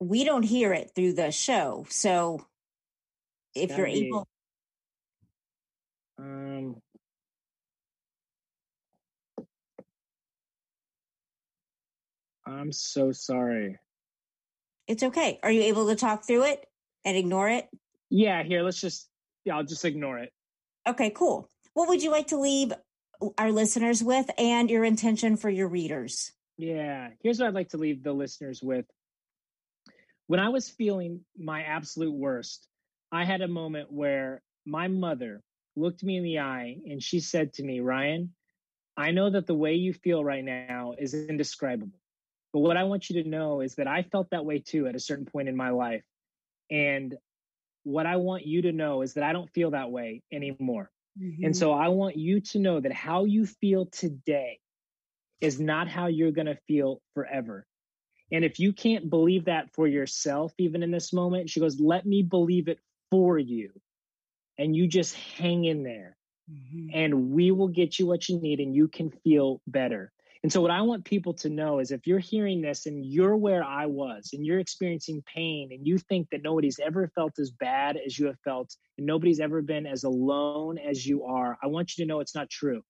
We 0.00 0.24
don't 0.24 0.42
hear 0.42 0.72
it 0.72 0.92
through 0.94 1.14
the 1.14 1.30
show. 1.30 1.86
So 1.88 2.44
if 3.54 3.70
Gotta 3.70 3.80
you're 3.82 3.86
be- 3.90 4.06
able, 4.08 4.28
Um, 6.18 6.80
I'm 12.46 12.72
so 12.72 13.12
sorry. 13.12 13.78
it's 14.86 15.02
okay. 15.02 15.38
Are 15.42 15.50
you 15.50 15.62
able 15.62 15.88
to 15.88 15.96
talk 15.96 16.24
through 16.26 16.44
it 16.44 16.64
and 17.04 17.16
ignore 17.16 17.48
it? 17.48 17.68
Yeah, 18.08 18.42
here, 18.44 18.62
let's 18.62 18.80
just, 18.80 19.08
yeah, 19.44 19.56
I'll 19.56 19.64
just 19.64 19.84
ignore 19.84 20.18
it. 20.18 20.32
Okay, 20.86 21.10
cool. 21.10 21.48
What 21.74 21.88
would 21.88 22.02
you 22.02 22.10
like 22.10 22.28
to 22.28 22.38
leave 22.38 22.72
our 23.36 23.50
listeners 23.50 24.02
with 24.02 24.30
and 24.38 24.70
your 24.70 24.84
intention 24.84 25.36
for 25.36 25.50
your 25.50 25.66
readers? 25.68 26.32
Yeah, 26.56 27.10
here's 27.22 27.40
what 27.40 27.48
I'd 27.48 27.54
like 27.54 27.70
to 27.70 27.78
leave 27.78 28.02
the 28.02 28.12
listeners 28.12 28.62
with. 28.62 28.86
When 30.26 30.40
I 30.40 30.48
was 30.48 30.68
feeling 30.68 31.20
my 31.38 31.62
absolute 31.62 32.14
worst, 32.14 32.66
I 33.12 33.24
had 33.24 33.42
a 33.42 33.48
moment 33.48 33.92
where 33.92 34.42
my 34.64 34.88
mother 34.88 35.42
looked 35.76 36.02
me 36.02 36.16
in 36.16 36.24
the 36.24 36.40
eye 36.40 36.76
and 36.88 37.02
she 37.02 37.20
said 37.20 37.52
to 37.54 37.62
me, 37.62 37.80
Ryan, 37.80 38.34
I 38.96 39.12
know 39.12 39.30
that 39.30 39.46
the 39.46 39.54
way 39.54 39.74
you 39.74 39.92
feel 39.92 40.24
right 40.24 40.44
now 40.44 40.94
is 40.98 41.14
indescribable. 41.14 42.00
But 42.52 42.60
what 42.60 42.76
I 42.76 42.84
want 42.84 43.10
you 43.10 43.22
to 43.22 43.28
know 43.28 43.60
is 43.60 43.74
that 43.74 43.86
I 43.86 44.02
felt 44.02 44.30
that 44.30 44.46
way 44.46 44.58
too 44.58 44.86
at 44.86 44.96
a 44.96 45.00
certain 45.00 45.26
point 45.26 45.48
in 45.48 45.56
my 45.56 45.70
life. 45.70 46.02
And 46.70 47.14
what 47.84 48.06
I 48.06 48.16
want 48.16 48.46
you 48.46 48.62
to 48.62 48.72
know 48.72 49.02
is 49.02 49.14
that 49.14 49.24
I 49.24 49.32
don't 49.32 49.52
feel 49.52 49.72
that 49.72 49.90
way 49.90 50.22
anymore. 50.32 50.90
Mm-hmm. 51.20 51.44
And 51.44 51.56
so 51.56 51.72
I 51.72 51.88
want 51.88 52.16
you 52.16 52.40
to 52.40 52.58
know 52.58 52.80
that 52.80 52.92
how 52.92 53.24
you 53.24 53.46
feel 53.46 53.86
today 53.86 54.58
is 55.40 55.60
not 55.60 55.88
how 55.88 56.06
you're 56.06 56.32
going 56.32 56.46
to 56.46 56.58
feel 56.66 57.00
forever. 57.14 57.66
And 58.32 58.44
if 58.44 58.58
you 58.58 58.72
can't 58.72 59.08
believe 59.08 59.44
that 59.44 59.72
for 59.72 59.86
yourself, 59.86 60.52
even 60.58 60.82
in 60.82 60.90
this 60.90 61.12
moment, 61.12 61.48
she 61.48 61.60
goes, 61.60 61.78
let 61.78 62.04
me 62.04 62.22
believe 62.22 62.68
it 62.68 62.80
for 63.10 63.38
you. 63.38 63.70
And 64.58 64.74
you 64.74 64.88
just 64.88 65.14
hang 65.14 65.64
in 65.64 65.82
there 65.82 66.16
mm-hmm. 66.50 66.88
and 66.92 67.30
we 67.30 67.50
will 67.50 67.68
get 67.68 67.98
you 67.98 68.06
what 68.06 68.28
you 68.28 68.40
need 68.40 68.58
and 68.58 68.74
you 68.74 68.88
can 68.88 69.10
feel 69.10 69.60
better. 69.66 70.12
And 70.42 70.52
so, 70.52 70.60
what 70.60 70.70
I 70.70 70.82
want 70.82 71.04
people 71.04 71.34
to 71.34 71.48
know 71.48 71.80
is 71.80 71.90
if 71.90 72.06
you're 72.06 72.18
hearing 72.18 72.60
this 72.60 72.86
and 72.86 73.04
you're 73.04 73.36
where 73.36 73.64
I 73.64 73.86
was 73.86 74.30
and 74.32 74.46
you're 74.46 74.60
experiencing 74.60 75.22
pain 75.26 75.70
and 75.72 75.86
you 75.86 75.98
think 75.98 76.28
that 76.30 76.42
nobody's 76.42 76.78
ever 76.78 77.10
felt 77.14 77.38
as 77.38 77.50
bad 77.50 77.96
as 77.96 78.18
you 78.18 78.26
have 78.26 78.38
felt 78.44 78.74
and 78.96 79.06
nobody's 79.06 79.40
ever 79.40 79.60
been 79.62 79.86
as 79.86 80.04
alone 80.04 80.78
as 80.78 81.04
you 81.04 81.24
are, 81.24 81.58
I 81.62 81.66
want 81.66 81.96
you 81.96 82.04
to 82.04 82.08
know 82.08 82.20
it's 82.20 82.34
not 82.34 82.50
true. 82.50 82.82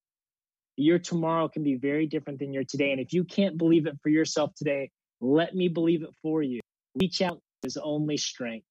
Your 0.77 0.99
tomorrow 0.99 1.49
can 1.49 1.63
be 1.63 1.77
very 1.77 2.07
different 2.07 2.41
than 2.41 2.53
your 2.53 2.65
today. 2.65 2.93
And 2.93 3.01
if 3.01 3.15
you 3.15 3.25
can't 3.25 3.57
believe 3.57 3.87
it 3.87 3.97
for 4.03 4.11
yourself 4.11 4.53
today, 4.55 4.91
let 5.21 5.55
me 5.55 5.69
believe 5.69 6.03
it 6.03 6.15
for 6.23 6.43
you. 6.43 6.61
Reach 6.95 7.21
out 7.23 7.41
is 7.63 7.77
only 7.77 8.17
strength. 8.17 8.67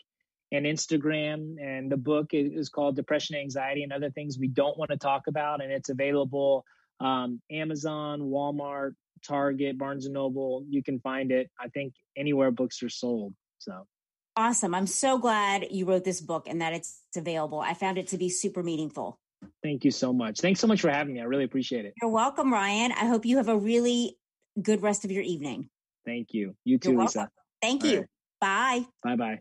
and 0.52 0.64
Instagram. 0.64 1.56
And 1.60 1.92
the 1.92 1.98
book 1.98 2.28
is 2.32 2.70
called 2.70 2.96
Depression, 2.96 3.36
Anxiety, 3.36 3.82
and 3.82 3.92
Other 3.92 4.10
Things 4.10 4.38
We 4.38 4.48
Don't 4.48 4.78
Want 4.78 4.90
to 4.90 4.96
Talk 4.96 5.26
About. 5.26 5.62
And 5.62 5.70
it's 5.70 5.90
available 5.90 6.64
um, 6.98 7.42
Amazon, 7.50 8.22
Walmart, 8.22 8.94
Target, 9.22 9.76
Barnes 9.76 10.06
and 10.06 10.14
Noble. 10.14 10.64
You 10.66 10.82
can 10.82 10.98
find 11.00 11.30
it, 11.30 11.50
I 11.60 11.68
think, 11.68 11.92
anywhere 12.16 12.50
books 12.50 12.82
are 12.82 12.88
sold. 12.88 13.34
So 13.58 13.86
awesome. 14.34 14.74
I'm 14.74 14.86
so 14.86 15.18
glad 15.18 15.66
you 15.70 15.84
wrote 15.84 16.04
this 16.04 16.22
book 16.22 16.46
and 16.48 16.62
that 16.62 16.72
it's 16.72 17.02
available. 17.14 17.60
I 17.60 17.74
found 17.74 17.98
it 17.98 18.08
to 18.08 18.16
be 18.16 18.30
super 18.30 18.62
meaningful. 18.62 19.20
Thank 19.62 19.84
you 19.84 19.90
so 19.90 20.12
much. 20.12 20.40
Thanks 20.40 20.60
so 20.60 20.66
much 20.66 20.80
for 20.80 20.90
having 20.90 21.14
me. 21.14 21.20
I 21.20 21.24
really 21.24 21.44
appreciate 21.44 21.84
it. 21.84 21.94
You're 22.00 22.10
welcome, 22.10 22.52
Ryan. 22.52 22.92
I 22.92 23.06
hope 23.06 23.26
you 23.26 23.36
have 23.38 23.48
a 23.48 23.56
really 23.56 24.16
good 24.60 24.82
rest 24.82 25.04
of 25.04 25.10
your 25.10 25.22
evening. 25.22 25.68
Thank 26.04 26.28
you. 26.32 26.54
You 26.64 26.78
too, 26.78 26.98
Lisa. 26.98 27.28
Thank 27.60 27.84
All 27.84 27.90
you. 27.90 27.98
Right. 27.98 28.06
Bye. 28.40 28.86
Bye 29.02 29.16
bye. 29.16 29.40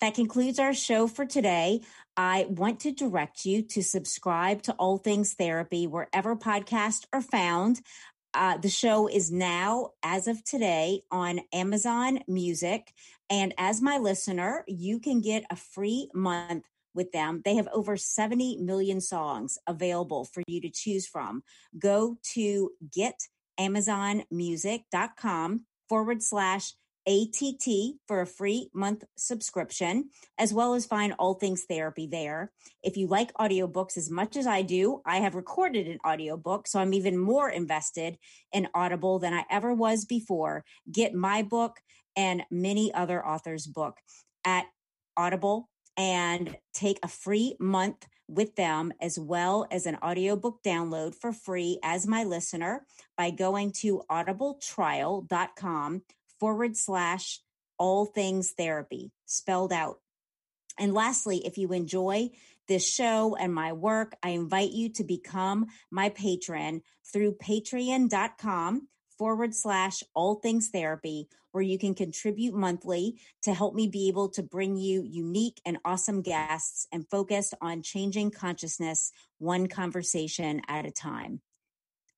That 0.00 0.14
concludes 0.14 0.58
our 0.58 0.74
show 0.74 1.06
for 1.06 1.24
today. 1.24 1.80
I 2.16 2.46
want 2.50 2.80
to 2.80 2.92
direct 2.92 3.44
you 3.44 3.62
to 3.62 3.82
subscribe 3.82 4.62
to 4.62 4.72
All 4.74 4.98
Things 4.98 5.34
Therapy 5.34 5.86
wherever 5.86 6.36
podcasts 6.36 7.06
are 7.12 7.22
found. 7.22 7.80
Uh, 8.34 8.58
the 8.58 8.68
show 8.68 9.08
is 9.08 9.32
now, 9.32 9.92
as 10.02 10.26
of 10.26 10.44
today, 10.44 11.00
on 11.10 11.40
Amazon 11.54 12.20
Music. 12.28 12.92
And 13.30 13.54
as 13.56 13.80
my 13.80 13.96
listener, 13.96 14.64
you 14.66 15.00
can 15.00 15.22
get 15.22 15.44
a 15.50 15.56
free 15.56 16.10
month 16.12 16.66
with 16.96 17.12
them. 17.12 17.42
They 17.44 17.54
have 17.54 17.68
over 17.72 17.96
70 17.96 18.58
million 18.58 19.00
songs 19.00 19.58
available 19.66 20.24
for 20.24 20.42
you 20.46 20.60
to 20.62 20.70
choose 20.70 21.06
from. 21.06 21.42
Go 21.78 22.18
to 22.34 22.70
getamazonmusic.com 23.60 25.66
forward 25.88 26.22
slash 26.22 26.72
ATT 27.06 27.68
for 28.08 28.20
a 28.20 28.26
free 28.26 28.68
month 28.74 29.04
subscription, 29.16 30.10
as 30.38 30.52
well 30.52 30.74
as 30.74 30.86
find 30.86 31.14
all 31.18 31.34
things 31.34 31.64
therapy 31.68 32.06
there. 32.06 32.50
If 32.82 32.96
you 32.96 33.06
like 33.06 33.32
audiobooks 33.34 33.96
as 33.96 34.10
much 34.10 34.36
as 34.36 34.46
I 34.46 34.62
do, 34.62 35.02
I 35.06 35.18
have 35.18 35.36
recorded 35.36 35.86
an 35.86 35.98
audiobook, 36.04 36.66
so 36.66 36.80
I'm 36.80 36.94
even 36.94 37.16
more 37.16 37.48
invested 37.48 38.18
in 38.52 38.68
Audible 38.74 39.20
than 39.20 39.32
I 39.32 39.44
ever 39.50 39.72
was 39.72 40.04
before. 40.04 40.64
Get 40.90 41.14
my 41.14 41.42
book 41.42 41.76
and 42.16 42.42
many 42.50 42.92
other 42.92 43.24
authors' 43.24 43.66
book 43.66 43.98
at 44.44 44.66
Audible 45.16 45.68
and 45.96 46.56
take 46.72 46.98
a 47.02 47.08
free 47.08 47.56
month 47.58 48.06
with 48.28 48.56
them 48.56 48.92
as 49.00 49.18
well 49.18 49.66
as 49.70 49.86
an 49.86 49.96
audiobook 50.02 50.62
download 50.64 51.14
for 51.14 51.32
free 51.32 51.78
as 51.82 52.06
my 52.06 52.24
listener 52.24 52.84
by 53.16 53.30
going 53.30 53.72
to 53.72 54.02
audibletrial.com 54.10 56.02
forward 56.40 56.76
slash 56.76 57.40
all 57.78 58.06
things 58.06 58.52
therapy 58.52 59.12
spelled 59.26 59.72
out. 59.72 59.98
And 60.78 60.92
lastly, 60.92 61.38
if 61.46 61.56
you 61.56 61.72
enjoy 61.72 62.30
this 62.68 62.88
show 62.88 63.36
and 63.36 63.54
my 63.54 63.72
work, 63.72 64.16
I 64.22 64.30
invite 64.30 64.72
you 64.72 64.88
to 64.94 65.04
become 65.04 65.66
my 65.90 66.08
patron 66.10 66.82
through 67.12 67.36
patreon.com 67.36 68.88
forward 69.18 69.54
slash 69.54 70.02
all 70.14 70.36
things 70.36 70.68
therapy, 70.68 71.28
where 71.52 71.62
you 71.62 71.78
can 71.78 71.94
contribute 71.94 72.54
monthly 72.54 73.18
to 73.42 73.54
help 73.54 73.74
me 73.74 73.88
be 73.88 74.08
able 74.08 74.28
to 74.30 74.42
bring 74.42 74.76
you 74.76 75.02
unique 75.02 75.60
and 75.64 75.78
awesome 75.84 76.22
guests 76.22 76.86
and 76.92 77.08
focused 77.08 77.54
on 77.60 77.82
changing 77.82 78.30
consciousness 78.30 79.10
one 79.38 79.66
conversation 79.66 80.60
at 80.68 80.86
a 80.86 80.90
time. 80.90 81.40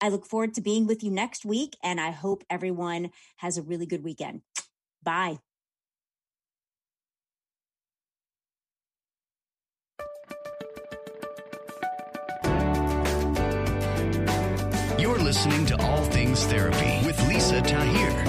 I 0.01 0.09
look 0.09 0.27
forward 0.27 0.55
to 0.55 0.61
being 0.61 0.87
with 0.87 1.03
you 1.03 1.11
next 1.11 1.45
week, 1.45 1.77
and 1.83 2.01
I 2.01 2.11
hope 2.11 2.45
everyone 2.49 3.11
has 3.37 3.59
a 3.59 3.63
really 3.63 3.87
good 3.87 4.05
weekend. 4.05 4.43
Bye. 5.03 5.39
Listening 15.29 15.67
to 15.67 15.79
All 15.83 16.03
Things 16.05 16.47
Therapy 16.47 17.05
with 17.05 17.21
Lisa 17.29 17.61
Tahir. 17.61 18.28